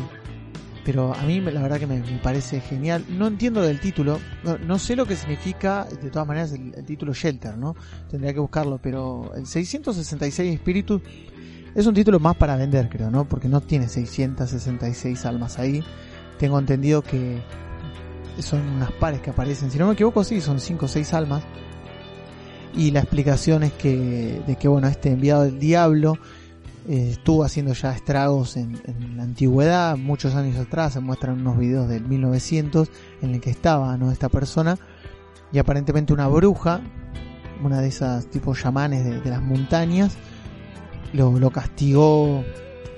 Pero 0.84 1.14
a 1.14 1.22
mí 1.22 1.40
la 1.40 1.62
verdad 1.62 1.78
que 1.78 1.86
me, 1.86 2.02
parece 2.22 2.60
genial. 2.60 3.02
No 3.08 3.28
entiendo 3.28 3.62
del 3.62 3.80
título, 3.80 4.18
no, 4.66 4.78
sé 4.78 4.94
lo 4.94 5.06
que 5.06 5.16
significa, 5.16 5.84
de 5.84 6.10
todas 6.10 6.28
maneras, 6.28 6.52
el, 6.52 6.84
título 6.84 7.14
Shelter, 7.14 7.56
¿no? 7.56 7.74
Tendría 8.10 8.34
que 8.34 8.40
buscarlo, 8.40 8.78
pero 8.82 9.32
el 9.34 9.46
666 9.46 10.52
Espíritus 10.52 11.00
es 11.76 11.86
un 11.86 11.94
título 11.94 12.18
más 12.18 12.36
para 12.36 12.56
vender, 12.56 12.88
creo, 12.88 13.10
¿no? 13.10 13.24
Porque 13.26 13.48
no 13.48 13.60
tiene 13.60 13.88
666 13.88 15.24
almas 15.26 15.58
ahí. 15.58 15.84
Tengo 16.38 16.58
entendido 16.58 17.02
que 17.02 17.40
son 18.40 18.60
unas 18.68 18.90
pares 18.92 19.20
que 19.20 19.30
aparecen. 19.30 19.70
Si 19.70 19.78
no 19.78 19.86
me 19.86 19.92
equivoco, 19.92 20.24
sí, 20.24 20.40
son 20.40 20.58
5 20.58 20.86
o 20.86 20.88
6 20.88 21.14
almas. 21.14 21.44
Y 22.74 22.90
la 22.90 23.00
explicación 23.00 23.62
es 23.62 23.72
que, 23.72 24.42
de 24.46 24.56
que, 24.56 24.68
bueno, 24.68 24.88
este 24.88 25.10
enviado 25.10 25.44
del 25.44 25.58
diablo 25.58 26.18
eh, 26.88 27.10
estuvo 27.12 27.42
haciendo 27.42 27.72
ya 27.72 27.92
estragos 27.92 28.56
en, 28.56 28.80
la 29.16 29.24
antigüedad, 29.24 29.96
muchos 29.96 30.36
años 30.36 30.56
atrás, 30.56 30.92
se 30.92 31.00
muestran 31.00 31.40
unos 31.40 31.58
videos 31.58 31.88
del 31.88 32.04
1900 32.04 32.88
en 33.22 33.34
el 33.34 33.40
que 33.40 33.50
estaba 33.50 33.96
¿no? 33.96 34.12
esta 34.12 34.28
persona 34.28 34.78
y 35.52 35.58
aparentemente 35.58 36.12
una 36.12 36.28
bruja, 36.28 36.80
una 37.64 37.80
de 37.80 37.88
esas 37.88 38.28
tipos 38.28 38.60
chamanes 38.60 39.04
de, 39.04 39.30
las 39.30 39.42
montañas, 39.42 40.16
lo, 41.16 41.50
castigó 41.50 42.44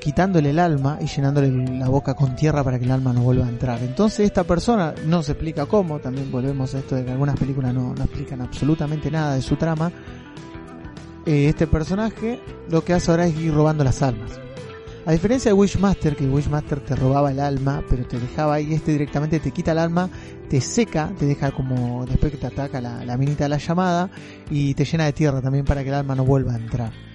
quitándole 0.01 0.51
el 0.51 0.59
alma 0.59 0.99
y 1.01 1.07
llenándole 1.07 1.51
la 1.51 1.89
boca 1.89 2.15
con 2.15 2.37
tierra 2.37 2.63
para 2.63 2.79
que 2.79 2.85
el 2.85 2.91
alma 2.91 3.13
no 3.13 3.23
vuelva 3.23 3.47
a 3.47 3.49
entrar. 3.49 3.83
Entonces 3.83 4.21
esta 4.21 4.45
persona 4.45 4.95
no 5.07 5.23
se 5.23 5.33
explica 5.33 5.67
cómo, 5.67 5.99
también 5.99 6.31
volvemos 6.31 6.75
a 6.75 6.79
esto 6.79 6.95
de 6.95 7.05
que 7.05 7.11
algunas 7.11 7.39
películas 7.39 7.75
no, 7.75 7.95
explican 7.95 8.41
absolutamente 8.41 9.11
nada 9.11 9.35
de 9.35 9.43
su 9.43 9.57
trama, 9.57 9.91
eh, 11.27 11.49
este 11.49 11.67
personaje 11.67 12.41
lo 12.71 12.85
que 12.85 12.95
hace 12.95 13.11
ahora 13.11 13.27
es 13.27 13.39
ir 13.39 13.53
robando 13.53 13.85
las 13.85 14.03
almas. 14.03 14.41
A 15.05 15.13
diferencia 15.13 15.51
de 15.51 15.55
Wishmaster, 15.55 16.17
que 16.17 16.29
Wishmaster 16.29 16.81
te 16.81 16.95
robaba 16.95 17.31
el 17.31 17.41
alma, 17.41 17.83
pero 17.89 18.07
te 18.07 18.19
dejaba 18.19 18.55
ahí, 18.55 18.75
este 18.75 18.93
directamente 18.93 19.41
te 19.41 19.53
quita 19.53 19.73
el 19.73 19.79
alma, 19.79 20.11
te 20.51 20.61
seca, 20.61 21.11
te 21.19 21.25
deja 21.25 21.51
como 21.51 22.05
después 22.05 22.31
que 22.31 22.39
te 22.39 22.47
ataca 22.47 22.81
la 22.81 23.17
minita 23.17 23.45
de 23.45 23.49
la 23.49 23.59
llamada 23.59 24.11
y 24.51 24.75
te 24.75 24.85
llena 24.85 25.07
de 25.07 25.15
tierra 25.15 25.41
también 25.41 25.65
para 25.65 25.83
que 25.83 25.89
el 25.89 25.95
alma 25.95 26.15
no 26.15 26.27
vuelva 26.27 26.53
a 26.53 26.57
entrar. 26.57 27.08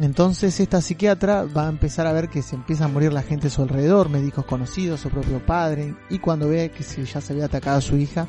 Entonces 0.00 0.58
esta 0.58 0.80
psiquiatra 0.80 1.44
va 1.44 1.66
a 1.66 1.68
empezar 1.68 2.06
a 2.06 2.12
ver 2.12 2.28
que 2.28 2.42
se 2.42 2.56
empieza 2.56 2.86
a 2.86 2.88
morir 2.88 3.12
la 3.12 3.22
gente 3.22 3.46
a 3.46 3.50
su 3.50 3.62
alrededor, 3.62 4.08
médicos 4.08 4.44
conocidos, 4.44 5.00
su 5.00 5.08
propio 5.08 5.44
padre, 5.44 5.94
y 6.10 6.18
cuando 6.18 6.48
ve 6.48 6.70
que 6.70 6.82
ya 7.04 7.20
se 7.20 7.32
había 7.32 7.44
atacado 7.44 7.78
a 7.78 7.80
su 7.80 7.96
hija, 7.96 8.26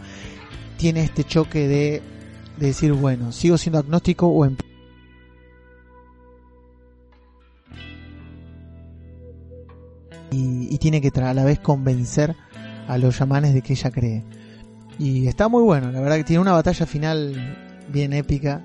tiene 0.77 1.03
este 1.03 1.23
choque 1.23 1.67
de, 1.67 2.03
de 2.57 2.67
decir, 2.67 2.93
bueno, 2.93 3.31
sigo 3.31 3.57
siendo 3.57 3.79
agnóstico 3.79 4.27
o 4.27 4.45
en 4.45 4.57
y, 10.31 10.77
tiene 10.77 11.01
que 11.01 11.11
a 11.19 11.33
la 11.33 11.43
vez 11.43 11.59
convencer 11.59 12.35
a 12.87 12.97
los 12.97 13.17
chamanes 13.17 13.53
de 13.53 13.61
que 13.61 13.73
ella 13.73 13.89
cree. 13.89 14.23
Y 14.99 15.27
está 15.27 15.47
muy 15.47 15.63
bueno, 15.63 15.91
la 15.91 15.99
verdad 15.99 16.17
que 16.17 16.23
tiene 16.23 16.41
una 16.41 16.51
batalla 16.51 16.85
final 16.85 17.57
bien 17.91 18.13
épica 18.13 18.63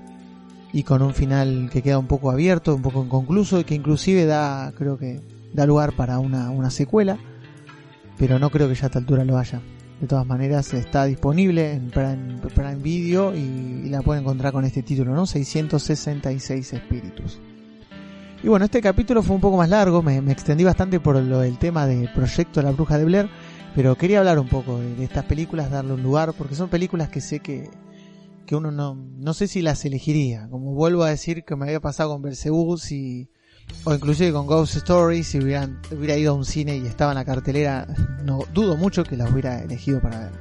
y 0.73 0.83
con 0.83 1.01
un 1.01 1.13
final 1.13 1.69
que 1.71 1.81
queda 1.81 1.97
un 1.97 2.07
poco 2.07 2.31
abierto, 2.31 2.75
un 2.75 2.81
poco 2.81 3.03
inconcluso 3.03 3.59
y 3.59 3.63
que 3.63 3.75
inclusive 3.75 4.25
da, 4.25 4.71
creo 4.77 4.97
que 4.97 5.21
da 5.53 5.65
lugar 5.65 5.93
para 5.93 6.19
una, 6.19 6.49
una 6.49 6.69
secuela, 6.69 7.17
pero 8.17 8.39
no 8.39 8.49
creo 8.49 8.67
que 8.67 8.75
ya 8.75 8.83
a 8.83 8.87
esta 8.87 8.99
altura 8.99 9.25
lo 9.25 9.37
haya. 9.37 9.61
De 9.99 10.07
todas 10.07 10.25
maneras 10.25 10.73
está 10.73 11.05
disponible 11.05 11.73
en 11.73 11.91
Prime, 11.91 12.75
Video 12.77 13.35
y, 13.35 13.83
y, 13.85 13.89
la 13.89 14.01
pueden 14.01 14.23
encontrar 14.23 14.51
con 14.51 14.65
este 14.65 14.81
título, 14.81 15.13
¿no? 15.13 15.27
666 15.27 16.73
espíritus. 16.73 17.39
Y 18.43 18.47
bueno, 18.47 18.65
este 18.65 18.81
capítulo 18.81 19.21
fue 19.21 19.35
un 19.35 19.41
poco 19.41 19.57
más 19.57 19.69
largo, 19.69 20.01
me, 20.01 20.17
extendí 20.31 20.63
bastante 20.63 20.99
por 20.99 21.15
lo 21.17 21.39
del 21.41 21.59
tema 21.59 21.85
del 21.85 22.11
proyecto 22.11 22.63
La 22.63 22.71
Bruja 22.71 22.97
de 22.97 23.05
Blair, 23.05 23.29
pero 23.75 23.95
quería 23.95 24.17
hablar 24.17 24.39
un 24.39 24.47
poco 24.47 24.79
de, 24.79 25.03
estas 25.03 25.25
películas, 25.25 25.69
darle 25.69 25.93
un 25.93 26.01
lugar, 26.01 26.33
porque 26.33 26.55
son 26.55 26.67
películas 26.67 27.09
que 27.09 27.21
sé 27.21 27.39
que, 27.39 27.69
que 28.45 28.55
uno 28.55 28.71
no, 28.71 28.95
no 28.95 29.33
sé 29.33 29.47
si 29.47 29.61
las 29.61 29.83
elegiría. 29.85 30.47
Como 30.49 30.73
vuelvo 30.73 31.03
a 31.03 31.09
decir 31.09 31.43
que 31.43 31.55
me 31.55 31.65
había 31.65 31.79
pasado 31.79 32.11
con 32.11 32.21
Belzebú 32.21 32.77
y 32.89 33.29
o 33.83 33.93
inclusive 33.93 34.33
con 34.33 34.47
Ghost 34.47 34.75
Stories, 34.77 35.27
si 35.27 35.39
hubieran, 35.39 35.79
hubiera 35.91 36.17
ido 36.17 36.33
a 36.33 36.35
un 36.35 36.45
cine 36.45 36.77
y 36.77 36.85
estaba 36.85 37.11
en 37.11 37.17
la 37.17 37.25
cartelera, 37.25 37.87
no 38.23 38.39
dudo 38.53 38.75
mucho 38.75 39.03
que 39.03 39.15
las 39.15 39.31
hubiera 39.31 39.61
elegido 39.61 40.01
para 40.01 40.19
ver. 40.19 40.31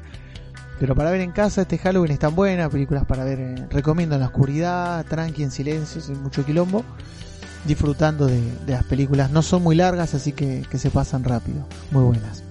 Pero 0.78 0.94
para 0.94 1.10
ver 1.10 1.20
en 1.20 1.32
casa 1.32 1.62
este 1.62 1.78
Halloween 1.78 2.12
están 2.12 2.34
buenas, 2.34 2.70
películas 2.70 3.04
para 3.04 3.24
ver, 3.24 3.38
eh, 3.40 3.66
recomiendo 3.70 4.14
en 4.14 4.22
la 4.22 4.28
oscuridad, 4.28 5.04
tranqui, 5.06 5.42
en 5.42 5.50
silencio, 5.50 6.00
sin 6.00 6.22
mucho 6.22 6.44
quilombo 6.44 6.84
disfrutando 7.64 8.26
de, 8.26 8.40
las 8.66 8.84
películas. 8.84 9.30
No 9.30 9.42
son 9.42 9.62
muy 9.62 9.76
largas, 9.76 10.14
así 10.14 10.32
que, 10.32 10.64
se 10.72 10.90
pasan 10.90 11.24
rápido. 11.24 11.66
Muy 11.90 12.04
buenas. 12.04 12.42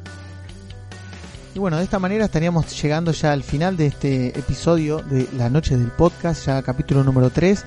Y 1.60 1.62
bueno, 1.62 1.76
de 1.76 1.84
esta 1.84 2.00
manera 2.00 2.24
estaríamos 2.24 2.82
llegando 2.82 3.12
ya 3.12 3.34
al 3.34 3.43
final 3.43 3.76
de 3.76 3.88
este 3.88 4.28
episodio 4.28 5.00
de 5.00 5.28
La 5.36 5.50
Noche 5.50 5.78
del 5.78 5.91
Podcast, 5.91 6.45
ya 6.45 6.62
capítulo 6.62 7.04
número 7.04 7.32
3. 7.32 7.65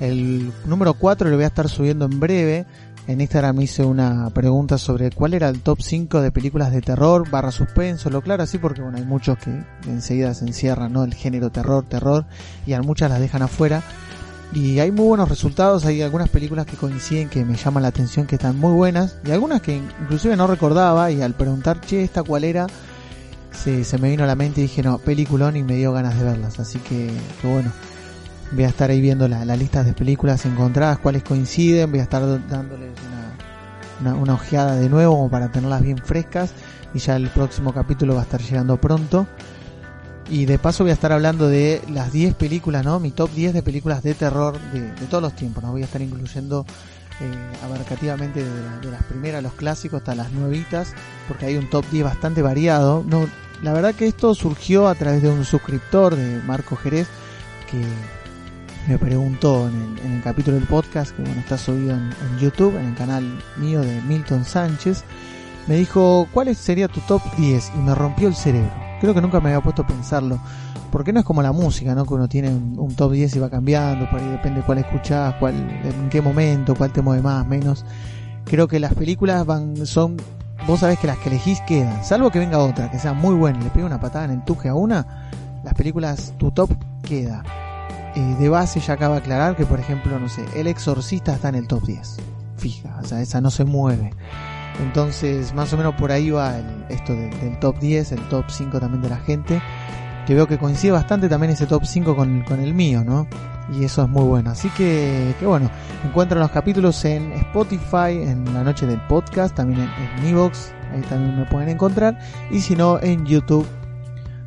El 0.00 0.50
número 0.64 0.94
4 0.94 1.28
lo 1.28 1.36
voy 1.36 1.44
a 1.44 1.48
estar 1.48 1.68
subiendo 1.68 2.06
en 2.06 2.18
breve. 2.18 2.64
En 3.06 3.20
Instagram 3.20 3.60
hice 3.60 3.84
una 3.84 4.30
pregunta 4.30 4.78
sobre 4.78 5.10
cuál 5.10 5.34
era 5.34 5.50
el 5.50 5.60
top 5.60 5.82
5 5.82 6.22
de 6.22 6.32
películas 6.32 6.72
de 6.72 6.80
terror 6.80 7.28
barra 7.28 7.52
suspenso, 7.52 8.08
lo 8.08 8.22
claro 8.22 8.42
así 8.42 8.56
porque 8.56 8.80
bueno, 8.80 8.96
hay 8.96 9.04
muchos 9.04 9.36
que 9.36 9.50
enseguida 9.86 10.32
se 10.32 10.46
encierran, 10.46 10.94
¿no? 10.94 11.04
El 11.04 11.12
género 11.12 11.50
terror, 11.50 11.84
terror, 11.86 12.24
y 12.66 12.72
a 12.72 12.80
muchas 12.80 13.10
las 13.10 13.20
dejan 13.20 13.42
afuera 13.42 13.82
y 14.54 14.78
hay 14.78 14.90
muy 14.92 15.08
buenos 15.08 15.28
resultados, 15.28 15.84
hay 15.84 16.00
algunas 16.00 16.30
películas 16.30 16.64
que 16.64 16.76
coinciden 16.78 17.28
que 17.28 17.44
me 17.44 17.56
llaman 17.56 17.82
la 17.82 17.90
atención 17.90 18.26
que 18.26 18.36
están 18.36 18.58
muy 18.58 18.72
buenas 18.72 19.18
y 19.26 19.30
algunas 19.32 19.60
que 19.60 19.76
inclusive 19.76 20.36
no 20.36 20.46
recordaba 20.46 21.10
y 21.10 21.20
al 21.20 21.34
preguntar, 21.34 21.82
che, 21.82 22.02
esta 22.02 22.22
cuál 22.22 22.44
era, 22.44 22.66
se, 23.62 23.84
se 23.84 23.98
me 23.98 24.10
vino 24.10 24.24
a 24.24 24.26
la 24.26 24.36
mente 24.36 24.60
y 24.60 24.64
dije, 24.64 24.82
no, 24.82 24.98
peliculón 24.98 25.56
y 25.56 25.62
me 25.62 25.76
dio 25.76 25.92
ganas 25.92 26.18
de 26.18 26.24
verlas, 26.24 26.60
así 26.60 26.78
que, 26.78 27.10
bueno, 27.42 27.72
voy 28.52 28.64
a 28.64 28.68
estar 28.68 28.90
ahí 28.90 29.00
viendo 29.00 29.28
la, 29.28 29.44
la 29.44 29.56
lista 29.56 29.82
de 29.82 29.92
películas 29.92 30.44
encontradas, 30.46 30.98
cuáles 30.98 31.22
coinciden, 31.22 31.90
voy 31.90 32.00
a 32.00 32.04
estar 32.04 32.22
dándoles 32.48 32.90
una, 34.00 34.10
una, 34.12 34.22
una 34.22 34.34
ojeada 34.34 34.76
de 34.76 34.88
nuevo 34.88 35.16
como 35.16 35.30
para 35.30 35.50
tenerlas 35.50 35.82
bien 35.82 35.98
frescas 35.98 36.52
y 36.94 36.98
ya 36.98 37.16
el 37.16 37.28
próximo 37.28 37.72
capítulo 37.72 38.14
va 38.14 38.20
a 38.20 38.24
estar 38.24 38.40
llegando 38.40 38.80
pronto. 38.80 39.26
Y 40.28 40.46
de 40.46 40.58
paso 40.58 40.82
voy 40.82 40.90
a 40.90 40.94
estar 40.94 41.12
hablando 41.12 41.48
de 41.48 41.80
las 41.88 42.12
10 42.12 42.34
películas, 42.34 42.84
¿no? 42.84 42.98
Mi 42.98 43.12
top 43.12 43.30
10 43.32 43.54
de 43.54 43.62
películas 43.62 44.02
de 44.02 44.14
terror 44.14 44.58
de, 44.72 44.90
todos 45.06 45.22
los 45.22 45.36
tiempos, 45.36 45.62
¿no? 45.62 45.70
Voy 45.70 45.82
a 45.82 45.84
estar 45.84 46.02
incluyendo 46.02 46.66
eh, 47.20 47.64
abarcativamente 47.64 48.42
de, 48.42 48.80
de 48.80 48.90
las 48.90 49.04
primeras, 49.04 49.42
los 49.42 49.52
clásicos, 49.52 49.98
hasta 49.98 50.16
las 50.16 50.32
nuevitas, 50.32 50.94
porque 51.28 51.46
hay 51.46 51.56
un 51.56 51.70
top 51.70 51.84
10 51.92 52.04
bastante 52.04 52.42
variado. 52.42 53.04
No, 53.06 53.28
la 53.62 53.72
verdad 53.72 53.94
que 53.94 54.06
esto 54.06 54.34
surgió 54.34 54.88
a 54.88 54.94
través 54.94 55.22
de 55.22 55.30
un 55.30 55.44
suscriptor 55.44 56.16
de 56.16 56.40
Marco 56.42 56.76
Jerez 56.76 57.08
que 57.70 57.82
me 58.88 58.98
preguntó 58.98 59.68
en 59.68 60.14
el, 60.14 60.22
capítulo 60.22 60.56
del 60.56 60.66
podcast, 60.66 61.14
que 61.16 61.22
bueno, 61.22 61.40
está 61.40 61.58
subido 61.58 61.92
en, 61.92 62.04
en 62.04 62.38
YouTube, 62.38 62.76
en 62.76 62.86
el 62.86 62.94
canal 62.94 63.42
mío 63.56 63.80
de 63.80 64.00
Milton 64.02 64.44
Sánchez, 64.44 65.04
me 65.66 65.74
dijo, 65.76 66.28
¿cuál 66.32 66.54
sería 66.54 66.86
tu 66.86 67.00
top 67.00 67.22
10? 67.36 67.72
Y 67.74 67.78
me 67.78 67.94
rompió 67.94 68.28
el 68.28 68.36
cerebro. 68.36 68.72
Creo 69.00 69.14
que 69.14 69.20
nunca 69.20 69.40
me 69.40 69.50
había 69.50 69.60
puesto 69.60 69.82
a 69.82 69.86
pensarlo. 69.86 70.38
Porque 70.92 71.12
no 71.12 71.20
es 71.20 71.26
como 71.26 71.42
la 71.42 71.52
música, 71.52 71.94
¿no? 71.94 72.06
Que 72.06 72.14
uno 72.14 72.28
tiene 72.28 72.48
un, 72.48 72.78
un 72.78 72.94
top 72.94 73.12
10 73.12 73.36
y 73.36 73.38
va 73.40 73.50
cambiando, 73.50 74.08
por 74.08 74.20
ahí 74.20 74.28
depende 74.28 74.62
cuál 74.62 74.78
escuchás, 74.78 75.34
cuál, 75.40 75.54
en 75.54 76.08
qué 76.08 76.22
momento, 76.22 76.74
cuál 76.74 76.92
te 76.92 77.02
mueve 77.02 77.22
más, 77.22 77.46
menos. 77.46 77.84
Creo 78.44 78.68
que 78.68 78.78
las 78.78 78.94
películas 78.94 79.44
van, 79.44 79.84
son, 79.86 80.16
vos 80.66 80.80
sabés 80.80 80.98
que 80.98 81.06
las 81.06 81.18
que 81.18 81.28
elegís 81.28 81.60
quedan, 81.62 82.04
salvo 82.04 82.30
que 82.30 82.38
venga 82.38 82.58
otra, 82.58 82.90
que 82.90 82.98
sea 82.98 83.12
muy 83.12 83.34
buena 83.34 83.60
le 83.60 83.70
pegue 83.70 83.84
una 83.86 84.00
patada 84.00 84.24
en 84.26 84.30
el 84.32 84.44
tuje 84.44 84.68
a 84.68 84.74
una, 84.74 85.06
las 85.62 85.74
películas, 85.74 86.32
tu 86.38 86.50
top 86.50 86.70
queda. 87.02 87.42
Eh, 88.14 88.36
de 88.38 88.48
base 88.48 88.80
ya 88.80 88.94
acaba 88.94 89.14
de 89.16 89.20
aclarar 89.20 89.56
que, 89.56 89.66
por 89.66 89.78
ejemplo, 89.78 90.18
no 90.18 90.28
sé, 90.28 90.44
El 90.54 90.66
Exorcista 90.68 91.34
está 91.34 91.48
en 91.50 91.56
el 91.56 91.66
top 91.68 91.84
10. 91.84 92.16
Fija, 92.56 92.98
o 93.02 93.04
sea, 93.04 93.20
esa 93.20 93.40
no 93.40 93.50
se 93.50 93.64
mueve. 93.64 94.10
Entonces, 94.82 95.54
más 95.54 95.72
o 95.72 95.76
menos 95.76 95.94
por 95.94 96.12
ahí 96.12 96.30
va 96.30 96.56
el- 96.58 96.84
esto 96.88 97.12
de- 97.14 97.30
del 97.30 97.58
top 97.58 97.78
10, 97.78 98.12
el 98.12 98.20
top 98.28 98.46
5 98.48 98.80
también 98.80 99.02
de 99.02 99.08
la 99.10 99.16
gente. 99.18 99.60
Que 100.26 100.34
veo 100.34 100.46
que 100.46 100.58
coincide 100.58 100.92
bastante 100.92 101.28
también 101.28 101.52
ese 101.52 101.66
top 101.66 101.84
5 101.84 102.16
con, 102.16 102.42
con 102.42 102.60
el 102.60 102.74
mío, 102.74 103.04
¿no? 103.04 103.26
Y 103.72 103.84
eso 103.84 104.02
es 104.02 104.08
muy 104.08 104.22
bueno. 104.22 104.50
Así 104.50 104.68
que, 104.70 105.34
bueno, 105.42 105.70
encuentran 106.04 106.40
los 106.40 106.50
capítulos 106.50 107.04
en 107.04 107.32
Spotify, 107.32 108.22
en 108.22 108.52
la 108.54 108.62
noche 108.62 108.86
del 108.86 109.00
podcast, 109.08 109.54
también 109.54 109.80
en, 109.80 110.20
en 110.20 110.26
Evox, 110.26 110.72
ahí 110.92 111.00
también 111.02 111.38
me 111.38 111.44
pueden 111.46 111.68
encontrar. 111.68 112.18
Y 112.50 112.60
si 112.60 112.76
no, 112.76 113.00
en 113.00 113.26
YouTube. 113.26 113.66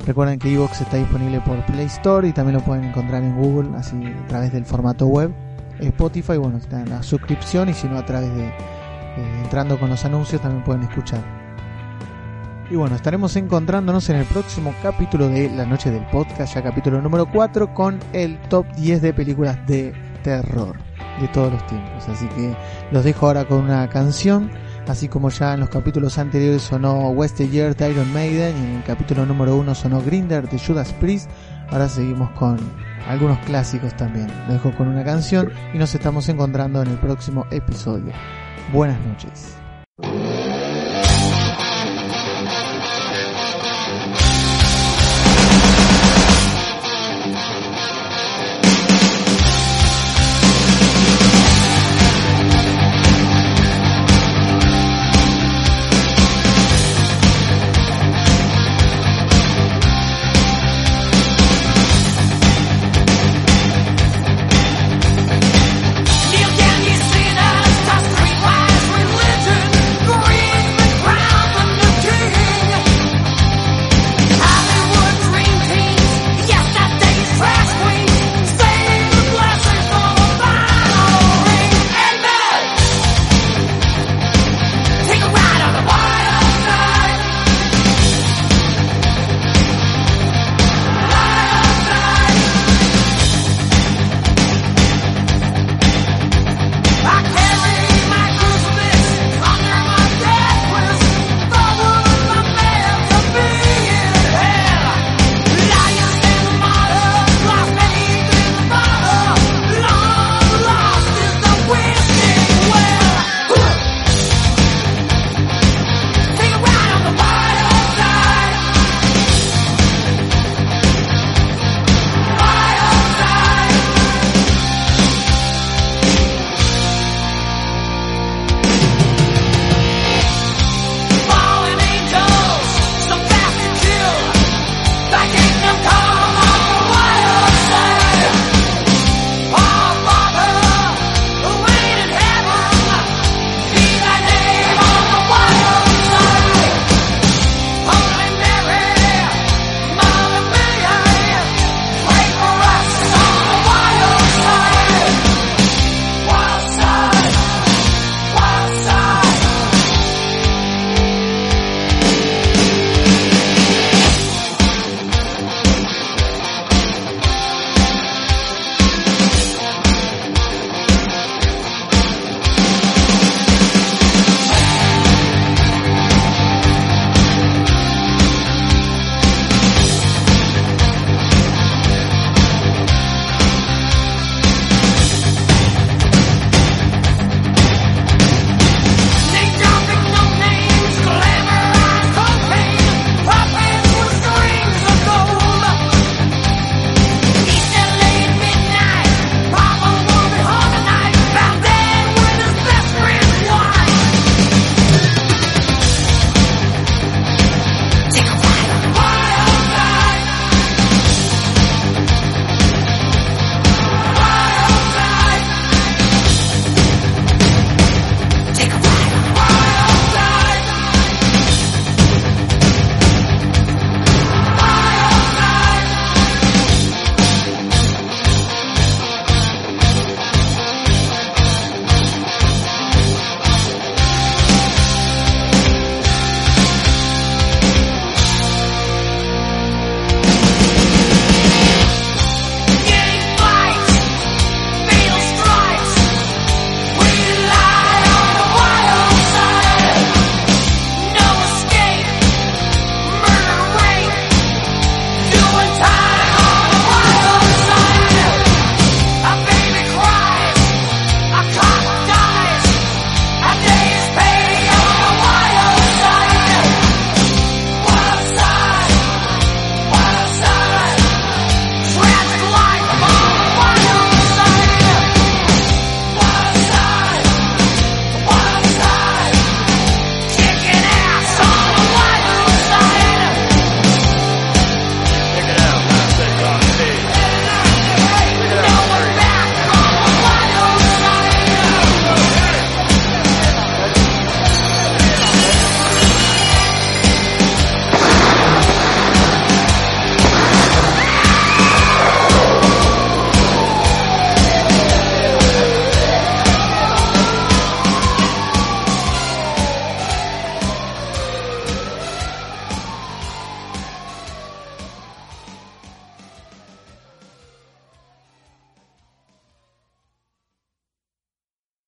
Recuerden 0.06 0.38
que 0.38 0.52
Evox 0.52 0.80
está 0.80 0.96
disponible 0.96 1.42
por 1.42 1.64
Play 1.66 1.84
Store 1.84 2.26
y 2.26 2.32
también 2.32 2.56
lo 2.56 2.64
pueden 2.64 2.84
encontrar 2.84 3.22
en 3.22 3.36
Google, 3.36 3.76
así 3.76 4.02
a 4.06 4.28
través 4.28 4.50
del 4.50 4.64
formato 4.64 5.06
web. 5.06 5.30
Spotify, 5.78 6.38
bueno, 6.38 6.56
está 6.56 6.80
en 6.80 6.88
la 6.88 7.02
suscripción 7.02 7.68
y 7.68 7.74
si 7.74 7.86
no 7.86 7.98
a 7.98 8.04
través 8.04 8.34
de 8.34 8.48
eh, 9.16 9.40
entrando 9.42 9.78
con 9.78 9.90
los 9.90 10.04
anuncios 10.04 10.40
también 10.40 10.64
pueden 10.64 10.82
escuchar. 10.84 11.39
Y 12.70 12.76
bueno, 12.76 12.94
estaremos 12.94 13.34
encontrándonos 13.34 14.08
en 14.10 14.16
el 14.16 14.26
próximo 14.26 14.72
capítulo 14.80 15.28
de 15.28 15.50
La 15.50 15.66
Noche 15.66 15.90
del 15.90 16.06
Podcast, 16.06 16.54
ya 16.54 16.62
capítulo 16.62 17.02
número 17.02 17.26
4, 17.26 17.74
con 17.74 17.98
el 18.12 18.40
top 18.42 18.64
10 18.76 19.02
de 19.02 19.12
películas 19.12 19.58
de 19.66 19.92
terror 20.22 20.76
de 21.20 21.26
todos 21.28 21.52
los 21.52 21.66
tiempos. 21.66 22.08
Así 22.08 22.28
que 22.28 22.54
los 22.92 23.02
dejo 23.02 23.26
ahora 23.26 23.44
con 23.44 23.64
una 23.64 23.88
canción, 23.88 24.52
así 24.86 25.08
como 25.08 25.30
ya 25.30 25.54
en 25.54 25.60
los 25.60 25.68
capítulos 25.68 26.16
anteriores 26.18 26.62
sonó 26.62 27.10
West 27.10 27.40
Year 27.40 27.74
de 27.74 27.90
Iron 27.90 28.12
Maiden 28.12 28.56
y 28.56 28.60
en 28.60 28.76
el 28.76 28.84
capítulo 28.84 29.26
número 29.26 29.56
1 29.56 29.74
sonó 29.74 30.00
Grinder 30.00 30.48
de 30.48 30.56
Judas 30.56 30.92
Priest. 31.00 31.28
Ahora 31.70 31.88
seguimos 31.88 32.30
con 32.38 32.56
algunos 33.08 33.38
clásicos 33.40 33.96
también. 33.96 34.28
Los 34.46 34.62
dejo 34.62 34.76
con 34.76 34.86
una 34.86 35.02
canción 35.02 35.50
y 35.74 35.78
nos 35.78 35.92
estamos 35.92 36.28
encontrando 36.28 36.82
en 36.82 36.88
el 36.88 36.98
próximo 36.98 37.46
episodio. 37.50 38.12
Buenas 38.72 39.00
noches. 39.06 39.59